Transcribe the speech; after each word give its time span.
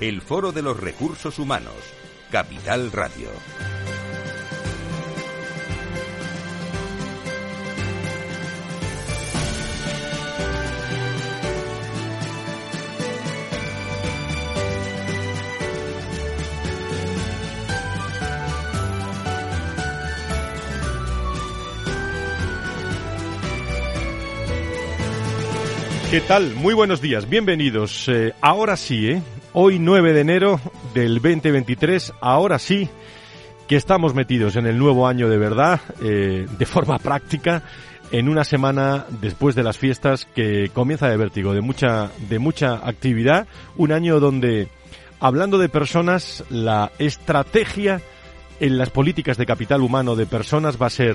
el 0.00 0.20
Foro 0.20 0.52
de 0.52 0.62
los 0.62 0.78
Recursos 0.78 1.38
Humanos, 1.38 1.74
Capital 2.30 2.90
Radio. 2.92 3.28
¿Qué 26.14 26.20
tal? 26.20 26.54
Muy 26.54 26.74
buenos 26.74 27.00
días, 27.00 27.28
bienvenidos. 27.28 28.08
Eh, 28.08 28.34
ahora 28.40 28.76
sí, 28.76 29.10
¿eh? 29.10 29.22
Hoy 29.56 29.78
9 29.78 30.14
de 30.14 30.20
enero 30.20 30.60
del 30.94 31.20
2023, 31.22 32.14
ahora 32.20 32.58
sí 32.58 32.88
que 33.68 33.76
estamos 33.76 34.12
metidos 34.12 34.56
en 34.56 34.66
el 34.66 34.76
nuevo 34.76 35.06
año 35.06 35.28
de 35.28 35.38
verdad, 35.38 35.80
eh, 36.02 36.48
de 36.58 36.66
forma 36.66 36.98
práctica, 37.02 37.62
en 38.10 38.28
una 38.28 38.42
semana 38.42 39.06
después 39.20 39.54
de 39.54 39.62
las 39.62 39.78
fiestas 39.78 40.24
que 40.24 40.70
comienza 40.74 41.06
de 41.06 41.16
vértigo, 41.16 41.54
de 41.54 41.60
mucha, 41.60 42.10
de 42.28 42.40
mucha 42.40 42.84
actividad, 42.84 43.46
un 43.76 43.92
año 43.92 44.18
donde, 44.18 44.66
hablando 45.20 45.58
de 45.58 45.68
personas, 45.68 46.42
la 46.50 46.90
estrategia 46.98 48.02
en 48.58 48.76
las 48.76 48.90
políticas 48.90 49.36
de 49.36 49.46
capital 49.46 49.82
humano 49.82 50.16
de 50.16 50.26
personas 50.26 50.82
va 50.82 50.86
a 50.86 50.90
ser, 50.90 51.14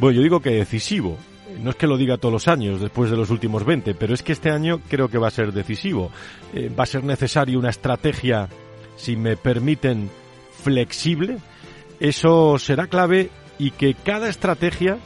bueno, 0.00 0.16
yo 0.16 0.22
digo 0.24 0.40
que 0.40 0.50
decisivo, 0.50 1.18
no 1.60 1.70
es 1.70 1.76
que 1.76 1.86
lo 1.86 1.96
diga 1.96 2.18
todos 2.18 2.32
los 2.32 2.48
años 2.48 2.80
después 2.80 3.10
de 3.10 3.16
los 3.16 3.30
últimos 3.30 3.64
20, 3.64 3.94
pero 3.94 4.14
es 4.14 4.22
que 4.22 4.32
este 4.32 4.50
año 4.50 4.80
creo 4.88 5.08
que 5.08 5.18
va 5.18 5.28
a 5.28 5.32
ser 5.32 5.52
decisivo. 5.52 6.10
Eh, 6.52 6.70
va 6.76 6.84
a 6.84 6.86
ser 6.86 7.04
necesaria 7.04 7.58
una 7.58 7.70
estrategia, 7.70 8.48
si 8.96 9.16
me 9.16 9.36
permiten, 9.36 10.10
flexible. 10.62 11.38
Eso 12.00 12.58
será 12.58 12.86
clave 12.86 13.30
y 13.58 13.70
que 13.70 13.94
cada 13.94 14.28
estrategia 14.28 14.98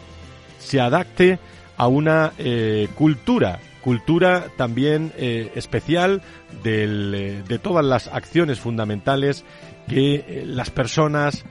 se 0.59 0.81
adapte 0.81 1.39
a 1.77 1.87
una 1.87 2.33
eh, 2.39 2.89
cultura, 2.95 3.61
cultura 3.83 4.47
también 4.57 5.13
eh, 5.17 5.53
especial 5.55 6.23
de 6.63 7.61
todas 7.63 7.85
las 7.85 8.09
acciones 8.09 8.59
fundamentales 8.59 9.45
que 9.87 10.43
las 10.45 10.71
personas, 10.71 11.45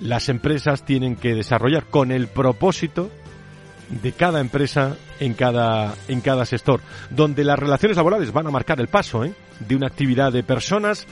las 0.00 0.28
empresas 0.28 0.84
tienen 0.84 1.16
que 1.16 1.34
desarrollar 1.34 1.84
con 1.84 2.12
el 2.12 2.28
propósito 2.28 3.10
de 3.88 4.12
cada 4.12 4.40
empresa 4.40 4.96
en 5.20 5.34
cada, 5.34 5.94
en 6.08 6.20
cada 6.20 6.44
sector, 6.44 6.80
donde 7.10 7.44
las 7.44 7.58
relaciones 7.58 7.96
laborales 7.96 8.32
van 8.32 8.46
a 8.46 8.50
marcar 8.50 8.80
el 8.80 8.88
paso 8.88 9.24
¿eh? 9.24 9.32
de 9.60 9.76
una 9.76 9.86
actividad 9.86 10.32
de 10.32 10.42
personas 10.42 11.06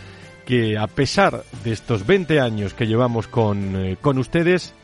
que 0.44 0.78
a 0.78 0.86
pesar 0.86 1.42
de 1.64 1.72
estos 1.72 2.06
20 2.06 2.40
años 2.40 2.74
que 2.74 2.86
llevamos 2.86 3.26
con, 3.26 3.76
eh, 3.76 3.96
con 4.00 4.18
ustedes, 4.18 4.74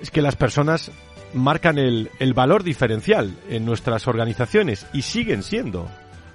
es 0.00 0.10
que 0.10 0.22
las 0.22 0.36
personas 0.36 0.90
marcan 1.34 1.78
el, 1.78 2.10
el 2.18 2.32
valor 2.32 2.62
diferencial 2.62 3.36
en 3.50 3.66
nuestras 3.66 4.08
organizaciones 4.08 4.86
y 4.94 5.02
siguen 5.02 5.42
siendo 5.42 5.88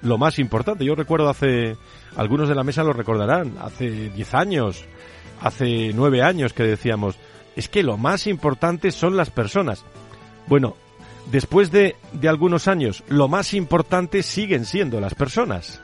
lo 0.04 0.18
más 0.18 0.38
importante. 0.38 0.86
Yo 0.86 0.94
recuerdo 0.96 1.30
hace, 1.30 1.78
algunos 2.16 2.48
de 2.48 2.56
la 2.56 2.64
mesa 2.64 2.84
lo 2.84 2.94
recordarán, 2.94 3.56
hace 3.60 4.10
10 4.10 4.34
años, 4.36 4.86
hace 5.42 5.92
9 5.94 6.22
años 6.22 6.54
que 6.54 6.64
decíamos, 6.64 7.18
es 7.56 7.70
que 7.70 7.84
lo 7.84 7.98
más 7.98 8.28
importante 8.28 8.92
son 8.92 9.18
las 9.18 9.32
personas. 9.32 9.84
Bueno, 10.48 10.76
después 11.32 11.72
de, 11.72 11.96
de 12.14 12.30
algunos 12.30 12.68
años, 12.68 13.04
lo 13.08 13.28
más 13.28 13.54
importante 13.54 14.24
siguen 14.24 14.66
siendo 14.66 15.00
las 15.00 15.16
personas. 15.16 15.82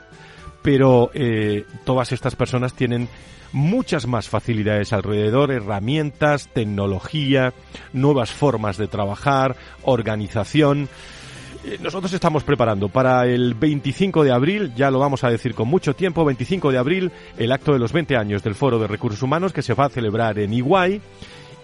Pero 0.62 1.10
eh, 1.14 1.64
todas 1.84 2.12
estas 2.12 2.36
personas 2.36 2.74
tienen 2.74 3.08
muchas 3.52 4.06
más 4.06 4.28
facilidades 4.28 4.92
alrededor, 4.92 5.50
herramientas, 5.50 6.48
tecnología, 6.52 7.52
nuevas 7.92 8.30
formas 8.30 8.76
de 8.76 8.88
trabajar, 8.88 9.56
organización. 9.82 10.88
Eh, 11.64 11.78
nosotros 11.80 12.12
estamos 12.12 12.44
preparando 12.44 12.88
para 12.88 13.26
el 13.26 13.54
25 13.54 14.24
de 14.24 14.32
abril, 14.32 14.72
ya 14.76 14.90
lo 14.90 14.98
vamos 14.98 15.24
a 15.24 15.30
decir 15.30 15.54
con 15.54 15.68
mucho 15.68 15.94
tiempo, 15.94 16.24
25 16.24 16.70
de 16.70 16.78
abril, 16.78 17.12
el 17.36 17.52
acto 17.52 17.72
de 17.72 17.78
los 17.78 17.92
20 17.92 18.16
años 18.16 18.42
del 18.42 18.54
Foro 18.54 18.78
de 18.78 18.86
Recursos 18.86 19.22
Humanos 19.22 19.52
que 19.52 19.62
se 19.62 19.74
va 19.74 19.86
a 19.86 19.90
celebrar 19.90 20.38
en 20.38 20.52
Iguay 20.52 21.00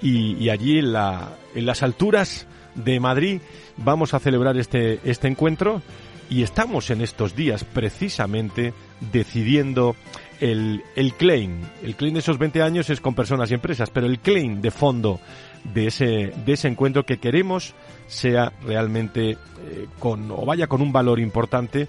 y, 0.02 0.34
y 0.42 0.50
allí 0.50 0.78
en, 0.78 0.92
la, 0.92 1.30
en 1.54 1.66
las 1.66 1.82
alturas 1.82 2.46
de 2.76 3.00
Madrid 3.00 3.40
vamos 3.76 4.14
a 4.14 4.20
celebrar 4.20 4.56
este, 4.56 5.00
este 5.04 5.28
encuentro 5.28 5.82
y 6.28 6.42
estamos 6.42 6.90
en 6.90 7.00
estos 7.00 7.36
días 7.36 7.64
precisamente 7.64 8.72
decidiendo 9.12 9.94
el, 10.40 10.82
el 10.96 11.14
claim. 11.14 11.62
El 11.82 11.94
claim 11.96 12.14
de 12.14 12.20
esos 12.20 12.38
20 12.38 12.62
años 12.62 12.90
es 12.90 13.00
con 13.00 13.14
personas 13.14 13.50
y 13.50 13.54
empresas, 13.54 13.90
pero 13.90 14.06
el 14.06 14.18
claim 14.18 14.60
de 14.60 14.70
fondo 14.70 15.20
de 15.64 15.86
ese, 15.86 16.32
de 16.44 16.52
ese 16.52 16.68
encuentro 16.68 17.04
que 17.04 17.18
queremos 17.18 17.74
sea 18.06 18.52
realmente 18.64 19.30
eh, 19.30 19.36
con, 19.98 20.30
o 20.30 20.44
vaya 20.44 20.66
con 20.66 20.82
un 20.82 20.92
valor 20.92 21.20
importante 21.20 21.88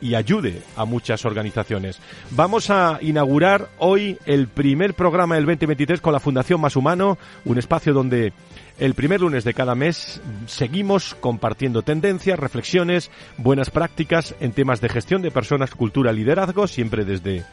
y 0.00 0.14
ayude 0.14 0.62
a 0.76 0.84
muchas 0.84 1.24
organizaciones. 1.24 1.98
Vamos 2.30 2.68
a 2.68 2.98
inaugurar 3.00 3.70
hoy 3.78 4.18
el 4.26 4.48
primer 4.48 4.94
programa 4.94 5.36
del 5.36 5.46
2023 5.46 6.00
con 6.00 6.12
la 6.12 6.20
Fundación 6.20 6.60
Más 6.60 6.76
Humano, 6.76 7.16
un 7.46 7.58
espacio 7.58 7.94
donde 7.94 8.34
el 8.78 8.94
primer 8.94 9.20
lunes 9.20 9.44
de 9.44 9.54
cada 9.54 9.74
mes 9.74 10.20
seguimos 10.46 11.14
compartiendo 11.14 11.82
tendencias, 11.82 12.38
reflexiones, 12.38 13.10
buenas 13.38 13.70
prácticas 13.70 14.34
en 14.40 14.52
temas 14.52 14.80
de 14.80 14.88
gestión 14.88 15.22
de 15.22 15.30
personas, 15.30 15.70
cultura, 15.70 16.12
liderazgo, 16.12 16.66
siempre 16.66 17.04
desde 17.04 17.44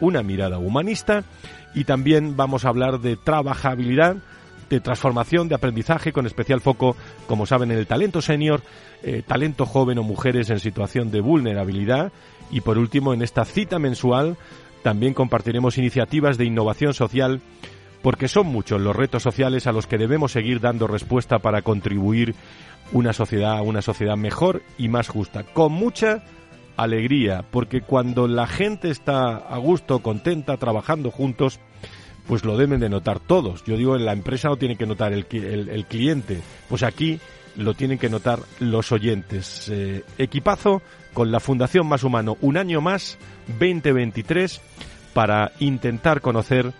una 0.00 0.22
mirada 0.22 0.58
humanista. 0.58 1.24
Y 1.74 1.84
también 1.84 2.36
vamos 2.36 2.64
a 2.64 2.70
hablar 2.70 3.00
de 3.00 3.16
trabajabilidad, 3.16 4.16
de 4.70 4.80
transformación, 4.80 5.48
de 5.48 5.54
aprendizaje, 5.54 6.12
con 6.12 6.26
especial 6.26 6.62
foco, 6.62 6.96
como 7.26 7.44
saben, 7.44 7.70
en 7.70 7.78
el 7.78 7.86
talento 7.86 8.22
senior, 8.22 8.62
eh, 9.02 9.22
talento 9.26 9.66
joven 9.66 9.98
o 9.98 10.02
mujeres 10.02 10.48
en 10.48 10.58
situación 10.58 11.10
de 11.10 11.20
vulnerabilidad. 11.20 12.12
Y 12.50 12.62
por 12.62 12.78
último 12.78 13.12
en 13.12 13.20
esta 13.20 13.44
cita 13.44 13.78
mensual 13.78 14.38
también 14.82 15.14
compartiremos 15.14 15.78
iniciativas 15.78 16.38
de 16.38 16.46
innovación 16.46 16.94
social 16.94 17.40
porque 18.02 18.28
son 18.28 18.48
muchos 18.48 18.80
los 18.80 18.94
retos 18.94 19.22
sociales 19.22 19.66
a 19.66 19.72
los 19.72 19.86
que 19.86 19.98
debemos 19.98 20.32
seguir 20.32 20.60
dando 20.60 20.86
respuesta 20.86 21.38
para 21.38 21.62
contribuir 21.62 22.34
una 22.92 23.12
sociedad 23.12 23.56
a 23.56 23.62
una 23.62 23.80
sociedad 23.80 24.16
mejor 24.16 24.62
y 24.76 24.88
más 24.88 25.08
justa, 25.08 25.44
con 25.44 25.72
mucha 25.72 26.22
alegría, 26.76 27.44
porque 27.50 27.80
cuando 27.80 28.26
la 28.26 28.46
gente 28.46 28.90
está 28.90 29.36
a 29.36 29.56
gusto, 29.58 30.00
contenta, 30.00 30.56
trabajando 30.56 31.10
juntos, 31.10 31.60
pues 32.26 32.44
lo 32.44 32.56
deben 32.56 32.80
de 32.80 32.88
notar 32.88 33.20
todos. 33.20 33.64
Yo 33.64 33.76
digo, 33.76 33.96
en 33.96 34.04
la 34.04 34.12
empresa 34.12 34.48
no 34.48 34.56
tiene 34.56 34.76
que 34.76 34.86
notar 34.86 35.12
el, 35.12 35.26
el, 35.30 35.86
cliente, 35.86 36.40
pues 36.68 36.82
aquí 36.82 37.20
lo 37.56 37.74
tienen 37.74 37.98
que 37.98 38.08
notar 38.08 38.40
los 38.60 38.92
oyentes. 38.92 39.68
Eh, 39.70 40.04
equipazo 40.18 40.82
con 41.12 41.30
la 41.30 41.40
Fundación 41.40 41.86
Más 41.86 42.04
Humano, 42.04 42.36
un 42.40 42.56
año 42.56 42.80
más, 42.80 43.18
2023, 43.58 44.60
para 45.12 45.52
intentar 45.60 46.20
conocer 46.20 46.72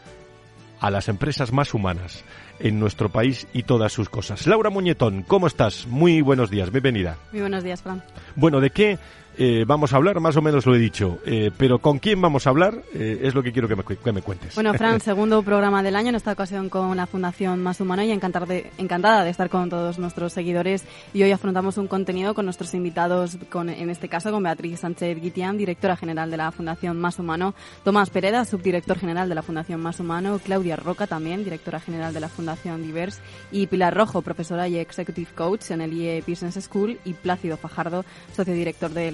a 0.82 0.90
las 0.90 1.08
empresas 1.08 1.52
más 1.52 1.74
humanas 1.74 2.24
en 2.58 2.80
nuestro 2.80 3.08
país 3.08 3.46
y 3.52 3.62
todas 3.62 3.92
sus 3.92 4.08
cosas. 4.08 4.48
Laura 4.48 4.68
Muñetón, 4.68 5.22
¿cómo 5.22 5.46
estás? 5.46 5.86
Muy 5.86 6.20
buenos 6.22 6.50
días, 6.50 6.72
bienvenida. 6.72 7.16
Muy 7.30 7.40
buenos 7.40 7.62
días, 7.62 7.80
Fran. 7.80 8.02
Bueno, 8.34 8.60
¿de 8.60 8.70
qué 8.70 8.98
eh, 9.38 9.64
vamos 9.66 9.92
a 9.92 9.96
hablar, 9.96 10.20
más 10.20 10.36
o 10.36 10.42
menos 10.42 10.66
lo 10.66 10.74
he 10.74 10.78
dicho, 10.78 11.18
eh, 11.24 11.50
pero 11.56 11.78
con 11.78 11.98
quién 11.98 12.20
vamos 12.20 12.46
a 12.46 12.50
hablar 12.50 12.82
eh, 12.92 13.20
es 13.22 13.34
lo 13.34 13.42
que 13.42 13.50
quiero 13.50 13.66
que 13.66 13.76
me, 13.76 13.82
que 13.82 14.12
me, 14.12 14.20
cuentes. 14.20 14.54
Bueno, 14.54 14.74
Fran, 14.74 15.00
segundo 15.02 15.42
programa 15.42 15.82
del 15.82 15.96
año, 15.96 16.10
en 16.10 16.16
esta 16.16 16.32
ocasión 16.32 16.68
con 16.68 16.96
la 16.96 17.06
Fundación 17.06 17.62
Más 17.62 17.80
Humana 17.80 18.04
y 18.04 18.10
encantar 18.10 18.46
de, 18.46 18.70
encantada 18.76 19.24
de 19.24 19.30
estar 19.30 19.48
con 19.48 19.70
todos 19.70 19.98
nuestros 19.98 20.34
seguidores. 20.34 20.84
Y 21.14 21.22
hoy 21.22 21.32
afrontamos 21.32 21.78
un 21.78 21.86
contenido 21.86 22.34
con 22.34 22.44
nuestros 22.44 22.74
invitados, 22.74 23.38
con, 23.50 23.70
en 23.70 23.88
este 23.88 24.08
caso 24.08 24.30
con 24.30 24.42
Beatriz 24.42 24.80
Sánchez 24.80 25.20
Guitián, 25.20 25.56
directora 25.56 25.96
general 25.96 26.30
de 26.30 26.36
la 26.36 26.52
Fundación 26.52 27.00
Más 27.00 27.18
Humano, 27.18 27.54
Tomás 27.84 28.10
Pereda, 28.10 28.44
subdirector 28.44 28.98
general 28.98 29.28
de 29.30 29.34
la 29.34 29.42
Fundación 29.42 29.80
Más 29.80 29.98
Humano, 29.98 30.40
Claudia 30.44 30.76
Roca 30.76 31.06
también, 31.06 31.42
directora 31.42 31.80
general 31.80 32.12
de 32.12 32.20
la 32.20 32.28
Fundación 32.28 32.82
Divers 32.82 33.20
y 33.50 33.66
Pilar 33.66 33.94
Rojo, 33.96 34.20
profesora 34.20 34.68
y 34.68 34.76
executive 34.76 35.30
coach 35.34 35.70
en 35.70 35.80
el 35.80 35.94
IE 35.94 36.22
Business 36.26 36.62
School 36.62 36.98
y 37.04 37.14
Plácido 37.14 37.56
Fajardo, 37.56 38.04
socio 38.34 38.52
director 38.52 38.90
de 38.90 39.10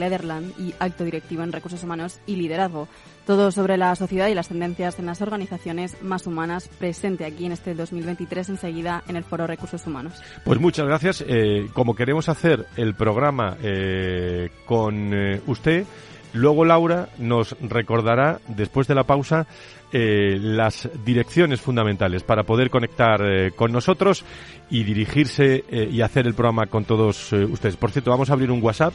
Y 0.58 0.75
alto 0.78 1.05
directivo 1.05 1.43
en 1.43 1.52
recursos 1.52 1.82
humanos 1.82 2.20
y 2.26 2.37
liderazgo. 2.37 2.88
Todo 3.26 3.52
sobre 3.52 3.76
la 3.76 3.94
sociedad 3.94 4.28
y 4.28 4.34
las 4.34 4.49
tendencias 4.49 4.99
en 4.99 5.05
las 5.05 5.20
organizaciones 5.20 6.02
más 6.02 6.26
humanas, 6.26 6.69
presente 6.78 7.26
aquí 7.26 7.44
en 7.44 7.52
este 7.52 7.75
2023 7.75 8.49
enseguida 8.49 9.02
en 9.06 9.16
el 9.16 9.25
Foro 9.25 9.46
Recursos 9.46 9.87
Humanos. 9.87 10.14
Pues 10.44 10.58
muchas 10.58 10.87
gracias. 10.87 11.22
Eh, 11.28 11.69
como 11.75 11.94
queremos 11.94 12.31
hacer 12.31 12.64
el 12.76 12.94
programa 12.94 13.58
eh, 13.62 14.49
con 14.64 15.12
eh, 15.12 15.43
usted, 15.46 15.84
luego 16.32 16.64
Laura 16.64 17.10
nos 17.19 17.55
recordará, 17.60 18.40
después 18.49 18.87
de 18.88 18.94
la 18.94 19.05
pausa, 19.05 19.46
las 19.90 20.88
direcciones 21.05 21.62
fundamentales 21.62 22.22
para 22.22 22.43
poder 22.43 22.69
conectar 22.69 23.52
con 23.56 23.72
nosotros 23.72 24.22
y 24.69 24.84
dirigirse 24.84 25.64
y 25.70 26.02
hacer 26.02 26.26
el 26.26 26.34
programa 26.34 26.66
con 26.66 26.84
todos 26.84 27.32
ustedes. 27.32 27.76
Por 27.78 27.90
cierto, 27.90 28.10
vamos 28.10 28.28
a 28.28 28.34
abrir 28.34 28.50
un 28.50 28.62
WhatsApp 28.62 28.93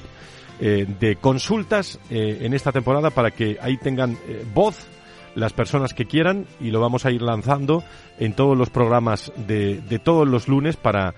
eh, 0.59 0.85
de 0.99 1.15
consultas 1.15 1.99
eh, 2.09 2.39
en 2.41 2.53
esta 2.53 2.71
temporada 2.71 3.09
para 3.09 3.31
que 3.31 3.57
ahí 3.61 3.77
tengan 3.77 4.17
eh, 4.27 4.45
voz 4.53 4.87
las 5.35 5.53
personas 5.53 5.93
que 5.93 6.05
quieran 6.05 6.45
y 6.59 6.69
lo 6.69 6.79
vamos 6.79 7.05
a 7.05 7.11
ir 7.11 7.21
lanzando 7.21 7.83
en 8.19 8.33
todos 8.33 8.57
los 8.57 8.69
programas 8.69 9.31
de, 9.47 9.81
de 9.81 9.99
todos 9.99 10.27
los 10.27 10.47
lunes 10.47 10.77
para 10.77 11.15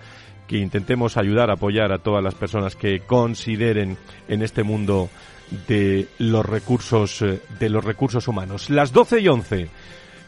que 0.47 0.57
intentemos 0.57 1.17
ayudar, 1.17 1.51
apoyar 1.51 1.91
a 1.91 1.97
todas 1.97 2.23
las 2.23 2.35
personas 2.35 2.75
que 2.75 3.01
consideren 3.01 3.97
en 4.27 4.41
este 4.41 4.63
mundo 4.63 5.09
de 5.67 6.07
los 6.17 6.45
recursos 6.45 7.23
de 7.59 7.69
los 7.69 7.83
recursos 7.83 8.27
humanos. 8.27 8.69
Las 8.69 8.91
12 8.91 9.21
y 9.21 9.27
11. 9.27 9.69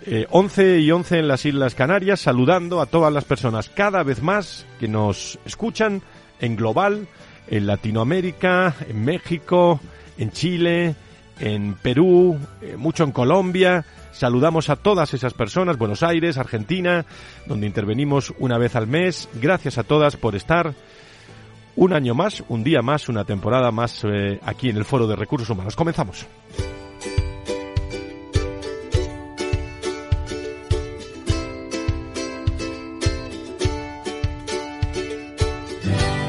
Eh, 0.09 0.25
11 0.29 0.79
y 0.79 0.91
11 0.91 1.19
en 1.19 1.27
las 1.27 1.45
Islas 1.45 1.75
Canarias, 1.75 2.21
saludando 2.21 2.81
a 2.81 2.85
todas 2.85 3.11
las 3.11 3.25
personas 3.25 3.67
cada 3.69 4.03
vez 4.03 4.21
más 4.21 4.65
que 4.79 4.87
nos 4.87 5.37
escuchan 5.45 6.01
en 6.39 6.55
global 6.55 7.07
en 7.47 7.67
Latinoamérica, 7.67 8.75
en 8.87 9.03
México, 9.03 9.79
en 10.17 10.31
Chile, 10.31 10.95
en 11.39 11.75
Perú, 11.75 12.37
eh, 12.61 12.75
mucho 12.77 13.03
en 13.03 13.11
Colombia. 13.11 13.85
Saludamos 14.11 14.69
a 14.69 14.75
todas 14.75 15.13
esas 15.13 15.33
personas, 15.33 15.77
Buenos 15.77 16.01
Aires, 16.01 16.37
Argentina, 16.37 17.05
donde 17.45 17.67
intervenimos 17.67 18.33
una 18.39 18.57
vez 18.57 18.75
al 18.75 18.87
mes. 18.87 19.29
Gracias 19.35 19.77
a 19.77 19.83
todas 19.83 20.17
por 20.17 20.35
estar 20.35 20.73
un 21.75 21.93
año 21.93 22.15
más, 22.15 22.43
un 22.49 22.63
día 22.63 22.81
más, 22.81 23.07
una 23.09 23.23
temporada 23.23 23.71
más 23.71 24.03
eh, 24.03 24.39
aquí 24.43 24.69
en 24.69 24.77
el 24.77 24.85
Foro 24.85 25.07
de 25.07 25.15
Recursos 25.15 25.49
Humanos. 25.49 25.75
Comenzamos. 25.75 26.25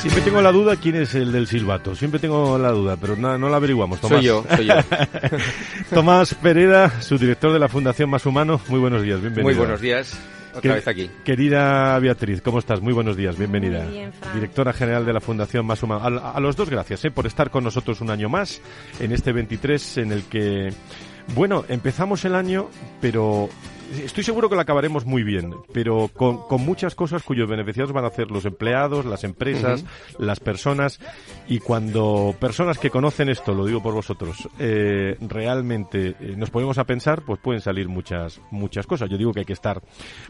Siempre 0.00 0.22
tengo 0.22 0.40
la 0.40 0.50
duda 0.50 0.76
quién 0.76 0.96
es 0.96 1.14
el 1.14 1.30
del 1.30 1.46
silbato. 1.46 1.94
Siempre 1.94 2.18
tengo 2.18 2.56
la 2.56 2.70
duda, 2.70 2.96
pero 2.98 3.16
no, 3.16 3.36
no 3.36 3.50
la 3.50 3.58
averiguamos. 3.58 4.00
Tomás. 4.00 4.16
Soy 4.16 4.24
yo, 4.24 4.44
soy 4.56 4.66
yo. 4.66 4.74
Tomás 5.94 6.32
Pereda, 6.34 7.02
su 7.02 7.18
director 7.18 7.52
de 7.52 7.58
la 7.58 7.68
Fundación 7.68 8.08
Más 8.08 8.24
Humano. 8.24 8.62
Muy 8.68 8.80
buenos 8.80 9.02
días, 9.02 9.20
bienvenido. 9.20 9.44
Muy 9.44 9.54
buenos 9.54 9.78
días. 9.82 10.18
Otra 10.54 10.76
vez 10.76 10.88
aquí. 10.88 11.10
Querida 11.22 11.98
Beatriz, 11.98 12.40
¿cómo 12.40 12.60
estás? 12.60 12.80
Muy 12.80 12.94
buenos 12.94 13.14
días, 13.14 13.36
bienvenida. 13.36 13.84
Muy 13.84 13.92
bien. 13.92 14.12
Directora 14.32 14.72
general 14.72 15.04
de 15.04 15.12
la 15.12 15.20
Fundación 15.20 15.66
Más 15.66 15.82
Humano. 15.82 16.18
A, 16.18 16.30
a 16.30 16.40
los 16.40 16.56
dos 16.56 16.70
gracias 16.70 17.04
¿eh? 17.04 17.10
por 17.10 17.26
estar 17.26 17.50
con 17.50 17.62
nosotros 17.62 18.00
un 18.00 18.08
año 18.08 18.30
más 18.30 18.62
en 19.00 19.12
este 19.12 19.32
23 19.32 19.98
en 19.98 20.12
el 20.12 20.22
que, 20.22 20.72
bueno, 21.34 21.66
empezamos 21.68 22.24
el 22.24 22.34
año, 22.34 22.70
pero 23.02 23.50
estoy 24.04 24.24
seguro 24.24 24.48
que 24.48 24.54
lo 24.54 24.60
acabaremos 24.60 25.04
muy 25.04 25.22
bien, 25.22 25.54
pero 25.72 26.08
con, 26.08 26.38
con 26.46 26.60
muchas 26.62 26.94
cosas 26.94 27.22
cuyos 27.22 27.48
beneficiados 27.48 27.92
van 27.92 28.04
a 28.04 28.10
ser 28.10 28.30
los 28.30 28.44
empleados, 28.44 29.04
las 29.04 29.24
empresas, 29.24 29.84
las 30.18 30.40
personas. 30.40 31.00
Y 31.48 31.58
cuando 31.58 32.34
personas 32.38 32.78
que 32.78 32.90
conocen 32.90 33.28
esto, 33.28 33.54
lo 33.54 33.66
digo 33.66 33.82
por 33.82 33.94
vosotros, 33.94 34.48
eh, 34.58 35.16
realmente 35.20 36.14
eh, 36.20 36.34
nos 36.36 36.50
ponemos 36.50 36.78
a 36.78 36.84
pensar, 36.84 37.22
pues 37.22 37.40
pueden 37.40 37.60
salir 37.60 37.88
muchas 37.88 38.40
muchas 38.50 38.86
cosas. 38.86 39.10
Yo 39.10 39.18
digo 39.18 39.32
que 39.32 39.40
hay 39.40 39.46
que 39.46 39.52
estar 39.52 39.82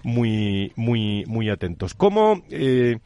muy 0.02 0.72
muy 0.76 1.24
muy 1.26 1.50
atentos. 1.50 1.94
¿Cómo, 1.94 2.42
eh, 2.50 2.98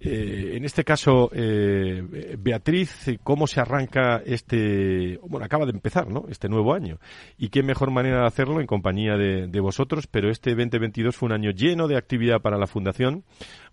eh, 0.00 0.52
en 0.54 0.64
este 0.64 0.84
caso, 0.84 1.30
eh, 1.32 2.36
Beatriz, 2.38 3.18
cómo 3.24 3.46
se 3.46 3.60
arranca 3.60 4.22
este, 4.24 5.18
bueno, 5.26 5.44
acaba 5.46 5.64
de 5.66 5.72
empezar, 5.72 6.08
¿no? 6.08 6.26
Este 6.28 6.48
nuevo 6.48 6.72
año. 6.74 6.98
Y 7.36 7.48
qué 7.48 7.62
mejor 7.62 7.90
manera 7.90 8.20
de 8.20 8.26
hacerlo 8.26 8.60
en 8.60 8.66
compañía 8.66 9.16
de, 9.16 9.48
de 9.48 9.60
vosotros 9.60 9.87
pero 10.10 10.30
este 10.30 10.50
2022 10.50 11.16
fue 11.16 11.26
un 11.26 11.32
año 11.32 11.50
lleno 11.50 11.88
de 11.88 11.96
actividad 11.96 12.40
para 12.40 12.58
la 12.58 12.66
Fundación 12.66 13.24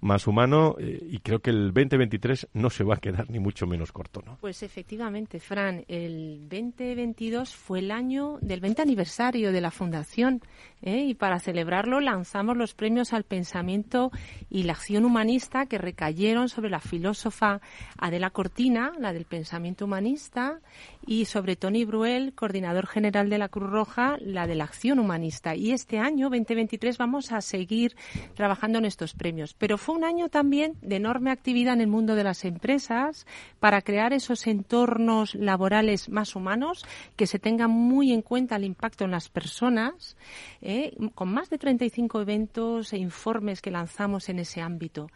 Más 0.05 0.27
Humano 0.27 0.75
eh, 0.79 1.05
y 1.09 1.19
creo 1.19 1.39
que 1.39 1.49
el 1.49 1.73
2023 1.73 2.49
no 2.53 2.69
se 2.69 2.83
va 2.83 2.95
a 2.95 2.97
quedar 2.97 3.29
ni 3.29 3.39
mucho 3.39 3.67
menos 3.67 3.91
corto, 3.91 4.21
¿no? 4.25 4.37
Pues 4.39 4.63
efectivamente, 4.63 5.39
Fran, 5.39 5.83
el 5.87 6.47
2022 6.49 7.55
fue 7.55 7.79
el 7.79 7.91
año 7.91 8.37
del 8.41 8.59
20 8.59 8.83
aniversario 8.83 9.51
de 9.51 9.61
la 9.61 9.71
Fundación 9.71 10.41
¿eh? 10.81 11.05
y 11.05 11.15
para 11.15 11.39
celebrarlo 11.39 11.99
lanzamos 11.99 12.55
los 12.55 12.73
premios 12.73 13.13
al 13.13 13.23
pensamiento 13.23 14.11
y 14.49 14.63
la 14.63 14.73
acción 14.73 15.05
humanista 15.05 15.65
que 15.65 15.77
recayeron 15.77 16.49
sobre 16.49 16.69
la 16.69 16.79
filósofa 16.79 17.59
Adela 17.97 18.29
Cortina, 18.29 18.93
la 18.99 19.11
del 19.11 19.25
pensamiento 19.25 19.85
humanista, 19.85 20.59
y 21.05 21.25
sobre 21.25 21.55
Tony 21.55 21.85
Bruel, 21.85 22.33
coordinador 22.33 22.87
general 22.87 23.29
de 23.29 23.37
la 23.37 23.49
Cruz 23.49 23.69
Roja, 23.69 24.17
la 24.19 24.47
de 24.47 24.55
la 24.55 24.65
acción 24.65 24.99
humanista. 24.99 25.55
Y 25.55 25.71
este 25.71 25.99
año, 25.99 26.29
2023, 26.29 26.97
vamos 26.97 27.31
a 27.31 27.41
seguir 27.41 27.95
trabajando 28.33 28.79
en 28.79 28.85
estos 28.85 29.13
premios. 29.13 29.53
Pero 29.53 29.77
fue 29.77 29.94
un 29.95 30.03
año 30.03 30.29
también 30.29 30.73
de 30.81 30.97
enorme 30.97 31.31
actividad 31.31 31.73
en 31.73 31.81
el 31.81 31.87
mundo 31.87 32.15
de 32.15 32.23
las 32.23 32.45
empresas 32.45 33.25
para 33.59 33.81
crear 33.81 34.13
esos 34.13 34.45
entornos 34.47 35.35
laborales 35.35 36.09
más 36.09 36.35
humanos, 36.35 36.85
que 37.15 37.27
se 37.27 37.39
tenga 37.39 37.67
muy 37.67 38.11
en 38.11 38.21
cuenta 38.21 38.57
el 38.57 38.65
impacto 38.65 39.05
en 39.05 39.11
las 39.11 39.29
personas, 39.29 40.17
¿eh? 40.61 40.95
con 41.15 41.33
más 41.33 41.49
de 41.49 41.57
35 41.57 42.21
eventos 42.21 42.93
e 42.93 42.97
informes 42.97 43.61
que 43.61 43.71
lanzamos 43.71 44.29
en 44.29 44.39
ese 44.39 44.61
ámbito. 44.61 45.09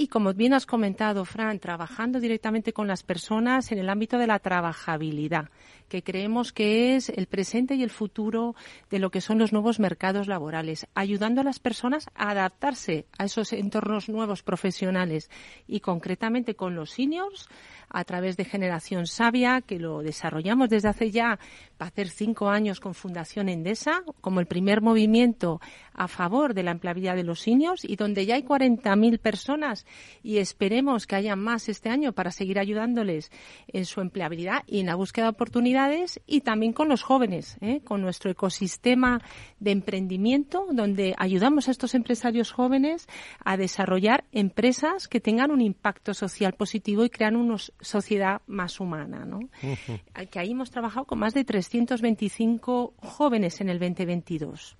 Y 0.00 0.08
como 0.08 0.32
bien 0.32 0.54
has 0.54 0.64
comentado, 0.64 1.26
Fran, 1.26 1.58
trabajando 1.58 2.20
directamente 2.20 2.72
con 2.72 2.88
las 2.88 3.02
personas 3.02 3.70
en 3.70 3.78
el 3.78 3.90
ámbito 3.90 4.16
de 4.16 4.26
la 4.26 4.38
trabajabilidad, 4.38 5.50
que 5.90 6.02
creemos 6.02 6.54
que 6.54 6.96
es 6.96 7.10
el 7.10 7.26
presente 7.26 7.74
y 7.74 7.82
el 7.82 7.90
futuro 7.90 8.54
de 8.88 8.98
lo 8.98 9.10
que 9.10 9.20
son 9.20 9.38
los 9.38 9.52
nuevos 9.52 9.78
mercados 9.78 10.26
laborales, 10.26 10.86
ayudando 10.94 11.42
a 11.42 11.44
las 11.44 11.58
personas 11.58 12.08
a 12.14 12.30
adaptarse 12.30 13.04
a 13.18 13.26
esos 13.26 13.52
entornos 13.52 14.08
nuevos 14.08 14.42
profesionales 14.42 15.28
y 15.66 15.80
concretamente 15.80 16.54
con 16.54 16.74
los 16.74 16.92
seniors 16.92 17.46
a 17.90 18.04
través 18.04 18.36
de 18.36 18.44
Generación 18.44 19.06
Sabia, 19.06 19.60
que 19.60 19.78
lo 19.78 20.00
desarrollamos 20.00 20.70
desde 20.70 20.88
hace 20.88 21.10
ya, 21.10 21.40
va 21.80 21.86
a 21.86 21.88
hacer 21.88 22.08
cinco 22.08 22.48
años 22.48 22.80
con 22.80 22.94
Fundación 22.94 23.48
Endesa, 23.48 24.04
como 24.20 24.40
el 24.40 24.46
primer 24.46 24.80
movimiento 24.80 25.60
a 25.92 26.08
favor 26.08 26.54
de 26.54 26.62
la 26.62 26.70
empleabilidad 26.70 27.16
de 27.16 27.24
los 27.24 27.40
seniors 27.40 27.84
y 27.84 27.96
donde 27.96 28.24
ya 28.26 28.36
hay 28.36 28.42
40.000 28.42 29.18
personas 29.18 29.84
y 30.22 30.38
esperemos 30.38 31.06
que 31.06 31.16
haya 31.16 31.36
más 31.36 31.68
este 31.68 31.88
año 31.88 32.12
para 32.12 32.30
seguir 32.30 32.58
ayudándoles 32.58 33.30
en 33.68 33.84
su 33.84 34.00
empleabilidad 34.00 34.62
y 34.66 34.80
en 34.80 34.86
la 34.86 34.94
búsqueda 34.94 35.26
de 35.26 35.30
oportunidades 35.30 36.20
y 36.26 36.42
también 36.42 36.72
con 36.72 36.88
los 36.88 37.02
jóvenes, 37.02 37.56
¿eh? 37.60 37.80
con 37.84 38.02
nuestro 38.02 38.30
ecosistema 38.30 39.22
de 39.58 39.70
emprendimiento, 39.70 40.66
donde 40.72 41.14
ayudamos 41.18 41.68
a 41.68 41.70
estos 41.70 41.94
empresarios 41.94 42.52
jóvenes 42.52 43.08
a 43.44 43.56
desarrollar 43.56 44.24
empresas 44.32 45.08
que 45.08 45.20
tengan 45.20 45.50
un 45.50 45.60
impacto 45.60 46.14
social 46.14 46.54
positivo 46.54 47.04
y 47.04 47.10
crean 47.10 47.36
unos 47.36 47.72
sociedad 47.80 48.42
más 48.46 48.80
humana, 48.80 49.24
¿no? 49.24 49.40
Que 50.30 50.38
ahí 50.38 50.52
hemos 50.52 50.70
trabajado 50.70 51.06
con 51.06 51.18
más 51.18 51.34
de 51.34 51.44
325 51.44 52.94
jóvenes 52.98 53.60
en 53.60 53.68
el 53.68 53.78
2022. 53.78 54.76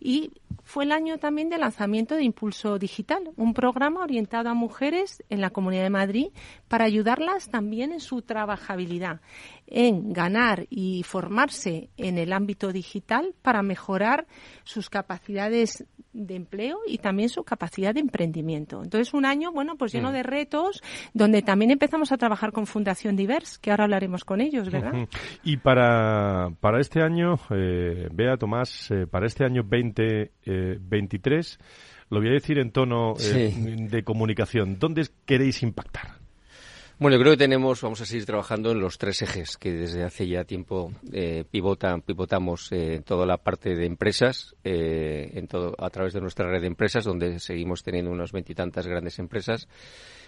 Y 0.00 0.32
fue 0.62 0.84
el 0.84 0.92
año 0.92 1.18
también 1.18 1.48
de 1.48 1.58
lanzamiento 1.58 2.14
de 2.14 2.22
Impulso 2.22 2.78
Digital, 2.78 3.30
un 3.36 3.54
programa 3.54 4.02
orientado 4.02 4.43
enfocado 4.44 4.50
a 4.50 4.54
mujeres 4.54 5.22
en 5.30 5.40
la 5.40 5.50
Comunidad 5.50 5.84
de 5.84 5.90
Madrid 5.90 6.26
para 6.68 6.84
ayudarlas 6.84 7.48
también 7.48 7.92
en 7.92 8.00
su 8.00 8.22
trabajabilidad, 8.22 9.20
en 9.66 10.12
ganar 10.12 10.66
y 10.70 11.02
formarse 11.04 11.88
en 11.96 12.18
el 12.18 12.32
ámbito 12.32 12.72
digital 12.72 13.34
para 13.42 13.62
mejorar 13.62 14.26
sus 14.64 14.90
capacidades 14.90 15.86
de 16.12 16.36
empleo 16.36 16.78
y 16.86 16.98
también 16.98 17.28
su 17.28 17.42
capacidad 17.42 17.92
de 17.94 18.00
emprendimiento. 18.00 18.82
Entonces, 18.82 19.14
un 19.14 19.24
año, 19.24 19.50
bueno, 19.52 19.76
pues 19.76 19.92
lleno 19.92 20.12
de 20.12 20.22
retos, 20.22 20.80
donde 21.12 21.42
también 21.42 21.72
empezamos 21.72 22.12
a 22.12 22.16
trabajar 22.16 22.52
con 22.52 22.66
Fundación 22.66 23.16
Divers, 23.16 23.58
que 23.58 23.70
ahora 23.70 23.84
hablaremos 23.84 24.24
con 24.24 24.40
ellos, 24.40 24.70
¿verdad? 24.70 25.08
Y 25.42 25.56
para, 25.56 26.50
para 26.60 26.80
este 26.80 27.02
año, 27.02 27.34
eh, 27.50 28.08
Bea 28.12 28.36
Tomás, 28.36 28.90
eh, 28.90 29.06
para 29.08 29.26
este 29.26 29.44
año 29.44 29.62
2023, 29.62 31.58
eh, 31.60 31.64
lo 32.10 32.18
voy 32.18 32.28
a 32.28 32.32
decir 32.32 32.58
en 32.58 32.70
tono 32.70 33.14
eh, 33.20 33.52
de 33.54 34.04
comunicación, 34.04 34.78
¿dónde 34.78 35.06
queréis 35.26 35.62
impactar? 35.62 36.14
Bueno, 36.96 37.16
yo 37.16 37.22
creo 37.22 37.32
que 37.32 37.38
tenemos, 37.38 37.82
vamos 37.82 38.00
a 38.00 38.06
seguir 38.06 38.24
trabajando 38.24 38.70
en 38.70 38.78
los 38.78 38.98
tres 38.98 39.20
ejes 39.20 39.56
que 39.56 39.72
desde 39.72 40.04
hace 40.04 40.28
ya 40.28 40.44
tiempo 40.44 40.92
eh, 41.12 41.44
pivotan, 41.50 42.02
pivotamos 42.02 42.70
en 42.70 43.02
toda 43.02 43.26
la 43.26 43.36
parte 43.36 43.74
de 43.74 43.84
empresas, 43.84 44.54
en 44.62 45.48
todo, 45.48 45.74
a 45.76 45.90
través 45.90 46.12
de 46.12 46.20
nuestra 46.20 46.48
red 46.48 46.60
de 46.60 46.68
empresas, 46.68 47.04
donde 47.04 47.40
seguimos 47.40 47.82
teniendo 47.82 48.12
unas 48.12 48.30
veintitantas 48.30 48.86
grandes 48.86 49.18
empresas 49.18 49.66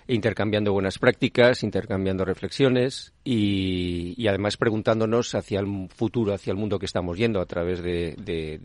intercambiando 0.08 0.72
buenas 0.72 0.98
prácticas, 0.98 1.62
intercambiando 1.62 2.24
reflexiones 2.24 3.12
y, 3.24 4.26
además 4.28 4.56
preguntándonos 4.56 5.34
hacia 5.34 5.60
el 5.60 5.88
futuro, 5.88 6.32
hacia 6.32 6.52
el 6.52 6.56
mundo 6.56 6.78
que 6.78 6.86
estamos 6.86 7.18
yendo 7.18 7.40
a 7.40 7.46
través 7.46 7.82
de, 7.82 8.60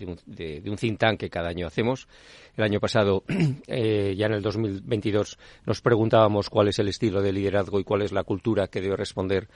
un, 0.65 0.75
think 0.77 0.99
tank 0.99 1.19
que 1.19 1.29
cada 1.29 1.49
año 1.49 1.65
hacemos. 1.65 2.07
El 2.55 2.63
año 2.63 2.79
pasado, 2.79 3.23
eh, 3.67 4.13
ya 4.17 4.27
en 4.27 4.33
el 4.33 4.41
2022, 4.41 5.39
nos 5.65 5.81
preguntábamos 5.81 6.49
cuál 6.49 6.67
es 6.67 6.79
el 6.79 6.89
estilo 6.89 7.21
de 7.21 7.33
liderazgo 7.33 7.79
y 7.79 7.83
cuál 7.83 8.03
es 8.03 8.11
la 8.11 8.23
cultura 8.23 8.67
que 8.67 8.81
debe 8.81 8.97
responder 8.97 9.47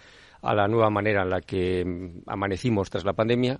a 0.42 0.54
la 0.54 0.68
nueva 0.68 0.89
manera 0.89 1.24
en 1.24 1.30
la 1.30 1.42
que 1.42 1.84
mm, 1.86 2.24
amanecimos 2.27 2.89
tras 2.89 3.06
la 3.06 3.13
pandemia. 3.13 3.60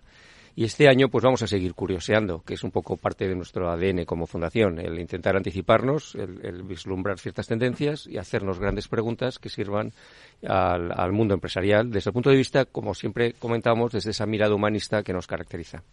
Y 0.58 0.64
este 0.64 0.88
año 0.88 1.10
pues 1.10 1.24
vamos 1.24 1.42
a 1.42 1.48
seguir 1.48 1.74
curioseando, 1.74 2.42
que 2.42 2.54
es 2.54 2.64
un 2.64 2.72
poco 2.72 2.96
parte 2.96 3.28
de 3.28 3.36
nuestro 3.36 3.70
ADN 3.70 4.06
como 4.06 4.26
fundación, 4.26 4.80
el 4.80 4.98
intentar 5.00 5.36
anticiparnos, 5.36 6.16
el, 6.16 6.64
vislumbrar 6.64 7.20
ciertas 7.20 7.48
tendencias 7.48 8.08
y 8.08 8.18
hacernos 8.18 8.58
grandes 8.58 8.88
preguntas 8.88 9.38
que 9.38 9.50
sirvan 9.50 9.92
al, 10.48 11.12
mundo 11.12 11.34
empresarial 11.34 11.92
desde 11.92 12.10
el 12.10 12.14
punto 12.14 12.30
de 12.30 12.38
vista, 12.38 12.64
como 12.64 12.94
siempre 12.94 13.34
comentamos, 13.34 13.92
desde 13.92 14.12
esa 14.12 14.26
mirada 14.26 14.56
humanista 14.56 15.04
que 15.04 15.12
nos 15.12 15.28
caracteriza. 15.28 15.84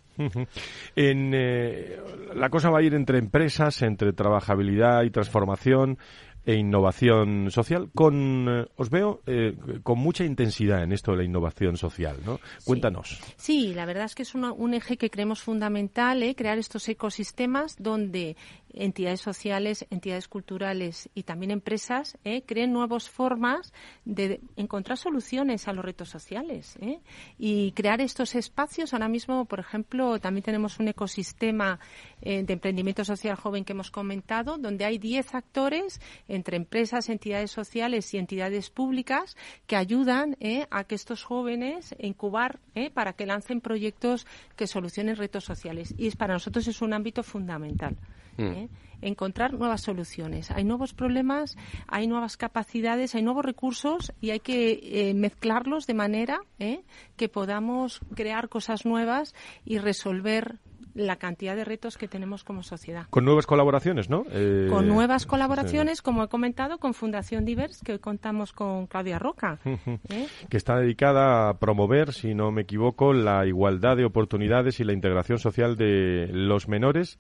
en, 0.97 1.33
eh, 1.35 1.99
la 2.35 2.49
cosa 2.49 2.71
va 2.71 2.79
a 2.79 2.83
ir 2.83 2.95
entre 2.95 3.19
empresas, 3.19 3.83
entre 3.83 4.13
trabajabilidad 4.13 5.03
y 5.03 5.11
transformación 5.11 5.99
e 6.45 6.55
innovación 6.55 7.51
social. 7.51 7.91
Con, 7.95 8.47
eh, 8.49 8.67
os 8.77 8.91
veo 8.91 9.23
eh, 9.27 9.57
con 9.83 9.99
mucha 9.99 10.25
intensidad 10.25 10.83
en 10.83 10.93
esto 10.93 11.13
de 11.13 11.19
la 11.19 11.25
innovación 11.25 11.77
social, 11.77 12.19
¿no? 12.25 12.41
Cuéntanos. 12.65 13.21
Sí, 13.37 13.75
la 13.75 13.87
verdad 13.87 14.05
es 14.05 14.15
que 14.15 14.23
es 14.23 14.35
un 14.35 14.75
eje 14.75 14.97
que 14.97 15.11
creemos 15.11 15.41
fundamental, 15.41 16.23
¿eh? 16.23 16.35
crear 16.35 16.59
estos 16.59 16.89
ecosistemas 16.89 17.77
donde 17.79 18.37
entidades 18.75 19.21
sociales, 19.21 19.87
entidades 19.91 20.29
culturales 20.29 21.09
y 21.15 21.25
también 21.25 21.51
empresas 21.51 22.19
¿eh? 22.25 22.43
creen 22.43 22.73
nuevas 22.73 23.09
formas 23.09 23.73
de 24.05 24.41
encontrar 24.57 24.99
soluciones 24.99 25.69
a 25.69 25.73
los 25.73 25.85
retos 25.85 26.09
sociales 26.09 26.77
¿eh? 26.81 27.01
y 27.39 27.73
crear 27.73 28.01
estos 28.01 28.35
espacios. 28.35 28.93
Ahora 28.93 29.09
mismo, 29.09 29.45
por 29.45 29.61
ejemplo, 29.61 30.19
también 30.21 30.45
tenemos 30.45 30.79
un 30.79 30.89
ecosistema 30.89 31.79
eh, 32.21 32.43
de 32.43 32.53
emprendimiento 32.53 33.05
social 33.05 33.37
joven 33.37 33.65
que 33.65 33.73
hemos 33.73 33.91
comentado, 33.91 34.59
donde 34.59 34.85
hay 34.85 34.99
10 34.99 35.35
actores 35.35 36.01
entre 36.29 36.57
empresas, 36.57 37.09
entidades 37.09 37.51
sociales 37.51 38.13
y 38.15 38.19
entidades 38.19 38.71
públicas 38.71 39.37
que 39.67 39.77
ayudan 39.77 40.37
a 40.71 40.85
que 40.85 40.95
estos 40.95 41.25
jóvenes 41.25 41.95
incubar 41.99 42.59
para 42.95 43.13
que 43.13 43.27
lancen 43.27 43.61
proyectos 43.61 44.27
que 44.57 44.67
solucionen 44.67 45.17
retos 45.17 45.45
sociales. 45.45 45.95
Y 45.97 46.11
para 46.13 46.35
nosotros 46.35 46.67
es 46.69 46.83
un 46.83 46.93
ámbito 46.93 47.23
fundamental. 47.23 47.97
Mm. 48.37 48.43
¿eh? 48.43 48.69
encontrar 49.03 49.53
nuevas 49.53 49.83
soluciones. 49.83 50.51
Hay 50.51 50.65
nuevos 50.65 50.95
problemas, 50.95 51.57
hay 51.89 52.07
nuevas 52.07 52.37
capacidades, 52.37 53.15
hay 53.15 53.23
nuevos 53.23 53.45
recursos 53.45 54.13
y 54.21 54.31
hay 54.31 54.41
que 54.41 55.11
eh, 55.11 55.15
mezclarlos 55.15 55.87
de 55.87 55.95
manera 55.95 56.41
¿eh? 56.59 56.85
que 57.17 57.29
podamos 57.29 58.01
crear 58.15 58.49
cosas 58.49 58.87
nuevas 58.87 59.35
y 59.65 59.79
resolver 59.79 60.59
la 60.95 61.17
cantidad 61.17 61.57
de 61.57 61.65
retos 61.65 61.97
que 61.97 62.07
tenemos 62.07 62.45
como 62.45 62.63
sociedad. 62.63 63.07
Con 63.09 63.25
nuevas 63.25 63.47
colaboraciones, 63.47 64.11
¿no? 64.11 64.25
con 64.69 64.87
nuevas 64.89 65.25
colaboraciones, 65.25 66.03
como 66.03 66.23
he 66.23 66.29
comentado, 66.29 66.77
con 66.77 66.93
Fundación 66.93 67.47
Divers, 67.47 67.81
que 67.83 67.93
hoy 67.93 67.99
contamos 67.99 68.53
con 68.53 68.87
Claudia 68.87 69.19
Roca. 69.19 69.59
Que 70.51 70.57
está 70.59 70.77
dedicada 70.77 71.49
a 71.49 71.59
promover, 71.59 72.13
si 72.13 72.35
no 72.35 72.53
me 72.53 72.63
equivoco, 72.63 73.15
la 73.15 73.47
igualdad 73.47 73.97
de 73.97 74.05
oportunidades 74.05 74.81
y 74.81 74.85
la 74.85 74.93
integración 74.93 75.39
social 75.39 75.77
de 75.77 76.29
los 76.31 76.69
menores 76.69 77.19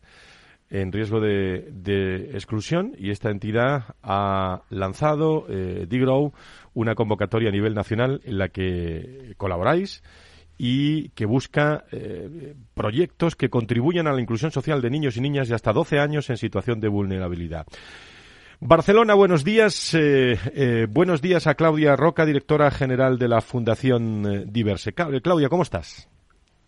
en 0.73 0.91
riesgo 0.91 1.21
de, 1.21 2.31
exclusión 2.33 2.95
y 2.99 3.11
esta 3.11 3.31
entidad 3.31 3.95
ha 4.03 4.63
lanzado, 4.71 5.45
eh, 5.51 5.87
Digrow, 5.87 6.33
una 6.73 6.95
convocatoria 6.95 7.51
a 7.51 7.53
nivel 7.53 7.75
nacional 7.75 8.23
en 8.25 8.39
la 8.39 8.49
que 8.49 9.35
colaboráis 9.37 10.03
y 10.57 11.11
que 11.11 11.27
busca 11.27 11.85
eh, 11.93 12.55
proyectos 12.73 13.37
que 13.37 13.51
contribuyan 13.51 14.07
a 14.07 14.13
la 14.13 14.21
inclusión 14.23 14.51
social 14.51 14.81
de 14.81 14.91
niños 14.91 15.19
y 15.19 15.21
niñas 15.21 15.49
de 15.49 15.55
hasta 15.55 15.75
12 15.75 15.99
años 15.99 16.31
en 16.31 16.39
situación 16.39 16.81
de 16.81 16.89
vulnerabilidad. 16.89 17.67
Barcelona, 18.59 19.13
buenos 19.13 19.45
días. 19.45 19.93
Eh, 19.93 20.39
eh, 20.55 20.87
buenos 20.89 21.21
días 21.21 21.47
a 21.49 21.55
Claudia 21.55 21.97
Roca, 21.97 22.25
directora 22.25 22.71
general 22.71 23.19
de 23.19 23.29
la 23.29 23.43
Fundación 23.43 24.51
Diverse. 24.51 24.93
Claudia, 24.95 25.49
¿cómo 25.51 25.65
estás? 25.65 26.09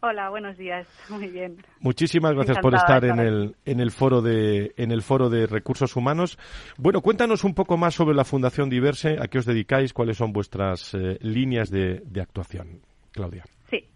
Hola, 0.06 0.28
buenos 0.28 0.58
días. 0.58 0.86
Muy 1.08 1.28
bien. 1.28 1.56
Muchísimas 1.80 2.34
gracias 2.34 2.58
por 2.58 2.74
estar 2.74 3.06
en 3.06 3.18
el, 3.18 3.56
en 3.64 3.80
el 3.80 3.90
foro 3.90 4.20
de 4.20 4.74
en 4.76 4.90
el 4.90 5.00
foro 5.00 5.30
de 5.30 5.46
recursos 5.46 5.96
humanos. 5.96 6.38
Bueno, 6.76 7.00
cuéntanos 7.00 7.42
un 7.42 7.54
poco 7.54 7.78
más 7.78 7.94
sobre 7.94 8.14
la 8.14 8.24
Fundación 8.24 8.68
Diverse, 8.68 9.16
a 9.18 9.28
qué 9.28 9.38
os 9.38 9.46
dedicáis, 9.46 9.94
cuáles 9.94 10.18
son 10.18 10.34
vuestras 10.34 10.92
eh, 10.92 11.16
líneas 11.22 11.70
de, 11.70 12.02
actuación. 12.20 12.82
Claudia. 13.12 13.44
Sí. 13.70 13.88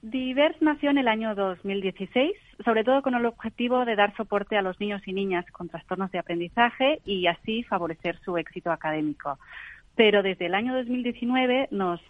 Diverse 0.00 0.58
nació 0.64 0.90
en 0.90 0.98
el 0.98 1.08
año 1.08 1.34
2016, 1.34 2.34
sobre 2.64 2.84
todo 2.84 3.02
con 3.02 3.16
el 3.16 3.26
objetivo 3.26 3.84
de 3.84 3.96
dar 3.96 4.14
soporte 4.16 4.56
a 4.56 4.62
los 4.62 4.78
niños 4.78 5.02
y 5.06 5.12
niñas 5.12 5.44
con 5.50 5.68
trastornos 5.68 6.12
de 6.12 6.20
aprendizaje 6.20 7.00
y 7.04 7.26
así 7.26 7.64
favorecer 7.64 8.16
su 8.24 8.38
éxito 8.38 8.70
académico. 8.70 9.40
Pero 9.96 10.22
desde 10.22 10.46
el 10.46 10.54
año 10.54 10.72
2019 10.76 11.66
nos 11.72 12.00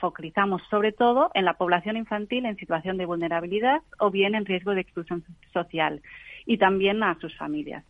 focalizamos 0.00 0.62
sobre 0.70 0.92
todo 0.92 1.30
en 1.34 1.44
la 1.44 1.54
población 1.54 1.96
infantil 1.96 2.46
en 2.46 2.56
situación 2.56 2.96
de 2.96 3.06
vulnerabilidad 3.06 3.82
o 3.98 4.10
bien 4.10 4.34
en 4.34 4.46
riesgo 4.46 4.74
de 4.74 4.80
exclusión 4.80 5.22
social 5.52 6.00
y 6.46 6.58
también 6.58 7.02
a 7.02 7.18
sus 7.20 7.36
familias. 7.36 7.84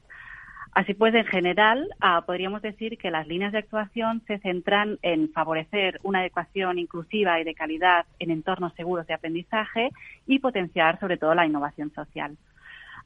Así 0.76 0.92
pues, 0.92 1.14
en 1.14 1.24
general, 1.24 1.88
ah, 2.00 2.24
podríamos 2.26 2.60
decir 2.60 2.98
que 2.98 3.10
las 3.10 3.26
líneas 3.26 3.52
de 3.52 3.60
actuación 3.60 4.22
se 4.26 4.38
centran 4.40 4.98
en 5.00 5.32
favorecer 5.32 6.00
una 6.02 6.18
adecuación 6.18 6.78
inclusiva 6.78 7.40
y 7.40 7.44
de 7.44 7.54
calidad 7.54 8.04
en 8.18 8.30
entornos 8.30 8.74
seguros 8.74 9.06
de 9.06 9.14
aprendizaje 9.14 9.90
y 10.26 10.38
potenciar 10.38 11.00
sobre 11.00 11.16
todo 11.16 11.34
la 11.34 11.46
innovación 11.46 11.94
social. 11.94 12.36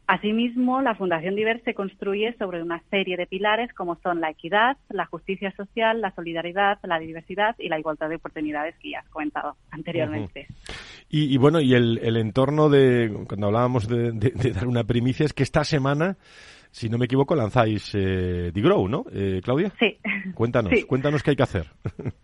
Asimismo, 0.06 0.82
la 0.82 0.96
Fundación 0.96 1.36
Divers 1.36 1.62
se 1.62 1.74
construye 1.74 2.34
sobre 2.36 2.62
una 2.62 2.82
serie 2.90 3.16
de 3.16 3.26
pilares 3.26 3.72
como 3.74 3.96
son 4.02 4.20
la 4.20 4.30
equidad, 4.30 4.76
la 4.88 5.06
justicia 5.06 5.52
social, 5.56 6.00
la 6.00 6.12
solidaridad, 6.14 6.78
la 6.82 6.98
diversidad 6.98 7.54
y 7.58 7.68
la 7.68 7.78
igualdad 7.78 8.08
de 8.08 8.16
oportunidades 8.16 8.74
que 8.78 8.90
ya 8.90 9.00
has 9.00 9.08
comentado 9.08 9.56
anteriormente. 9.70 10.48
y, 11.08 11.36
bueno, 11.38 11.60
y 11.60 11.74
el, 11.74 12.16
entorno 12.16 12.68
de, 12.68 13.24
cuando 13.28 13.46
hablábamos 13.46 13.86
de, 13.88 14.12
dar 14.52 14.66
una 14.66 14.84
primicia, 14.84 15.26
es 15.26 15.32
que 15.32 15.44
esta 15.44 15.62
semana 15.64 16.16
si 16.72 16.88
no 16.88 16.98
me 16.98 17.06
equivoco, 17.06 17.34
lanzáis 17.34 17.92
eh, 17.94 18.52
Digrow, 18.54 18.88
¿no, 18.88 19.04
eh, 19.12 19.40
Claudia? 19.42 19.72
Sí. 19.78 19.98
Cuéntanos, 20.34 20.72
cuéntanos 20.86 21.22
qué 21.22 21.30
hay 21.30 21.36
que 21.36 21.42
hacer. 21.42 21.66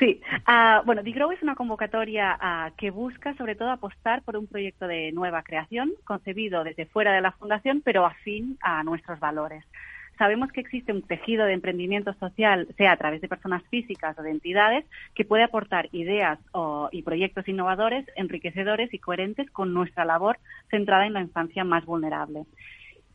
Sí, 0.00 0.18
uh, 0.48 0.82
bueno, 0.86 1.02
DiGrow 1.02 1.30
es 1.30 1.42
una 1.42 1.54
convocatoria 1.54 2.34
ah, 2.40 2.70
que 2.78 2.90
busca 2.90 3.34
sobre 3.36 3.54
todo 3.54 3.70
apostar 3.70 4.22
por 4.22 4.34
un 4.34 4.46
proyecto 4.46 4.86
de 4.86 5.12
nueva 5.12 5.42
creación, 5.42 5.92
concebido 6.04 6.64
desde 6.64 6.86
fuera 6.86 7.12
de 7.12 7.20
la 7.20 7.32
Fundación, 7.32 7.82
pero 7.84 8.06
afín 8.06 8.56
a 8.62 8.82
nuestros 8.82 9.20
valores. 9.20 9.62
Sabemos 10.16 10.50
que 10.52 10.62
existe 10.62 10.94
un 10.94 11.02
tejido 11.02 11.44
de 11.44 11.52
emprendimiento 11.52 12.14
social, 12.14 12.66
sea 12.78 12.92
a 12.92 12.96
través 12.96 13.20
de 13.20 13.28
personas 13.28 13.62
físicas 13.68 14.18
o 14.18 14.22
de 14.22 14.30
entidades, 14.30 14.86
que 15.14 15.26
puede 15.26 15.42
aportar 15.42 15.90
ideas 15.92 16.38
y 16.92 17.02
proyectos 17.02 17.46
innovadores, 17.48 18.06
enriquecedores 18.16 18.92
y 18.94 18.98
coherentes 18.98 19.50
con 19.50 19.74
nuestra 19.74 20.06
labor 20.06 20.38
centrada 20.70 21.06
en 21.06 21.12
la 21.12 21.22
infancia 21.22 21.64
más 21.64 21.84
vulnerable. 21.84 22.44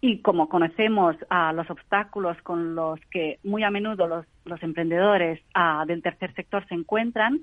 Y 0.08 0.20
como 0.20 0.50
conocemos 0.50 1.16
a 1.32 1.52
los 1.52 1.68
obstáculos 1.72 2.38
con 2.44 2.76
los 2.76 3.00
que 3.10 3.40
muy 3.44 3.64
a 3.64 3.72
menudo 3.72 4.06
los, 4.06 4.62
emprendedores 4.62 5.42
del 5.88 6.04
tercer 6.04 6.32
sector 6.36 6.64
se 6.68 6.76
encuentran, 6.76 7.42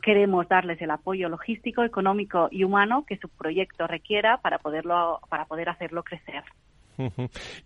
queremos 0.00 0.48
darles 0.48 0.80
el 0.80 0.90
apoyo 0.90 1.28
logístico, 1.28 1.84
económico 1.84 2.48
y 2.50 2.64
humano 2.64 3.04
que 3.06 3.18
su 3.18 3.28
proyecto 3.28 3.86
requiera 3.86 4.38
para, 4.38 4.58
poderlo, 4.58 5.20
para 5.28 5.44
poder 5.44 5.68
hacerlo 5.68 6.02
crecer. 6.02 6.44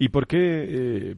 ¿Y 0.01 0.09
por 0.09 0.27
qué, 0.27 0.41
eh, 0.41 1.15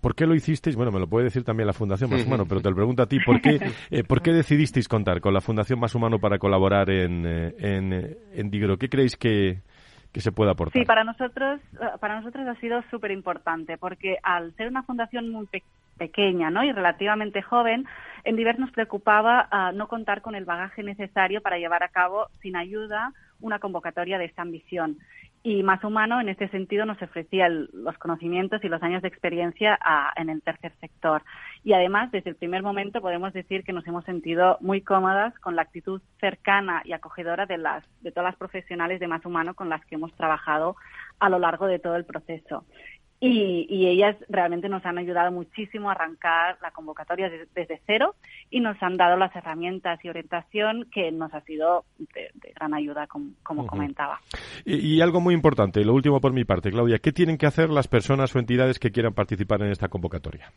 ¿por 0.00 0.16
qué 0.16 0.26
lo 0.26 0.34
hicisteis? 0.34 0.74
Bueno, 0.74 0.90
me 0.90 0.98
lo 0.98 1.06
puede 1.06 1.26
decir 1.26 1.44
también 1.44 1.68
la 1.68 1.74
Fundación 1.74 2.10
Más 2.10 2.26
Humano, 2.26 2.44
pero 2.44 2.60
te 2.60 2.70
lo 2.70 2.74
pregunto 2.74 3.04
a 3.04 3.06
ti, 3.06 3.20
¿por 3.24 3.40
qué, 3.40 3.60
eh, 3.92 4.02
¿por 4.02 4.20
qué 4.20 4.32
decidisteis 4.32 4.88
contar 4.88 5.20
con 5.20 5.32
la 5.32 5.40
Fundación 5.40 5.78
Más 5.78 5.94
Humano 5.94 6.18
para 6.18 6.40
colaborar 6.40 6.90
en, 6.90 7.24
eh, 7.24 7.54
en, 7.56 8.16
en 8.32 8.50
Digro? 8.50 8.78
¿Qué 8.78 8.88
creéis 8.88 9.16
que, 9.16 9.62
que 10.14 10.20
se 10.20 10.30
pueda 10.30 10.52
aportar? 10.52 10.80
Sí, 10.80 10.86
para 10.86 11.02
nosotros, 11.02 11.60
para 12.00 12.20
nosotros 12.20 12.46
ha 12.46 12.54
sido 12.60 12.82
súper 12.88 13.10
importante, 13.10 13.76
porque 13.76 14.16
al 14.22 14.54
ser 14.54 14.68
una 14.68 14.84
fundación 14.84 15.28
muy 15.28 15.48
pequeña 15.98 16.50
¿no? 16.50 16.62
y 16.62 16.70
relativamente 16.70 17.42
joven, 17.42 17.84
en 18.22 18.36
Divers 18.36 18.60
nos 18.60 18.70
preocupaba 18.70 19.48
uh, 19.50 19.76
no 19.76 19.88
contar 19.88 20.22
con 20.22 20.36
el 20.36 20.44
bagaje 20.44 20.84
necesario 20.84 21.42
para 21.42 21.58
llevar 21.58 21.82
a 21.82 21.88
cabo, 21.88 22.28
sin 22.40 22.54
ayuda, 22.54 23.12
una 23.40 23.58
convocatoria 23.58 24.16
de 24.16 24.26
esta 24.26 24.42
ambición. 24.42 24.98
Y 25.46 25.62
Más 25.62 25.84
Humano, 25.84 26.22
en 26.22 26.30
este 26.30 26.48
sentido, 26.48 26.86
nos 26.86 27.02
ofrecía 27.02 27.44
el, 27.44 27.68
los 27.74 27.98
conocimientos 27.98 28.64
y 28.64 28.68
los 28.68 28.82
años 28.82 29.02
de 29.02 29.08
experiencia 29.08 29.78
a, 29.78 30.10
en 30.16 30.30
el 30.30 30.40
tercer 30.40 30.72
sector. 30.80 31.22
Y 31.62 31.74
además, 31.74 32.10
desde 32.10 32.30
el 32.30 32.36
primer 32.36 32.62
momento, 32.62 33.02
podemos 33.02 33.30
decir 33.34 33.62
que 33.62 33.74
nos 33.74 33.86
hemos 33.86 34.06
sentido 34.06 34.56
muy 34.62 34.80
cómodas 34.80 35.38
con 35.40 35.54
la 35.54 35.60
actitud 35.60 36.00
cercana 36.18 36.80
y 36.86 36.94
acogedora 36.94 37.44
de, 37.44 37.58
las, 37.58 37.84
de 38.00 38.10
todas 38.10 38.30
las 38.30 38.36
profesionales 38.36 39.00
de 39.00 39.06
Más 39.06 39.26
Humano 39.26 39.52
con 39.52 39.68
las 39.68 39.84
que 39.84 39.96
hemos 39.96 40.14
trabajado 40.14 40.76
a 41.20 41.28
lo 41.28 41.38
largo 41.38 41.66
de 41.66 41.78
todo 41.78 41.96
el 41.96 42.06
proceso. 42.06 42.64
Y, 43.26 43.66
y, 43.70 43.86
ellas 43.86 44.16
realmente 44.28 44.68
nos 44.68 44.84
han 44.84 44.98
ayudado 44.98 45.32
muchísimo 45.32 45.88
a 45.88 45.92
arrancar 45.92 46.58
la 46.60 46.72
convocatoria 46.72 47.30
de, 47.30 47.46
desde 47.54 47.80
cero 47.86 48.14
y 48.50 48.60
nos 48.60 48.76
han 48.82 48.98
dado 48.98 49.16
las 49.16 49.34
herramientas 49.34 49.98
y 50.04 50.10
orientación 50.10 50.86
que 50.92 51.10
nos 51.10 51.32
ha 51.32 51.40
sido 51.40 51.84
de, 51.96 52.28
de 52.34 52.52
gran 52.54 52.74
ayuda, 52.74 53.06
como, 53.06 53.30
como 53.42 53.62
uh 53.62 53.64
-huh. 53.64 53.70
comentaba. 53.70 54.20
Y, 54.66 54.76
y, 54.76 55.00
algo 55.00 55.22
muy 55.22 55.32
importante, 55.32 55.82
lo 55.86 55.94
último 55.94 56.20
por 56.20 56.34
mi 56.34 56.44
parte, 56.44 56.70
Claudia, 56.70 56.98
¿qué 56.98 57.12
tienen 57.12 57.38
que 57.38 57.46
hacer 57.46 57.70
las 57.70 57.88
personas 57.88 58.36
o 58.36 58.38
entidades 58.38 58.78
que 58.78 58.90
quieran 58.90 59.14
participar 59.14 59.62
en 59.62 59.70
esta 59.70 59.88
convocatoria? 59.88 60.52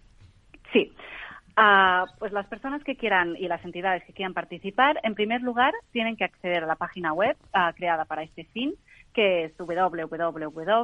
Sí. 0.74 0.92
Uh, 1.58 2.06
pues 2.20 2.34
las 2.34 2.48
personas 2.48 2.84
que 2.84 2.98
quieran 2.98 3.36
y 3.38 3.48
las 3.48 3.64
entidades 3.64 4.04
que 4.04 4.14
quieran 4.14 4.34
participar, 4.34 5.00
en 5.04 5.16
primer 5.16 5.42
lugar, 5.42 5.74
tienen 5.92 6.18
que 6.18 6.26
acceder 6.26 6.66
a 6.66 6.68
la 6.68 6.76
página 6.76 7.14
web 7.14 7.38
uh, 7.56 7.74
creada 7.76 8.04
para 8.04 8.24
este 8.24 8.44
fin, 8.44 8.74
que 9.18 9.46
es 9.46 9.58
www.fpdivers, 9.58 10.78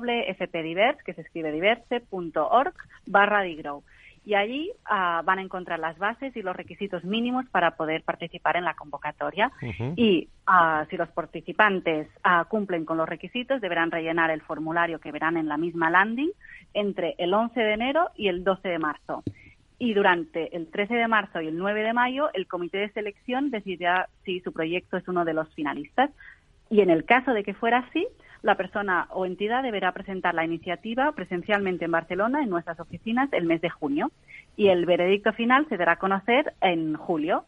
que 1.03 1.13
se 1.13 1.21
escribe 1.21 1.51
diverse.org 1.51 2.73
barra 3.05 3.43
digrow. 3.43 3.83
Y 4.25 4.33
allí 4.33 4.71
uh, 4.89 5.23
van 5.23 5.37
a 5.37 5.43
encontrar 5.43 5.77
las 5.77 5.99
bases 5.99 6.35
y 6.35 6.41
los 6.41 6.55
requisitos 6.55 7.03
mínimos 7.03 7.45
para 7.49 7.75
poder 7.75 8.01
participar 8.01 8.57
en 8.57 8.63
la 8.63 8.73
convocatoria. 8.73 9.51
Uh 9.61 9.65
-huh. 9.67 9.93
Y 9.97 10.29
uh, 10.47 10.83
si 10.89 10.97
los 10.97 11.09
participantes 11.09 12.07
uh, 12.25 12.45
cumplen 12.49 12.85
con 12.85 12.97
los 12.97 13.07
requisitos, 13.07 13.61
deberán 13.61 13.91
rellenar 13.91 14.31
el 14.31 14.41
formulario 14.41 14.97
que 14.99 15.11
verán 15.11 15.37
en 15.37 15.47
la 15.47 15.57
misma 15.57 15.91
landing 15.91 16.31
entre 16.73 17.13
el 17.19 17.35
11 17.35 17.59
de 17.59 17.73
enero 17.73 18.09
y 18.15 18.29
el 18.29 18.43
12 18.43 18.67
de 18.67 18.79
marzo. 18.79 19.21
Y 19.77 19.93
durante 19.93 20.55
el 20.57 20.71
13 20.71 20.95
de 20.95 21.07
marzo 21.07 21.39
y 21.39 21.49
el 21.49 21.57
9 21.59 21.83
de 21.83 21.93
mayo, 21.93 22.31
el 22.33 22.47
comité 22.47 22.79
de 22.79 22.89
selección 22.93 23.51
decidirá 23.51 24.07
si 24.23 24.39
su 24.39 24.51
proyecto 24.51 24.97
es 24.97 25.07
uno 25.07 25.23
de 25.23 25.35
los 25.35 25.53
finalistas. 25.53 26.09
Y 26.71 26.81
en 26.81 26.89
el 26.89 27.03
caso 27.03 27.33
de 27.33 27.43
que 27.43 27.53
fuera 27.53 27.77
así, 27.77 28.07
la 28.43 28.55
persona 28.55 29.07
o 29.09 29.25
entidad 29.25 29.63
deberá 29.63 29.91
presentar 29.93 30.35
la 30.35 30.45
iniciativa 30.45 31.11
presencialmente 31.13 31.85
en 31.85 31.91
Barcelona, 31.91 32.43
en 32.43 32.49
nuestras 32.49 32.79
oficinas, 32.79 33.31
el 33.31 33.45
mes 33.45 33.61
de 33.61 33.69
junio. 33.69 34.11
Y 34.55 34.67
el 34.67 34.85
veredicto 34.85 35.33
final 35.33 35.65
se 35.69 35.77
dará 35.77 35.93
a 35.93 35.99
conocer 35.99 36.53
en 36.61 36.95
julio 36.95 37.45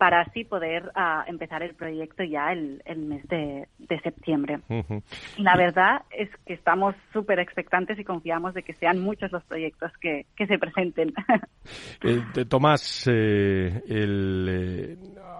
para 0.00 0.22
así 0.22 0.44
poder 0.44 0.90
uh, 0.96 1.28
empezar 1.28 1.62
el 1.62 1.74
proyecto 1.74 2.24
ya 2.24 2.52
el, 2.52 2.80
el 2.86 3.00
mes 3.00 3.22
de, 3.28 3.68
de 3.78 4.00
septiembre. 4.00 4.60
Uh 4.70 4.76
-huh. 4.76 5.02
La 5.36 5.54
verdad 5.58 6.04
es 6.10 6.30
que 6.46 6.54
estamos 6.54 6.94
súper 7.12 7.38
expectantes 7.38 7.98
y 7.98 8.04
confiamos 8.04 8.54
de 8.54 8.62
que 8.62 8.72
sean 8.72 8.98
muchos 8.98 9.30
los 9.30 9.44
proyectos 9.44 9.92
que, 10.00 10.24
que 10.36 10.46
se 10.46 10.58
presenten. 10.58 11.12
eh, 12.02 12.46
Tomás, 12.48 13.06
eh, 13.12 13.82
el, 13.90 14.46
eh, 14.48 14.96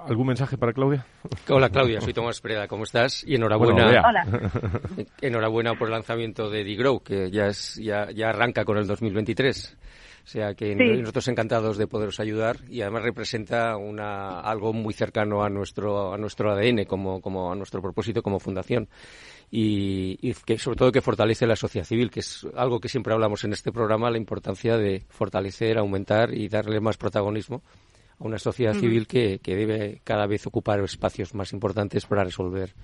¿algún 0.06 0.26
mensaje 0.26 0.58
para 0.58 0.74
Claudia? 0.74 1.06
Hola 1.48 1.70
Claudia, 1.70 2.02
soy 2.02 2.12
Tomás 2.12 2.42
Preda, 2.42 2.68
¿cómo 2.68 2.82
estás? 2.82 3.24
Y 3.26 3.36
enhorabuena, 3.36 3.84
bueno, 3.84 4.02
Hola. 4.06 4.26
enhorabuena 5.22 5.72
por 5.72 5.88
el 5.88 5.94
lanzamiento 5.94 6.50
de 6.50 6.64
Digrow, 6.64 7.02
que 7.02 7.30
ya, 7.30 7.46
es, 7.46 7.76
ya, 7.82 8.10
ya 8.10 8.28
arranca 8.28 8.66
con 8.66 8.76
el 8.76 8.86
2023. 8.86 9.78
O 10.24 10.26
sea 10.26 10.54
que 10.54 10.76
sí. 10.76 11.00
nosotros 11.00 11.26
encantados 11.28 11.76
de 11.76 11.86
poderos 11.86 12.20
ayudar 12.20 12.58
y 12.68 12.82
además 12.82 13.02
representa 13.02 13.76
una, 13.76 14.40
algo 14.40 14.72
muy 14.72 14.94
cercano 14.94 15.42
a 15.42 15.48
nuestro, 15.48 16.12
a 16.12 16.18
nuestro 16.18 16.52
ADN, 16.52 16.84
como, 16.84 17.20
como 17.20 17.52
a 17.52 17.56
nuestro 17.56 17.80
propósito 17.82 18.22
como 18.22 18.38
fundación. 18.38 18.88
Y, 19.50 20.18
y, 20.20 20.34
que 20.34 20.58
sobre 20.58 20.76
todo 20.76 20.92
que 20.92 21.00
fortalece 21.00 21.46
la 21.46 21.56
sociedad 21.56 21.84
civil, 21.84 22.10
que 22.10 22.20
es 22.20 22.46
algo 22.54 22.78
que 22.78 22.88
siempre 22.88 23.12
hablamos 23.12 23.42
en 23.44 23.52
este 23.52 23.72
programa, 23.72 24.10
la 24.10 24.18
importancia 24.18 24.76
de 24.76 25.04
fortalecer, 25.08 25.78
aumentar 25.78 26.32
y 26.32 26.48
darle 26.48 26.80
más 26.80 26.96
protagonismo 26.96 27.62
a 28.20 28.24
una 28.24 28.38
sociedad 28.38 28.74
civil 28.74 29.06
que, 29.08 29.40
que 29.40 29.56
debe 29.56 30.00
cada 30.04 30.26
vez 30.26 30.46
ocupar 30.46 30.78
espacios 30.80 31.34
más 31.34 31.52
importantes 31.52 32.06
para 32.06 32.22
resolver 32.22 32.74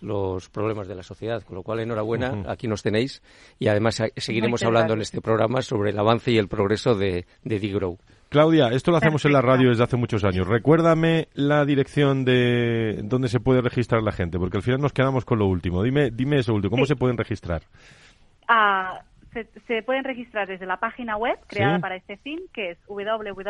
los 0.00 0.48
problemas 0.48 0.88
de 0.88 0.94
la 0.94 1.02
sociedad. 1.02 1.42
Con 1.42 1.56
lo 1.56 1.62
cual, 1.62 1.80
enhorabuena, 1.80 2.32
uh 2.32 2.36
-huh. 2.36 2.50
aquí 2.50 2.68
nos 2.68 2.82
tenéis 2.82 3.22
y 3.58 3.68
además 3.68 4.02
seguiremos 4.16 4.62
hablando 4.62 4.94
en 4.94 5.00
este 5.00 5.20
programa 5.20 5.62
sobre 5.62 5.90
el 5.90 5.98
avance 5.98 6.30
y 6.30 6.38
el 6.38 6.48
progreso 6.48 6.94
de, 6.94 7.26
de 7.42 7.58
Digrow. 7.58 7.98
Claudia, 8.34 8.68
esto 8.72 8.90
lo 8.90 8.96
hacemos 8.96 9.22
Perfecto. 9.22 9.38
en 9.38 9.46
la 9.46 9.52
radio 9.52 9.68
desde 9.68 9.84
hace 9.84 9.96
muchos 9.96 10.24
años. 10.24 10.48
Recuérdame 10.48 11.28
la 11.34 11.64
dirección 11.64 12.24
de 12.24 13.00
donde 13.04 13.28
se 13.28 13.38
puede 13.38 13.60
registrar 13.60 14.02
la 14.02 14.10
gente, 14.10 14.40
porque 14.40 14.56
al 14.56 14.64
final 14.64 14.80
nos 14.80 14.92
quedamos 14.92 15.24
con 15.24 15.38
lo 15.38 15.46
último. 15.46 15.84
Dime, 15.84 16.10
dime 16.10 16.38
eso 16.38 16.52
último, 16.52 16.72
¿cómo 16.72 16.84
sí. 16.84 16.88
se 16.88 16.96
pueden 16.96 17.16
registrar? 17.16 17.62
Uh, 18.48 18.98
se, 19.32 19.46
se, 19.68 19.82
pueden 19.84 20.02
registrar 20.02 20.48
desde 20.48 20.66
la 20.66 20.78
página 20.78 21.16
web 21.16 21.38
creada 21.46 21.76
¿Sí? 21.76 21.82
para 21.82 21.94
este 21.94 22.16
fin, 22.16 22.40
que 22.52 22.72
es 22.72 22.78
www.fpdivers, 22.88 23.42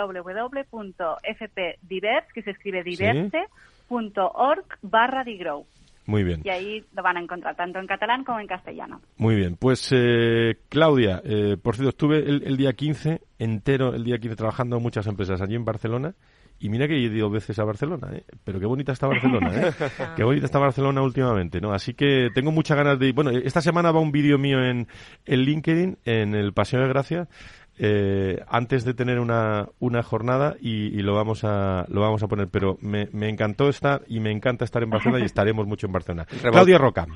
que 2.34 2.42
se 2.42 2.50
escribe 2.50 2.82
diverse.org 2.82 4.66
barra 4.82 5.24
digrow. 5.24 5.64
Muy 6.06 6.22
bien. 6.22 6.42
Y 6.44 6.50
ahí 6.50 6.84
lo 6.94 7.02
van 7.02 7.16
a 7.16 7.20
encontrar 7.20 7.56
tanto 7.56 7.78
en 7.78 7.86
catalán 7.86 8.24
como 8.24 8.40
en 8.40 8.46
castellano. 8.46 9.00
Muy 9.16 9.36
bien. 9.36 9.56
Pues, 9.56 9.88
eh, 9.92 10.56
Claudia, 10.68 11.22
eh, 11.24 11.56
por 11.62 11.76
cierto, 11.76 11.90
estuve 11.90 12.18
el, 12.18 12.42
el, 12.44 12.56
día 12.56 12.74
15 12.74 13.22
entero, 13.38 13.94
el 13.94 14.04
día 14.04 14.18
15 14.18 14.36
trabajando 14.36 14.76
en 14.76 14.82
muchas 14.82 15.06
empresas 15.06 15.40
allí 15.40 15.54
en 15.54 15.64
Barcelona. 15.64 16.14
Y 16.60 16.68
mira 16.68 16.86
que 16.86 16.94
he 16.94 16.98
ido 16.98 17.28
veces 17.30 17.58
a 17.58 17.64
Barcelona, 17.64 18.08
¿eh? 18.12 18.24
Pero 18.44 18.60
qué 18.60 18.66
bonita 18.66 18.92
está 18.92 19.08
Barcelona, 19.08 19.50
¿eh? 19.54 19.72
qué 20.16 20.22
bonita 20.22 20.46
está 20.46 20.58
Barcelona 20.58 21.02
últimamente, 21.02 21.60
¿no? 21.60 21.72
Así 21.72 21.94
que 21.94 22.28
tengo 22.32 22.52
muchas 22.52 22.76
ganas 22.76 22.98
de... 22.98 23.12
Bueno, 23.12 23.30
esta 23.30 23.60
semana 23.60 23.90
va 23.90 24.00
un 24.00 24.12
vídeo 24.12 24.38
mío 24.38 24.64
en, 24.64 24.86
en 25.26 25.40
LinkedIn, 25.40 25.98
en 26.04 26.34
el 26.34 26.52
Paseo 26.52 26.80
de 26.80 26.88
Gracia, 26.88 27.28
eh, 27.76 28.40
antes 28.48 28.84
de 28.84 28.94
tener 28.94 29.18
una, 29.18 29.68
una 29.80 30.02
jornada 30.02 30.56
y, 30.60 30.96
y, 30.96 31.02
lo 31.02 31.14
vamos 31.14 31.42
a 31.44 31.86
lo 31.88 32.00
vamos 32.00 32.22
a 32.22 32.28
poner. 32.28 32.48
Pero 32.48 32.78
me, 32.80 33.08
me, 33.12 33.28
encantó 33.28 33.68
estar 33.68 34.02
y 34.06 34.20
me 34.20 34.30
encanta 34.30 34.64
estar 34.64 34.82
en 34.82 34.90
Barcelona 34.90 35.20
y 35.20 35.26
estaremos 35.26 35.66
mucho 35.66 35.86
en 35.86 35.92
Barcelona. 35.92 36.26
Claudia 36.42 36.78
Roca. 36.78 37.06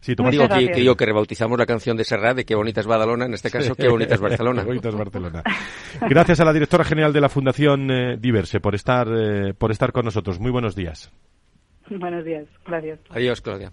Sí, 0.00 0.14
tú 0.14 0.22
digo 0.30 0.48
que, 0.48 0.68
que, 0.68 0.80
digo 0.80 0.94
que 0.96 1.06
rebautizamos 1.06 1.58
la 1.58 1.66
canción 1.66 1.96
de 1.96 2.04
Serrat 2.04 2.36
de 2.36 2.44
qué 2.44 2.54
bonita 2.54 2.80
es 2.80 2.86
Badalona 2.86 3.24
en 3.24 3.34
este 3.34 3.50
caso 3.50 3.74
qué 3.74 3.88
bonita 3.88 4.14
es 4.14 4.20
Barcelona. 4.20 4.62
Qué 4.66 4.68
bonita 4.68 4.88
es 4.88 4.94
Barcelona. 4.94 5.42
Gracias 6.08 6.40
a 6.40 6.44
la 6.44 6.52
directora 6.52 6.84
general 6.84 7.12
de 7.12 7.20
la 7.20 7.28
Fundación 7.28 7.90
eh, 7.90 8.16
Diverse 8.18 8.60
por 8.60 8.74
estar 8.74 9.08
eh, 9.08 9.54
por 9.54 9.70
estar 9.70 9.92
con 9.92 10.04
nosotros. 10.04 10.38
Muy 10.38 10.50
buenos 10.50 10.76
días. 10.76 11.10
Buenos 11.88 12.24
días. 12.24 12.46
Gracias. 12.66 13.00
Adiós 13.10 13.40
Claudia 13.40 13.72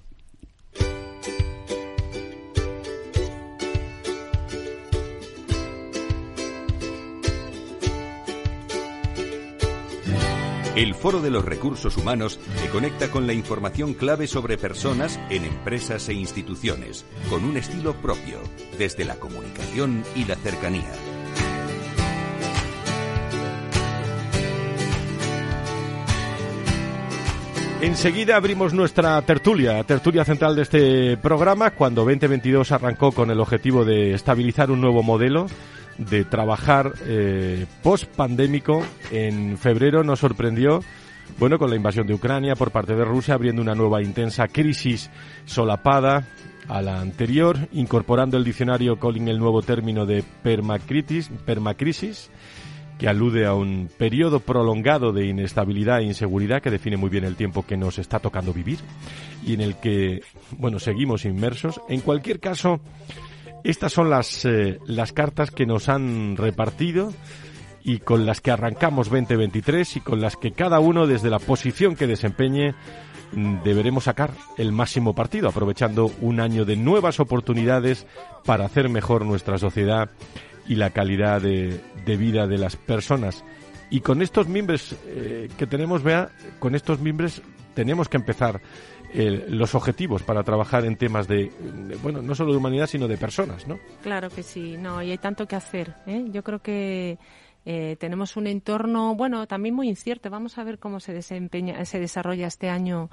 El 10.76 10.96
Foro 10.96 11.22
de 11.22 11.30
los 11.30 11.46
Recursos 11.46 11.98
Humanos 11.98 12.40
te 12.60 12.68
conecta 12.70 13.12
con 13.12 13.28
la 13.28 13.34
información 13.34 13.94
clave 13.94 14.26
sobre 14.26 14.58
personas 14.58 15.20
en 15.30 15.46
empresas 15.46 16.10
e 16.10 16.14
instituciones, 16.14 17.06
con 17.30 17.44
un 17.44 17.58
estilo 17.58 17.94
propio, 17.94 18.40
desde 18.80 19.06
la 19.06 19.16
comunicación 19.18 20.04
y 20.16 20.26
la 20.26 20.36
cercanía. 20.36 20.92
Enseguida 27.82 28.38
abrimos 28.38 28.74
nuestra 28.74 29.22
tertulia, 29.22 29.84
tertulia 29.84 30.26
central 30.26 30.56
de 30.56 30.62
este 30.64 31.18
programa, 31.18 31.72
cuando 31.72 32.04
2022 32.04 32.72
arrancó 32.72 33.12
con 33.12 33.30
el 33.30 33.40
objetivo 33.40 33.86
de 33.86 34.14
estabilizar 34.14 34.72
un 34.72 34.82
nuevo 34.82 35.04
modelo 35.04 35.46
de 35.98 36.26
trabajar 36.26 36.94
eh, 37.06 37.66
post 37.82 38.06
pandémico. 38.06 38.84
En 39.12 39.58
febrero 39.58 40.04
nos 40.04 40.20
sorprendió, 40.20 40.82
bueno, 41.40 41.58
con 41.58 41.70
la 41.70 41.76
invasión 41.76 42.08
de 42.08 42.14
Ucrania 42.14 42.56
por 42.56 42.72
parte 42.72 42.96
de 42.96 43.06
Rusia, 43.06 43.36
abriendo 43.36 43.62
una 43.62 43.76
nueva 43.76 44.02
intensa 44.02 44.48
crisis 44.48 45.10
solapada 45.46 46.28
a 46.68 46.82
la 46.82 47.00
anterior, 47.00 47.58
incorporando 47.74 48.38
el 48.38 48.44
diccionario 48.44 48.98
Colin 48.98 49.28
el 49.28 49.40
nuevo 49.40 49.62
término 49.62 50.06
de 50.06 50.24
permacrisis, 50.44 51.30
permacrisis 51.46 52.30
que 52.98 53.10
alude 53.10 53.46
a 53.46 53.54
un 53.54 53.90
periodo 53.98 54.40
prolongado 54.40 55.12
de 55.12 55.26
inestabilidad 55.26 56.00
e 56.00 56.06
inseguridad 56.06 56.62
que 56.62 56.70
define 56.70 56.96
muy 56.96 57.10
bien 57.10 57.24
el 57.24 57.36
tiempo 57.36 57.66
que 57.66 57.76
nos 57.76 57.98
está 57.98 58.20
tocando 58.20 58.54
vivir 58.54 58.80
y 59.46 59.54
en 59.54 59.62
el 59.62 59.76
que, 59.78 60.22
bueno, 60.58 60.80
seguimos 60.80 61.26
inmersos. 61.26 61.82
En 61.90 62.02
cualquier 62.02 62.40
caso, 62.40 62.80
Estas 63.64 63.94
son 63.94 64.10
las, 64.10 64.46
eh, 64.46 64.80
las 64.86 65.14
cartas 65.14 65.52
que 65.52 65.66
nos 65.66 65.88
han 65.90 66.36
repartido 66.36 67.14
y 67.84 68.00
con 68.00 68.26
las 68.26 68.42
que 68.42 68.52
arrancamos 68.52 69.10
2023 69.10 69.98
y 69.98 70.00
con 70.02 70.22
las 70.22 70.36
que 70.36 70.52
cada 70.52 70.80
uno 70.80 71.08
desde 71.08 71.30
la 71.30 71.40
posición 71.40 71.96
que 71.96 72.08
desempeñe 72.08 72.74
mm, 73.32 73.64
deberemos 73.64 74.06
sacar 74.06 74.32
el 74.58 74.72
máximo 74.72 75.16
partido, 75.16 75.50
aprovechando 75.50 76.12
un 76.22 76.40
año 76.40 76.66
de 76.66 76.76
nuevas 76.76 77.20
oportunidades 77.20 78.06
para 78.46 78.66
hacer 78.66 78.90
mejor 78.90 79.26
nuestra 79.26 79.58
sociedad 79.58 80.10
y 80.68 80.76
la 80.76 80.92
calidad 80.92 81.42
de, 81.42 81.82
de 82.06 82.18
vida 82.18 82.48
de 82.48 82.58
las 82.58 82.76
personas. 82.76 83.44
Y 83.90 84.02
con 84.02 84.22
estos 84.22 84.48
miembros 84.48 84.96
eh, 85.06 85.50
que 85.58 85.68
tenemos, 85.68 86.04
vea, 86.04 86.30
con 86.60 86.74
estos 86.74 87.00
miembros 87.00 87.42
tenemos 87.76 88.10
que 88.10 88.18
empezar 88.18 88.62
los 89.14 89.76
objetivos 89.76 90.24
para 90.24 90.44
trabajar 90.44 90.86
en 90.86 90.96
temas 90.96 91.28
de, 91.28 91.52
bueno, 92.02 92.22
no 92.22 92.36
solo 92.36 92.52
de 92.52 92.58
humanidad, 92.58 92.88
sino 92.88 93.08
de 93.08 93.18
personas, 93.18 93.68
¿no? 93.68 93.80
Claro 94.02 94.30
que 94.30 94.44
sí, 94.44 94.78
no, 94.78 95.02
y 95.02 95.12
hay 95.12 95.18
tanto 95.18 95.48
que 95.48 95.56
hacer. 95.56 95.96
¿eh? 96.08 96.26
Yo 96.32 96.44
creo 96.44 96.60
que 96.60 97.18
eh, 97.66 97.96
tenemos 98.00 98.36
un 98.36 98.48
entorno, 98.48 99.16
bueno, 99.16 99.48
también 99.48 99.76
muy 99.76 99.88
incierto. 99.88 100.30
Vamos 100.30 100.58
a 100.58 100.64
ver 100.64 100.80
cómo 100.80 101.00
se 101.00 101.14
desempeña, 101.14 101.86
se 101.86 102.00
desarrolla 102.00 102.48
este 102.48 102.70
año 102.70 103.10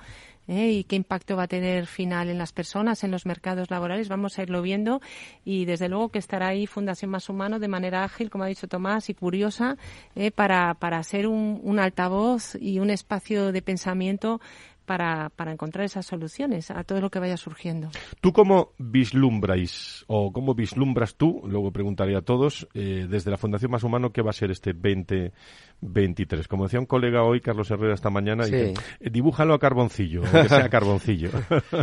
¿eh? 0.49 0.71
y 0.71 0.85
qué 0.85 0.97
impacto 0.97 1.37
va 1.37 1.45
a 1.45 1.49
tener 1.49 1.87
final 1.87 2.31
en 2.31 2.39
las 2.39 2.53
personas, 2.53 3.05
en 3.05 3.11
los 3.11 3.27
mercados 3.27 3.71
laborales. 3.71 4.09
Vamos 4.09 4.39
a 4.39 4.43
irlo 4.43 4.63
viendo 4.63 5.01
y 5.45 5.67
desde 5.67 5.89
luego 5.89 6.09
que 6.09 6.19
estará 6.19 6.49
ahí 6.49 6.67
Fundación 6.67 7.11
Más 7.11 7.29
Humano 7.29 7.59
de 7.59 7.69
manera 7.69 8.05
ágil, 8.05 8.31
como 8.31 8.45
ha 8.45 8.49
dicho 8.49 8.69
Tomás, 8.69 9.11
y 9.11 9.15
curiosa 9.15 9.77
para, 10.35 10.75
para 10.75 11.03
ser 11.03 11.27
un, 11.27 11.61
un 11.63 11.79
altavoz 11.79 12.57
y 12.61 12.79
un 12.79 12.91
espacio 12.91 13.53
de 13.53 13.63
pensamiento 13.63 14.41
para, 14.91 15.29
para, 15.37 15.53
encontrar 15.53 15.85
esas 15.85 16.05
soluciones 16.05 16.73
a 16.73 16.83
todo 16.83 17.01
lo 17.01 17.11
que 17.11 17.21
vaya 17.21 17.37
surgiendo. 17.37 17.91
¿Tú 18.21 18.33
cómo 18.33 18.73
vislumbráis 18.77 20.05
o 20.09 20.33
cómo 20.33 20.53
vislumbras 20.53 21.15
tú, 21.15 21.43
luego 21.47 21.71
preguntaré 21.71 22.17
a 22.17 22.23
todos, 22.23 22.67
eh, 22.75 23.07
desde 23.09 23.31
la 23.31 23.37
Fundación 23.37 23.71
Más 23.71 23.85
Humano, 23.85 24.11
qué 24.11 24.21
va 24.21 24.31
a 24.31 24.33
ser 24.33 24.51
este 24.51 24.73
2023? 24.73 26.49
Como 26.49 26.65
decía 26.65 26.81
un 26.81 26.87
colega 26.87 27.23
hoy, 27.23 27.41
Carlos 27.41 27.71
Herrera, 27.71 27.95
esta 27.95 28.11
mañana, 28.11 28.43
sí. 28.43 28.51
dice, 28.51 28.75
eh, 28.99 29.11
dibújalo 29.11 29.55
a 29.55 29.61
carboncillo, 29.61 30.23
que 30.23 30.49
sea 30.49 30.69
carboncillo. 30.69 31.31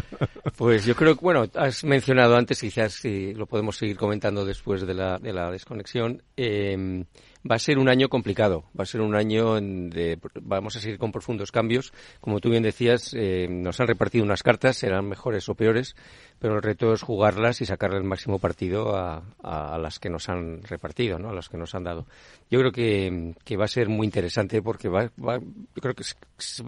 pues 0.57 0.85
yo 0.85 0.93
creo 0.93 1.15
que, 1.15 1.21
bueno, 1.23 1.45
has 1.55 1.85
mencionado 1.85 2.35
antes, 2.35 2.59
quizás 2.59 2.91
si 2.91 3.33
lo 3.33 3.45
podemos 3.45 3.77
seguir 3.77 3.95
comentando 3.95 4.43
después 4.43 4.85
de 4.85 4.93
la, 4.93 5.17
de 5.17 5.31
la 5.31 5.49
desconexión, 5.49 6.23
eh, 6.35 7.05
va 7.49 7.55
a 7.55 7.59
ser 7.59 7.77
un 7.77 7.89
año 7.89 8.09
complicado, 8.09 8.65
va 8.77 8.83
a 8.83 8.85
ser 8.85 9.01
un 9.01 9.15
año 9.15 9.59
de 9.59 10.19
vamos 10.41 10.75
a 10.75 10.79
seguir 10.79 10.97
con 10.97 11.11
profundos 11.11 11.51
cambios. 11.51 11.93
Como 12.19 12.39
tú 12.39 12.49
bien 12.49 12.63
decías, 12.63 13.13
eh, 13.13 13.47
nos 13.49 13.79
han 13.79 13.87
repartido 13.87 14.23
unas 14.23 14.43
cartas, 14.43 14.77
serán 14.77 15.07
mejores 15.07 15.47
o 15.49 15.55
peores, 15.55 15.95
pero 16.39 16.55
el 16.55 16.61
reto 16.61 16.93
es 16.93 17.01
jugarlas 17.01 17.61
y 17.61 17.65
sacarle 17.65 17.97
el 17.97 18.03
máximo 18.03 18.39
partido 18.39 18.95
a 18.95 19.77
las 19.77 19.99
que 19.99 20.09
nos 20.09 20.29
han 20.29 20.63
repartido, 20.63 21.19
¿no? 21.19 21.29
a 21.29 21.33
las 21.33 21.49
que 21.49 21.57
nos 21.57 21.73
han 21.75 21.83
dado. 21.83 22.05
Yo 22.49 22.59
creo 22.59 22.71
que, 22.71 23.33
que 23.43 23.57
va 23.57 23.65
a 23.65 23.69
ser 23.69 23.89
muy 23.89 24.05
interesante 24.05 24.61
porque 24.61 24.89
va, 24.89 25.11
va, 25.17 25.39
yo 25.39 25.81
creo 25.81 25.93
que 25.93 26.03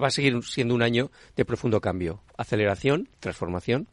va 0.02 0.08
a 0.08 0.12
seguir 0.12 0.42
siendo 0.44 0.76
un 0.76 0.84
año 0.84 1.12
de 1.36 1.46
profundo 1.46 1.82
cambio, 1.82 2.22
aceleración, 2.38 3.10
transformación 3.20 3.88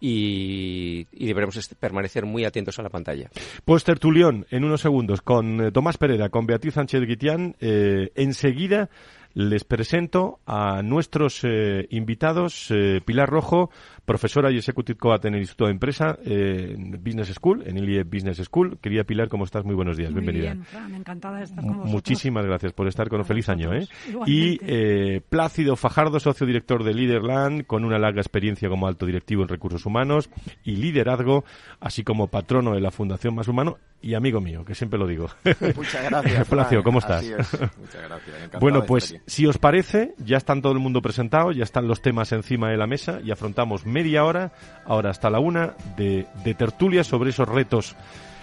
y, 0.00 1.06
y, 1.12 1.26
deberemos 1.26 1.68
permanecer 1.78 2.24
muy 2.24 2.44
atentos 2.44 2.78
a 2.78 2.82
la 2.82 2.88
pantalla. 2.88 3.30
Pues 3.64 3.84
tertulión 3.84 4.46
en 4.50 4.64
unos 4.64 4.80
segundos 4.80 5.20
con 5.22 5.60
eh, 5.60 5.72
Tomás 5.72 5.98
Pereira, 5.98 6.30
con 6.30 6.46
Beatriz 6.46 6.74
Sánchez 6.74 7.02
Guitián. 7.02 7.56
Eh, 7.60 8.10
enseguida 8.14 8.88
les 9.34 9.64
presento 9.64 10.40
a 10.46 10.82
nuestros 10.82 11.44
eh, 11.44 11.86
invitados, 11.90 12.70
eh, 12.70 13.00
Pilar 13.04 13.28
Rojo, 13.28 13.70
profesora 14.04 14.50
y 14.50 14.56
executive 14.56 14.98
coach 14.98 15.24
en 15.24 15.34
el 15.34 15.40
Instituto 15.40 15.66
de 15.66 15.72
Empresa, 15.72 16.18
eh, 16.24 16.74
en 16.76 17.02
Business 17.02 17.28
School, 17.34 17.62
en 17.66 17.78
ILIE 17.78 18.04
Business 18.04 18.38
School. 18.38 18.78
Quería, 18.80 19.04
Pilar, 19.04 19.28
¿cómo 19.28 19.44
estás? 19.44 19.64
Muy 19.64 19.74
buenos 19.74 19.96
días, 19.96 20.10
Muy 20.10 20.20
bienvenida. 20.22 20.54
Bien, 20.54 20.64
Fran, 20.64 20.94
encantada 20.94 21.38
de 21.38 21.44
estar 21.44 21.60
con 21.60 21.68
vosotros. 21.68 21.92
Muchísimas 21.92 22.44
gracias 22.44 22.72
por 22.72 22.88
estar 22.88 23.08
con 23.08 23.24
feliz 23.24 23.48
año. 23.48 23.72
¿eh? 23.74 23.86
Y 24.26 24.58
eh, 24.62 25.20
Plácido 25.28 25.76
Fajardo, 25.76 26.20
socio 26.20 26.46
director 26.46 26.84
de 26.84 26.94
Leaderland, 26.94 27.66
con 27.66 27.84
una 27.84 27.98
larga 27.98 28.20
experiencia 28.20 28.68
como 28.68 28.86
alto 28.86 29.06
directivo 29.06 29.42
en 29.42 29.48
recursos 29.48 29.86
humanos 29.86 30.30
y 30.64 30.76
liderazgo, 30.76 31.44
así 31.80 32.04
como 32.04 32.28
patrono 32.28 32.74
de 32.74 32.80
la 32.80 32.90
Fundación 32.90 33.34
Más 33.34 33.48
Humano 33.48 33.78
y 34.02 34.14
amigo 34.14 34.40
mío, 34.40 34.64
que 34.64 34.74
siempre 34.74 34.98
lo 34.98 35.06
digo. 35.06 35.28
Muchas 35.76 36.04
gracias. 36.08 36.48
Placio, 36.50 36.82
¿cómo 36.82 37.00
estás? 37.00 37.24
Muchas 37.24 38.02
gracias. 38.02 38.60
bueno, 38.60 38.84
pues 38.84 39.16
si 39.26 39.46
os 39.46 39.58
parece, 39.58 40.14
ya 40.18 40.36
están 40.36 40.62
todo 40.62 40.72
el 40.72 40.78
mundo 40.78 41.02
presentado, 41.02 41.52
ya 41.52 41.64
están 41.64 41.86
los 41.86 42.00
temas 42.00 42.32
encima 42.32 42.70
de 42.70 42.76
la 42.76 42.86
mesa 42.86 43.20
y 43.22 43.30
afrontamos 43.30 43.86
media 43.90 44.24
hora, 44.24 44.52
ahora 44.86 45.10
hasta 45.10 45.30
la 45.30 45.40
una, 45.40 45.74
de, 45.96 46.26
de 46.44 46.54
tertulia 46.54 47.04
sobre 47.04 47.30
esos 47.30 47.48
retos 47.48 47.96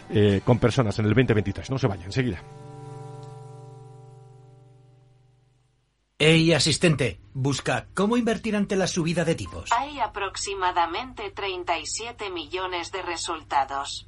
eh, 0.10 0.42
con 0.46 0.60
personas 0.60 0.98
en 1.00 1.06
el 1.06 1.12
2023. 1.12 1.70
No 1.70 1.78
se 1.78 1.88
vayan, 1.88 2.06
enseguida. 2.06 2.42
Hey, 6.20 6.52
asistente, 6.54 7.20
busca 7.34 7.88
cómo 7.94 8.18
invertir 8.18 8.56
ante 8.56 8.76
la 8.76 8.88
subida 8.88 9.24
de 9.24 9.36
tipos. 9.36 9.70
Hay 9.72 10.00
aproximadamente 10.00 11.30
37 11.30 12.32
millones 12.32 12.92
de 12.92 13.04
resultados. 13.04 14.08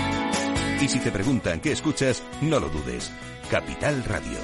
Y 0.81 0.89
si 0.89 0.99
te 0.99 1.11
preguntan 1.11 1.59
qué 1.59 1.71
escuchas, 1.71 2.23
no 2.41 2.59
lo 2.59 2.67
dudes. 2.69 3.11
Capital 3.51 4.03
Radio. 4.03 4.39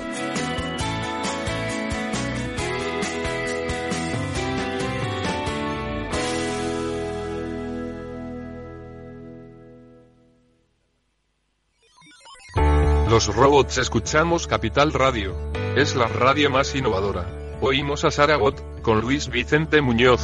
Los 13.10 13.36
robots 13.36 13.80
escuchamos 13.80 14.46
Capital 14.46 14.94
Radio. 14.94 15.36
Es 15.76 15.96
la 15.96 16.08
radio 16.08 16.52
más 16.52 16.76
innovadora. 16.76 17.58
Oímos 17.62 18.06
a 18.06 18.12
Saragot, 18.12 18.84
con 18.84 19.02
Luis 19.02 19.30
Vicente 19.30 19.82
Muñoz. 19.82 20.22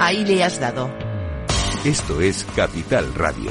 Ahí 0.00 0.24
le 0.24 0.42
has 0.42 0.58
dado. 0.58 0.88
Esto 1.84 2.22
es 2.22 2.46
Capital 2.56 3.12
Radio. 3.14 3.50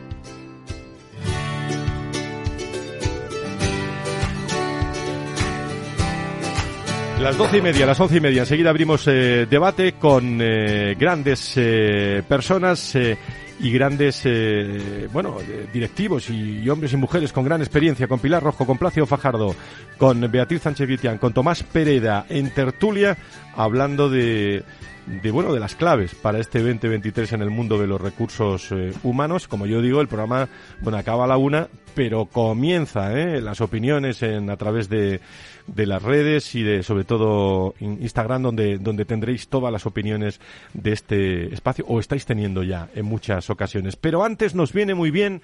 Las 7.21 7.37
doce 7.37 7.59
y 7.59 7.61
media, 7.61 7.85
las 7.85 7.99
once 7.99 8.17
y 8.17 8.19
media. 8.19 8.41
Enseguida 8.41 8.71
abrimos 8.71 9.07
eh, 9.07 9.45
debate 9.47 9.93
con 9.93 10.39
eh, 10.41 10.95
grandes 10.97 11.53
eh, 11.55 12.23
personas 12.27 12.95
y 12.95 13.71
grandes, 13.71 14.27
bueno, 15.13 15.37
directivos 15.71 16.31
y, 16.31 16.67
hombres 16.67 16.93
y 16.93 16.97
mujeres 16.97 17.31
con 17.31 17.45
gran 17.45 17.61
experiencia, 17.61 18.07
con 18.07 18.17
Pilar 18.17 18.41
Rojo, 18.41 18.65
con 18.65 18.79
Plácido 18.79 19.05
Fajardo, 19.05 19.55
con 19.99 20.31
Beatriz 20.31 20.63
Sánchez 20.63 20.87
Vitián, 20.87 21.19
con 21.19 21.31
Tomás 21.31 21.61
Pereda 21.61 22.25
en 22.27 22.49
tertulia, 22.49 23.15
hablando 23.55 24.09
de, 24.09 24.63
de 25.05 25.31
bueno 25.31 25.53
de 25.53 25.59
las 25.59 25.75
claves 25.75 26.15
para 26.15 26.39
este 26.39 26.59
2023 26.59 27.33
en 27.33 27.41
el 27.41 27.49
mundo 27.49 27.77
de 27.77 27.87
los 27.87 27.99
recursos 28.01 28.71
eh, 28.71 28.93
humanos. 29.03 29.47
Como 29.47 29.65
yo 29.65 29.81
digo, 29.81 30.01
el 30.01 30.07
programa 30.07 30.47
bueno 30.81 30.97
acaba 30.97 31.25
a 31.25 31.27
la 31.27 31.37
una, 31.37 31.67
pero 31.95 32.25
comienza 32.25 33.13
¿eh? 33.19 33.41
las 33.41 33.61
opiniones 33.61 34.23
en 34.23 34.49
a 34.49 34.57
través 34.57 34.87
de, 34.89 35.19
de 35.67 35.85
las 35.85 36.01
redes 36.01 36.55
y 36.55 36.63
de 36.63 36.83
sobre 36.83 37.03
todo 37.03 37.73
in- 37.79 37.97
Instagram 38.01 38.41
donde 38.43 38.77
donde 38.77 39.05
tendréis 39.05 39.47
todas 39.49 39.71
las 39.71 39.85
opiniones 39.85 40.39
de 40.73 40.93
este 40.93 41.53
espacio 41.53 41.85
o 41.87 41.99
estáis 41.99 42.25
teniendo 42.25 42.63
ya 42.63 42.89
en 42.95 43.05
muchas 43.05 43.49
ocasiones. 43.49 43.95
Pero 43.95 44.23
antes 44.23 44.55
nos 44.55 44.71
viene 44.71 44.93
muy 44.95 45.11
bien 45.11 45.41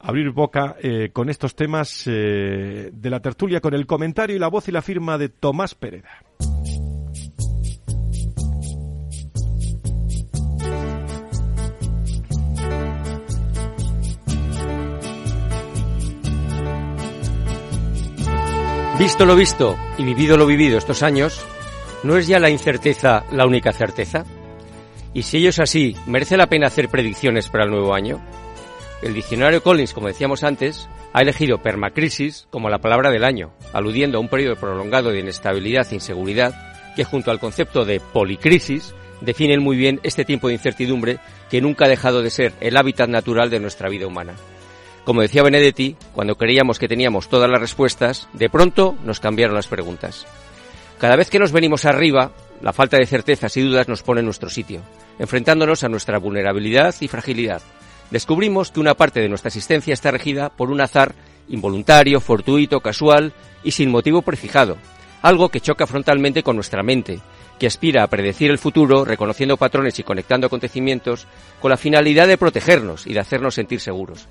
abrir 0.00 0.30
boca 0.30 0.76
eh, 0.80 1.10
con 1.12 1.28
estos 1.28 1.56
temas 1.56 2.04
eh, 2.06 2.90
de 2.92 3.10
la 3.10 3.18
tertulia 3.18 3.60
con 3.60 3.74
el 3.74 3.84
comentario 3.86 4.36
y 4.36 4.38
la 4.38 4.46
voz 4.46 4.68
y 4.68 4.72
la 4.72 4.80
firma 4.82 5.18
de 5.18 5.28
Tomás 5.28 5.74
Pereda. 5.74 6.22
Visto 18.98 19.24
lo 19.24 19.36
visto 19.36 19.78
y 19.96 20.02
vivido 20.02 20.36
lo 20.36 20.44
vivido 20.44 20.76
estos 20.76 21.04
años, 21.04 21.40
¿no 22.02 22.16
es 22.16 22.26
ya 22.26 22.40
la 22.40 22.50
incerteza 22.50 23.24
la 23.30 23.46
única 23.46 23.72
certeza? 23.72 24.24
Y 25.14 25.22
si 25.22 25.36
ello 25.36 25.50
es 25.50 25.60
así, 25.60 25.94
¿merece 26.06 26.36
la 26.36 26.48
pena 26.48 26.66
hacer 26.66 26.88
predicciones 26.88 27.48
para 27.48 27.62
el 27.62 27.70
nuevo 27.70 27.94
año? 27.94 28.20
El 29.00 29.14
diccionario 29.14 29.62
Collins, 29.62 29.94
como 29.94 30.08
decíamos 30.08 30.42
antes, 30.42 30.88
ha 31.12 31.22
elegido 31.22 31.58
permacrisis 31.58 32.48
como 32.50 32.68
la 32.70 32.80
palabra 32.80 33.12
del 33.12 33.22
año, 33.22 33.52
aludiendo 33.72 34.18
a 34.18 34.20
un 34.20 34.28
periodo 34.28 34.56
prolongado 34.56 35.10
de 35.10 35.20
inestabilidad 35.20 35.86
e 35.92 35.94
inseguridad 35.94 36.52
que 36.96 37.04
junto 37.04 37.30
al 37.30 37.38
concepto 37.38 37.84
de 37.84 38.00
policrisis 38.00 38.96
definen 39.20 39.62
muy 39.62 39.76
bien 39.76 40.00
este 40.02 40.24
tiempo 40.24 40.48
de 40.48 40.54
incertidumbre 40.54 41.20
que 41.48 41.60
nunca 41.60 41.84
ha 41.84 41.88
dejado 41.88 42.20
de 42.20 42.30
ser 42.30 42.52
el 42.60 42.76
hábitat 42.76 43.08
natural 43.08 43.48
de 43.48 43.60
nuestra 43.60 43.88
vida 43.88 44.08
humana. 44.08 44.34
Como 45.08 45.22
decía 45.22 45.42
Benedetti, 45.42 45.96
cuando 46.12 46.36
creíamos 46.36 46.78
que 46.78 46.86
teníamos 46.86 47.30
todas 47.30 47.48
las 47.48 47.62
respuestas, 47.62 48.28
de 48.34 48.50
pronto 48.50 48.94
nos 49.04 49.20
cambiaron 49.20 49.54
las 49.54 49.66
preguntas. 49.66 50.26
Cada 50.98 51.16
vez 51.16 51.30
que 51.30 51.38
nos 51.38 51.50
venimos 51.50 51.86
arriba, 51.86 52.32
la 52.60 52.74
falta 52.74 52.98
de 52.98 53.06
certezas 53.06 53.56
y 53.56 53.62
dudas 53.62 53.88
nos 53.88 54.02
pone 54.02 54.20
en 54.20 54.26
nuestro 54.26 54.50
sitio, 54.50 54.82
enfrentándonos 55.18 55.82
a 55.82 55.88
nuestra 55.88 56.18
vulnerabilidad 56.18 56.94
y 57.00 57.08
fragilidad. 57.08 57.62
Descubrimos 58.10 58.70
que 58.70 58.80
una 58.80 58.92
parte 58.92 59.20
de 59.20 59.30
nuestra 59.30 59.48
existencia 59.48 59.94
está 59.94 60.10
regida 60.10 60.50
por 60.50 60.70
un 60.70 60.82
azar 60.82 61.14
involuntario, 61.48 62.20
fortuito, 62.20 62.80
casual 62.80 63.32
y 63.64 63.70
sin 63.70 63.90
motivo 63.90 64.20
prefijado, 64.20 64.76
algo 65.22 65.48
que 65.48 65.62
choca 65.62 65.86
frontalmente 65.86 66.42
con 66.42 66.54
nuestra 66.54 66.82
mente, 66.82 67.18
que 67.58 67.66
aspira 67.66 68.02
a 68.02 68.08
predecir 68.08 68.50
el 68.50 68.58
futuro 68.58 69.06
reconociendo 69.06 69.56
patrones 69.56 69.98
y 69.98 70.02
conectando 70.02 70.48
acontecimientos 70.48 71.26
con 71.60 71.70
la 71.70 71.78
finalidad 71.78 72.28
de 72.28 72.36
protegernos 72.36 73.06
y 73.06 73.14
de 73.14 73.20
hacernos 73.20 73.54
sentir 73.54 73.80
seguros. 73.80 74.28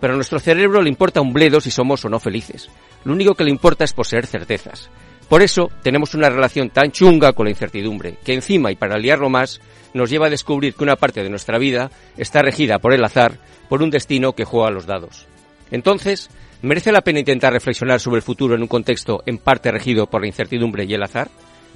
Pero 0.00 0.12
a 0.12 0.16
nuestro 0.16 0.38
cerebro 0.38 0.82
le 0.82 0.88
importa 0.88 1.20
un 1.20 1.32
bledo 1.32 1.60
si 1.60 1.70
somos 1.70 2.04
o 2.04 2.08
no 2.08 2.20
felices. 2.20 2.68
Lo 3.04 3.12
único 3.12 3.34
que 3.34 3.44
le 3.44 3.50
importa 3.50 3.84
es 3.84 3.92
poseer 3.92 4.26
certezas. 4.26 4.90
Por 5.28 5.42
eso 5.42 5.70
tenemos 5.82 6.14
una 6.14 6.28
relación 6.28 6.70
tan 6.70 6.92
chunga 6.92 7.32
con 7.32 7.44
la 7.44 7.50
incertidumbre, 7.50 8.16
que 8.24 8.34
encima 8.34 8.70
y 8.70 8.76
para 8.76 8.98
liarlo 8.98 9.30
más, 9.30 9.60
nos 9.94 10.10
lleva 10.10 10.26
a 10.26 10.30
descubrir 10.30 10.74
que 10.74 10.84
una 10.84 10.96
parte 10.96 11.22
de 11.22 11.30
nuestra 11.30 11.58
vida 11.58 11.90
está 12.16 12.42
regida 12.42 12.78
por 12.78 12.92
el 12.92 13.04
azar, 13.04 13.38
por 13.68 13.82
un 13.82 13.90
destino 13.90 14.32
que 14.32 14.44
juega 14.44 14.68
a 14.68 14.72
los 14.72 14.86
dados. 14.86 15.26
Entonces, 15.70 16.28
¿merece 16.62 16.92
la 16.92 17.00
pena 17.00 17.20
intentar 17.20 17.52
reflexionar 17.52 18.00
sobre 18.00 18.18
el 18.18 18.22
futuro 18.22 18.54
en 18.54 18.62
un 18.62 18.68
contexto 18.68 19.22
en 19.24 19.38
parte 19.38 19.70
regido 19.70 20.06
por 20.06 20.20
la 20.20 20.26
incertidumbre 20.26 20.84
y 20.84 20.94
el 20.94 21.02
azar? 21.02 21.28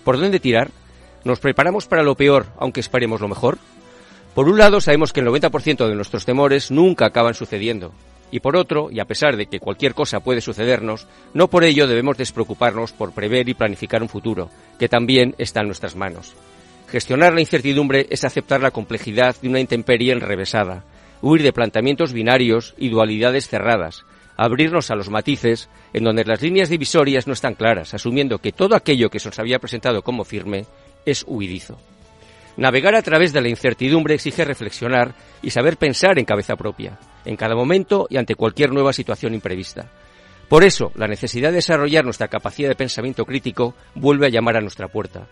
¿Por 0.04 0.20
dónde 0.20 0.40
tirar? 0.40 0.70
¿Nos 1.24 1.40
preparamos 1.40 1.86
para 1.86 2.02
lo 2.02 2.14
peor, 2.14 2.46
aunque 2.58 2.80
esperemos 2.80 3.20
lo 3.20 3.28
mejor? 3.28 3.58
Por 4.34 4.48
un 4.48 4.58
lado, 4.58 4.80
sabemos 4.80 5.12
que 5.12 5.20
el 5.20 5.26
90% 5.26 5.88
de 5.88 5.94
nuestros 5.94 6.24
temores 6.24 6.70
nunca 6.70 7.06
acaban 7.06 7.34
sucediendo. 7.34 7.92
Y 8.30 8.40
por 8.40 8.56
otro, 8.56 8.90
y 8.90 9.00
a 9.00 9.06
pesar 9.06 9.36
de 9.36 9.46
que 9.46 9.60
cualquier 9.60 9.94
cosa 9.94 10.20
puede 10.20 10.40
sucedernos, 10.40 11.06
no 11.34 11.48
por 11.48 11.64
ello 11.64 11.86
debemos 11.86 12.18
despreocuparnos 12.18 12.92
por 12.92 13.12
prever 13.12 13.48
y 13.48 13.54
planificar 13.54 14.02
un 14.02 14.08
futuro, 14.08 14.50
que 14.78 14.88
también 14.88 15.34
está 15.38 15.60
en 15.60 15.66
nuestras 15.66 15.96
manos. 15.96 16.34
Gestionar 16.88 17.34
la 17.34 17.40
incertidumbre 17.40 18.06
es 18.10 18.24
aceptar 18.24 18.60
la 18.60 18.70
complejidad 18.70 19.36
de 19.40 19.48
una 19.48 19.60
intemperie 19.60 20.12
enrevesada, 20.12 20.84
huir 21.20 21.42
de 21.42 21.52
planteamientos 21.52 22.12
binarios 22.12 22.74
y 22.78 22.88
dualidades 22.88 23.48
cerradas, 23.48 24.04
abrirnos 24.36 24.90
a 24.90 24.94
los 24.94 25.10
matices 25.10 25.68
en 25.92 26.04
donde 26.04 26.24
las 26.24 26.40
líneas 26.40 26.68
divisorias 26.68 27.26
no 27.26 27.32
están 27.32 27.54
claras, 27.54 27.92
asumiendo 27.92 28.38
que 28.38 28.52
todo 28.52 28.76
aquello 28.76 29.10
que 29.10 29.18
se 29.18 29.28
nos 29.28 29.38
había 29.38 29.58
presentado 29.58 30.02
como 30.02 30.24
firme 30.24 30.64
es 31.04 31.24
huidizo. 31.26 31.78
Navegar 32.56 32.94
a 32.94 33.02
través 33.02 33.32
de 33.32 33.40
la 33.40 33.48
incertidumbre 33.48 34.14
exige 34.14 34.44
reflexionar 34.44 35.14
y 35.42 35.50
saber 35.50 35.76
pensar 35.76 36.18
en 36.18 36.24
cabeza 36.24 36.56
propia, 36.56 36.98
en 37.24 37.36
cada 37.36 37.54
momento 37.54 38.06
y 38.10 38.16
ante 38.16 38.34
cualquier 38.34 38.72
nueva 38.72 38.92
situación 38.92 39.34
imprevista. 39.34 39.90
Por 40.48 40.64
eso, 40.64 40.92
la 40.94 41.06
necesidad 41.06 41.50
de 41.50 41.56
desarrollar 41.56 42.04
nuestra 42.04 42.28
capacidad 42.28 42.68
de 42.68 42.74
pensamiento 42.74 43.26
crítico 43.26 43.74
vuelve 43.94 44.26
a 44.26 44.30
llamar 44.30 44.56
a 44.56 44.60
nuestra 44.62 44.88
puerta. 44.88 45.26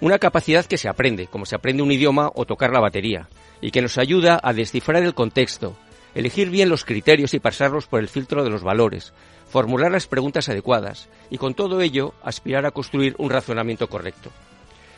Una 0.00 0.18
capacidad 0.18 0.64
que 0.64 0.78
se 0.78 0.88
aprende, 0.88 1.26
como 1.26 1.44
se 1.44 1.56
aprende 1.56 1.82
un 1.82 1.90
idioma 1.90 2.30
o 2.34 2.46
tocar 2.46 2.70
la 2.70 2.80
batería, 2.80 3.28
y 3.60 3.70
que 3.70 3.82
nos 3.82 3.98
ayuda 3.98 4.40
a 4.42 4.52
descifrar 4.52 5.02
el 5.02 5.12
contexto, 5.12 5.76
elegir 6.14 6.50
bien 6.50 6.68
los 6.68 6.84
criterios 6.84 7.34
y 7.34 7.40
pasarlos 7.40 7.86
por 7.86 8.00
el 8.00 8.08
filtro 8.08 8.44
de 8.44 8.50
los 8.50 8.62
valores, 8.62 9.12
formular 9.48 9.90
las 9.90 10.06
preguntas 10.06 10.48
adecuadas, 10.48 11.08
y 11.30 11.38
con 11.38 11.54
todo 11.54 11.80
ello 11.80 12.14
aspirar 12.22 12.64
a 12.64 12.70
construir 12.70 13.14
un 13.18 13.30
razonamiento 13.30 13.88
correcto. 13.88 14.30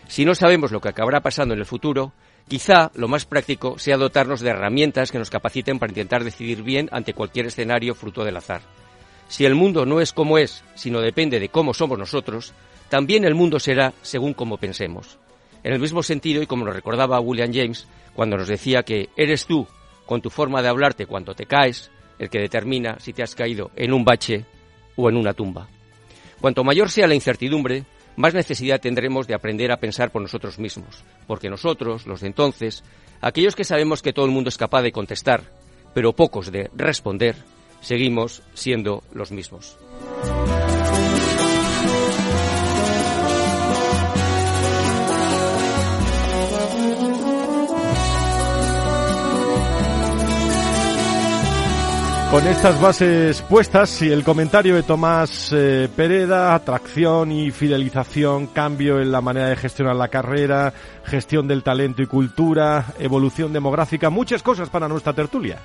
Si 0.06 0.24
no 0.26 0.34
sabemos 0.34 0.70
lo 0.70 0.80
que 0.80 0.90
acabará 0.90 1.20
pasando 1.20 1.54
en 1.54 1.60
el 1.60 1.66
futuro, 1.66 2.12
quizá 2.48 2.90
lo 2.94 3.08
más 3.08 3.24
práctico 3.24 3.78
sea 3.78 3.96
dotarnos 3.96 4.40
de 4.40 4.50
herramientas 4.50 5.10
que 5.10 5.18
nos 5.18 5.30
capaciten 5.30 5.78
para 5.78 5.90
intentar 5.90 6.24
decidir 6.24 6.62
bien 6.62 6.88
ante 6.92 7.14
cualquier 7.14 7.46
escenario 7.46 7.94
fruto 7.94 8.24
del 8.24 8.36
azar. 8.36 8.62
Si 9.28 9.44
el 9.44 9.54
mundo 9.54 9.86
no 9.86 10.00
es 10.00 10.12
como 10.12 10.38
es, 10.38 10.62
sino 10.74 11.00
depende 11.00 11.40
de 11.40 11.48
cómo 11.48 11.72
somos 11.72 11.98
nosotros, 11.98 12.52
también 12.88 13.24
el 13.24 13.34
mundo 13.34 13.58
será 13.58 13.94
según 14.02 14.34
como 14.34 14.58
pensemos. 14.58 15.18
En 15.64 15.72
el 15.72 15.80
mismo 15.80 16.02
sentido, 16.02 16.42
y 16.42 16.46
como 16.46 16.64
nos 16.64 16.74
recordaba 16.74 17.20
William 17.20 17.52
James, 17.52 17.86
cuando 18.14 18.36
nos 18.36 18.48
decía 18.48 18.82
que 18.82 19.08
eres 19.16 19.46
tú, 19.46 19.66
con 20.04 20.20
tu 20.20 20.28
forma 20.28 20.60
de 20.60 20.68
hablarte 20.68 21.06
cuando 21.06 21.34
te 21.34 21.46
caes, 21.46 21.90
el 22.18 22.28
que 22.28 22.40
determina 22.40 22.98
si 23.00 23.12
te 23.12 23.22
has 23.22 23.34
caído 23.34 23.70
en 23.76 23.92
un 23.92 24.04
bache 24.04 24.44
o 24.96 25.08
en 25.08 25.16
una 25.16 25.32
tumba. 25.32 25.68
Cuanto 26.40 26.64
mayor 26.64 26.90
sea 26.90 27.06
la 27.06 27.14
incertidumbre, 27.14 27.84
más 28.16 28.34
necesidad 28.34 28.80
tendremos 28.80 29.26
de 29.26 29.34
aprender 29.34 29.72
a 29.72 29.78
pensar 29.78 30.10
por 30.10 30.22
nosotros 30.22 30.58
mismos, 30.58 31.04
porque 31.26 31.50
nosotros, 31.50 32.06
los 32.06 32.20
de 32.20 32.28
entonces, 32.28 32.84
aquellos 33.20 33.56
que 33.56 33.64
sabemos 33.64 34.02
que 34.02 34.12
todo 34.12 34.26
el 34.26 34.32
mundo 34.32 34.48
es 34.48 34.58
capaz 34.58 34.82
de 34.82 34.92
contestar, 34.92 35.42
pero 35.94 36.12
pocos 36.12 36.52
de 36.52 36.70
responder, 36.74 37.36
seguimos 37.80 38.42
siendo 38.54 39.02
los 39.12 39.32
mismos. 39.32 39.78
Con 52.32 52.46
estas 52.46 52.80
bases 52.80 53.42
puestas 53.42 54.00
y 54.00 54.10
el 54.10 54.24
comentario 54.24 54.74
de 54.74 54.82
Tomás 54.82 55.52
eh, 55.54 55.86
Pereda, 55.94 56.54
atracción 56.54 57.30
y 57.30 57.50
fidelización, 57.50 58.46
cambio 58.46 59.02
en 59.02 59.12
la 59.12 59.20
manera 59.20 59.48
de 59.48 59.56
gestionar 59.56 59.96
la 59.96 60.08
carrera, 60.08 60.72
gestión 61.04 61.46
del 61.46 61.62
talento 61.62 62.00
y 62.00 62.06
cultura, 62.06 62.86
evolución 62.98 63.52
demográfica, 63.52 64.08
muchas 64.08 64.42
cosas 64.42 64.70
para 64.70 64.88
nuestra 64.88 65.12
tertulia. 65.12 65.58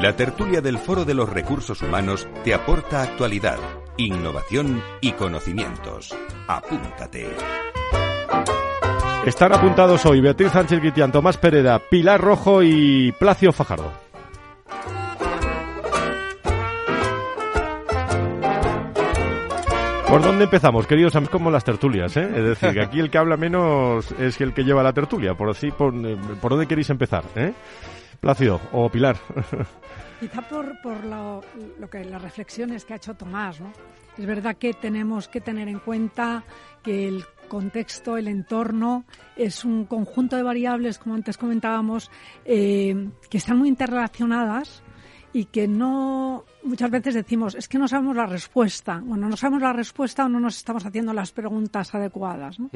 La 0.00 0.14
tertulia 0.14 0.60
del 0.60 0.78
Foro 0.78 1.04
de 1.04 1.14
los 1.14 1.28
Recursos 1.28 1.82
Humanos 1.82 2.28
te 2.44 2.54
aporta 2.54 3.02
actualidad, 3.02 3.58
innovación 3.96 4.80
y 5.00 5.10
conocimientos. 5.10 6.14
Apúntate. 6.46 7.26
Están 9.28 9.52
apuntados 9.52 10.06
hoy 10.06 10.22
Beatriz 10.22 10.52
Sánchez 10.52 10.80
Guitián, 10.80 11.12
Tomás 11.12 11.36
Pereda, 11.36 11.78
Pilar 11.78 12.18
Rojo 12.18 12.62
y 12.62 13.12
Placio 13.12 13.52
Fajardo. 13.52 13.92
¿Por 20.08 20.22
dónde 20.22 20.44
empezamos, 20.44 20.86
queridos 20.86 21.14
amigos? 21.14 21.30
Como 21.30 21.50
las 21.50 21.62
tertulias, 21.62 22.16
¿eh? 22.16 22.26
Es 22.36 22.42
decir, 22.42 22.72
que 22.72 22.80
aquí 22.80 23.00
el 23.00 23.10
que 23.10 23.18
habla 23.18 23.36
menos 23.36 24.12
es 24.12 24.40
el 24.40 24.54
que 24.54 24.64
lleva 24.64 24.82
la 24.82 24.94
tertulia. 24.94 25.34
Por 25.34 25.50
así, 25.50 25.70
por, 25.72 25.92
¿por 26.40 26.52
dónde 26.52 26.66
queréis 26.66 26.88
empezar? 26.88 27.24
¿eh? 27.36 27.52
Placio 28.20 28.58
o 28.72 28.88
Pilar. 28.88 29.18
Quizá 30.20 30.40
por, 30.40 30.80
por 30.80 31.04
lo, 31.04 31.42
lo, 31.78 31.90
que 31.90 32.02
las 32.02 32.22
reflexiones 32.22 32.86
que 32.86 32.94
ha 32.94 32.96
hecho 32.96 33.12
Tomás, 33.12 33.60
¿no? 33.60 33.72
Es 34.16 34.24
verdad 34.24 34.56
que 34.56 34.72
tenemos 34.72 35.28
que 35.28 35.42
tener 35.42 35.68
en 35.68 35.80
cuenta 35.80 36.42
que 36.82 37.06
el 37.06 37.24
contexto, 37.48 38.16
el 38.16 38.28
entorno, 38.28 39.04
es 39.36 39.64
un 39.64 39.84
conjunto 39.84 40.36
de 40.36 40.42
variables, 40.42 40.98
como 40.98 41.14
antes 41.14 41.36
comentábamos, 41.36 42.10
eh, 42.44 43.10
que 43.28 43.38
están 43.38 43.58
muy 43.58 43.68
interrelacionadas 43.68 44.82
y 45.32 45.46
que 45.46 45.68
no 45.68 46.44
muchas 46.62 46.90
veces 46.90 47.14
decimos 47.14 47.54
es 47.54 47.68
que 47.68 47.78
no 47.78 47.88
sabemos 47.88 48.16
la 48.16 48.26
respuesta. 48.26 49.00
Bueno, 49.04 49.28
no 49.28 49.36
sabemos 49.36 49.62
la 49.62 49.72
respuesta 49.72 50.24
o 50.24 50.28
no 50.28 50.40
nos 50.40 50.56
estamos 50.56 50.84
haciendo 50.84 51.12
las 51.12 51.32
preguntas 51.32 51.94
adecuadas. 51.94 52.58
¿no? 52.58 52.70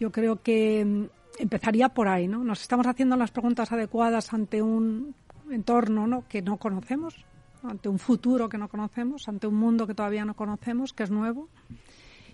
Yo 0.00 0.10
creo 0.10 0.42
que 0.42 0.84
mm, 0.84 1.04
empezaría 1.38 1.88
por 1.90 2.08
ahí, 2.08 2.28
¿no? 2.28 2.44
Nos 2.44 2.62
estamos 2.62 2.86
haciendo 2.86 3.16
las 3.16 3.30
preguntas 3.30 3.72
adecuadas 3.72 4.32
ante 4.32 4.62
un 4.62 5.14
entorno 5.50 6.06
¿no? 6.06 6.26
que 6.28 6.42
no 6.42 6.56
conocemos, 6.56 7.24
ante 7.62 7.88
un 7.88 7.98
futuro 7.98 8.48
que 8.48 8.58
no 8.58 8.68
conocemos, 8.68 9.28
ante 9.28 9.46
un 9.46 9.54
mundo 9.54 9.86
que 9.86 9.94
todavía 9.94 10.24
no 10.24 10.34
conocemos, 10.34 10.92
que 10.92 11.02
es 11.02 11.10
nuevo. 11.10 11.48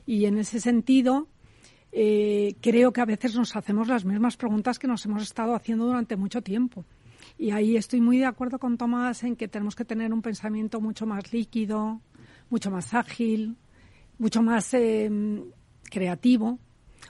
Y 0.06 0.24
en 0.24 0.38
ese 0.38 0.60
sentido, 0.60 1.26
eh, 1.92 2.56
creo 2.60 2.92
que 2.92 3.00
a 3.00 3.06
veces 3.06 3.34
nos 3.34 3.56
hacemos 3.56 3.88
las 3.88 4.04
mismas 4.04 4.36
preguntas 4.36 4.78
que 4.78 4.86
nos 4.86 5.04
hemos 5.06 5.22
estado 5.22 5.54
haciendo 5.54 5.86
durante 5.86 6.16
mucho 6.16 6.42
tiempo. 6.42 6.84
Y 7.38 7.50
ahí 7.50 7.76
estoy 7.76 8.00
muy 8.00 8.18
de 8.18 8.26
acuerdo 8.26 8.58
con 8.58 8.76
Tomás 8.76 9.22
en 9.22 9.36
que 9.36 9.48
tenemos 9.48 9.76
que 9.76 9.84
tener 9.84 10.12
un 10.12 10.22
pensamiento 10.22 10.80
mucho 10.80 11.06
más 11.06 11.32
líquido, 11.32 12.00
mucho 12.50 12.70
más 12.70 12.94
ágil, 12.94 13.56
mucho 14.18 14.42
más 14.42 14.74
eh, 14.74 15.10
creativo, 15.90 16.58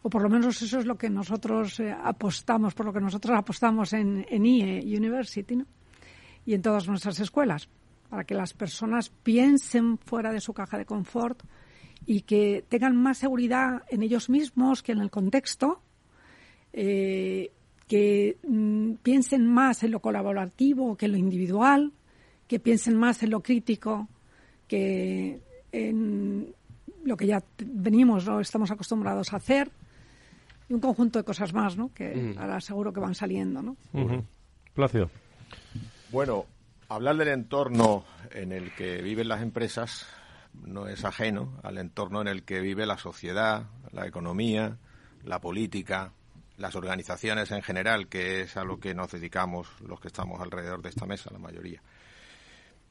o 0.03 0.11
por 0.11 0.23
lo 0.23 0.29
menos 0.29 0.61
eso 0.63 0.79
es 0.79 0.87
lo 0.87 0.97
que 0.97 1.11
nosotros 1.11 1.81
eh, 1.81 1.93
apostamos, 1.93 2.75
por 2.75 2.87
lo 2.87 2.93
que 2.93 3.01
nosotros 3.01 3.37
apostamos 3.37 3.93
en, 3.93 4.27
en 4.29 4.47
IE 4.47 4.97
University 4.97 5.59
y 6.47 6.55
en 6.55 6.63
todas 6.63 6.87
nuestras 6.87 7.19
escuelas, 7.21 7.69
para 8.09 8.25
que 8.25 8.35
las 8.35 8.55
personas 8.55 9.11
piensen 9.11 9.99
fuera 9.99 10.33
de 10.33 10.41
su 10.41 10.53
caja 10.53 10.79
de 10.79 10.85
confort 10.85 11.43
y 12.11 12.23
que 12.23 12.65
tengan 12.71 12.97
más 12.97 13.19
seguridad 13.19 13.83
en 13.91 14.03
ellos 14.03 14.31
mismos 14.31 14.83
que 14.83 14.93
en 14.93 15.01
el 15.01 15.11
contexto, 15.11 15.83
eh, 16.73 17.51
que 17.87 18.39
mm, 18.49 18.95
piensen 19.03 19.47
más 19.47 19.83
en 19.83 19.91
lo 19.91 20.01
colaborativo 20.01 20.97
que 20.97 21.05
en 21.05 21.13
lo 21.13 21.19
individual, 21.19 21.93
que 22.47 22.59
piensen 22.61 22.97
más 22.97 23.23
en 23.23 23.29
lo 23.31 23.41
crítico 23.43 24.09
que 24.67 25.39
en 25.71 26.55
lo 27.05 27.17
que 27.19 27.27
ya 27.27 27.43
venimos 27.63 28.27
o 28.27 28.41
estamos 28.41 28.71
acostumbrados 28.71 29.35
a 29.35 29.37
hacer 29.37 29.71
y 30.71 30.73
un 30.73 30.81
conjunto 30.81 31.19
de 31.19 31.25
cosas 31.27 31.53
más, 31.53 31.77
¿no? 31.77 31.93
Que 31.93 32.15
Mm. 32.15 32.39
ahora 32.39 32.61
seguro 32.63 32.91
que 32.91 33.01
van 33.01 33.15
saliendo, 33.15 33.61
¿no? 33.63 33.77
Placio. 34.73 35.11
Bueno, 36.11 36.47
hablar 36.89 37.19
del 37.19 37.29
entorno 37.29 38.05
en 38.31 38.53
el 38.53 38.75
que 38.75 39.03
viven 39.03 39.29
las 39.29 39.43
empresas 39.43 40.07
no 40.55 40.87
es 40.87 41.05
ajeno 41.05 41.59
al 41.63 41.79
entorno 41.79 42.21
en 42.21 42.29
el 42.29 42.45
que 42.45 42.61
vive 42.61 42.87
la 42.87 42.99
sociedad, 42.99 43.67
la 43.93 44.07
economía, 44.07 44.79
la 45.25 45.41
política, 45.41 46.13
las 46.57 46.75
organizaciones 46.75 47.51
en 47.53 47.63
general, 47.63 48.09
que 48.09 48.43
es 48.43 48.57
a 48.57 48.65
lo 48.65 48.81
que 48.81 48.95
nos 48.95 49.13
dedicamos 49.13 49.69
los 49.81 50.01
que 50.01 50.09
estamos 50.09 50.41
alrededor 50.41 50.83
de 50.83 50.89
esta 50.89 51.07
mesa, 51.07 51.31
la 51.33 51.39
mayoría. 51.39 51.83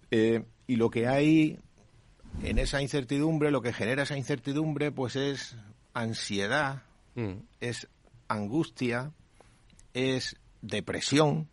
Eh, 0.09 0.45
y 0.67 0.77
lo 0.77 0.89
que 0.89 1.07
hay 1.07 1.59
en 2.43 2.59
esa 2.59 2.81
incertidumbre, 2.81 3.51
lo 3.51 3.61
que 3.61 3.73
genera 3.73 4.03
esa 4.03 4.17
incertidumbre, 4.17 4.91
pues 4.91 5.15
es 5.15 5.57
ansiedad, 5.93 6.83
es 7.59 7.87
angustia, 8.27 9.11
es 9.93 10.37
depresión, 10.61 11.49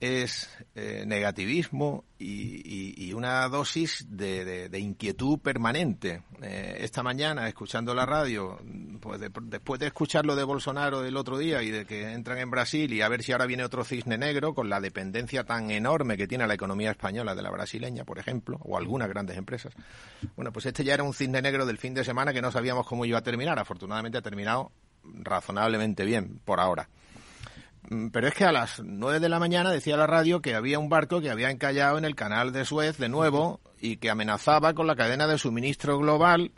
es 0.00 0.48
eh, 0.74 1.04
negativismo 1.06 2.04
y, 2.18 3.04
y- 3.08 3.12
una 3.12 3.46
dosis 3.48 4.06
de, 4.08 4.44
de- 4.44 4.68
de 4.68 4.78
inquietud 4.80 5.38
permanente. 5.38 6.22
Eh, 6.42 6.78
esta 6.80 7.02
mañana, 7.02 7.46
escuchando 7.46 7.94
la 7.94 8.06
radio, 8.06 8.58
pues 9.00 9.20
de- 9.20 9.30
después 9.42 9.78
de 9.80 9.86
escuchar 9.88 10.24
lo 10.24 10.34
de 10.34 10.44
Bolsonaro 10.44 11.02
del 11.02 11.16
otro 11.16 11.36
día 11.38 11.62
y 11.62 11.70
de 11.70 11.84
que 11.84 12.10
entran 12.12 12.38
en 12.38 12.50
Brasil 12.50 12.92
y 12.92 13.02
a 13.02 13.08
ver 13.08 13.22
si 13.22 13.32
ahora 13.32 13.46
viene 13.46 13.64
otro 13.64 13.84
cisne 13.84 14.16
negro 14.18 14.54
con 14.54 14.68
la 14.70 14.80
dependencia 14.80 15.44
tan 15.44 15.70
enorme 15.70 16.16
que 16.16 16.26
tiene 16.26 16.46
la 16.46 16.54
economía 16.54 16.90
española 16.92 17.34
de 17.34 17.42
la 17.42 17.50
brasileña, 17.50 18.04
por 18.04 18.18
ejemplo, 18.18 18.58
o 18.62 18.78
algunas 18.78 19.08
grandes 19.08 19.36
empresas. 19.36 19.74
Bueno, 20.36 20.52
pues 20.52 20.66
este 20.66 20.84
ya 20.84 20.94
era 20.94 21.02
un 21.02 21.12
cisne 21.14 21.42
negro 21.42 21.66
del 21.66 21.78
fin 21.78 21.92
de 21.94 22.02
semana 22.04 22.32
que 22.32 22.40
no 22.42 22.50
sabíamos 22.50 22.86
cómo 22.86 23.04
iba 23.04 23.18
a 23.18 23.22
terminar. 23.22 23.58
Afortunadamente 23.58 24.16
ha 24.18 24.22
terminado 24.22 24.72
razonablemente 25.04 26.04
bien 26.04 26.40
por 26.44 26.60
ahora. 26.60 26.88
Mm, 27.90 28.08
Pero 28.08 28.28
es 28.28 28.34
que 28.34 28.44
a 28.44 28.52
las 28.52 28.80
9 28.84 29.20
de 29.20 29.28
la 29.28 29.38
mañana 29.38 29.70
decía 29.70 29.96
la 29.96 30.06
radio 30.06 30.40
que 30.40 30.54
había 30.54 30.78
un 30.78 30.88
barco 30.88 31.20
que 31.20 31.30
había 31.30 31.50
encallado 31.50 31.98
en 31.98 32.04
el 32.04 32.14
canal 32.14 32.52
de 32.52 32.64
Suez 32.64 32.96
de 32.98 33.08
nuevo 33.08 33.60
y 33.80 33.96
que 33.96 34.10
amenazaba 34.10 34.74
con 34.74 34.86
la 34.86 34.96
cadena 34.96 35.26
de 35.26 35.38
suministro 35.38 35.98
global 35.98 36.52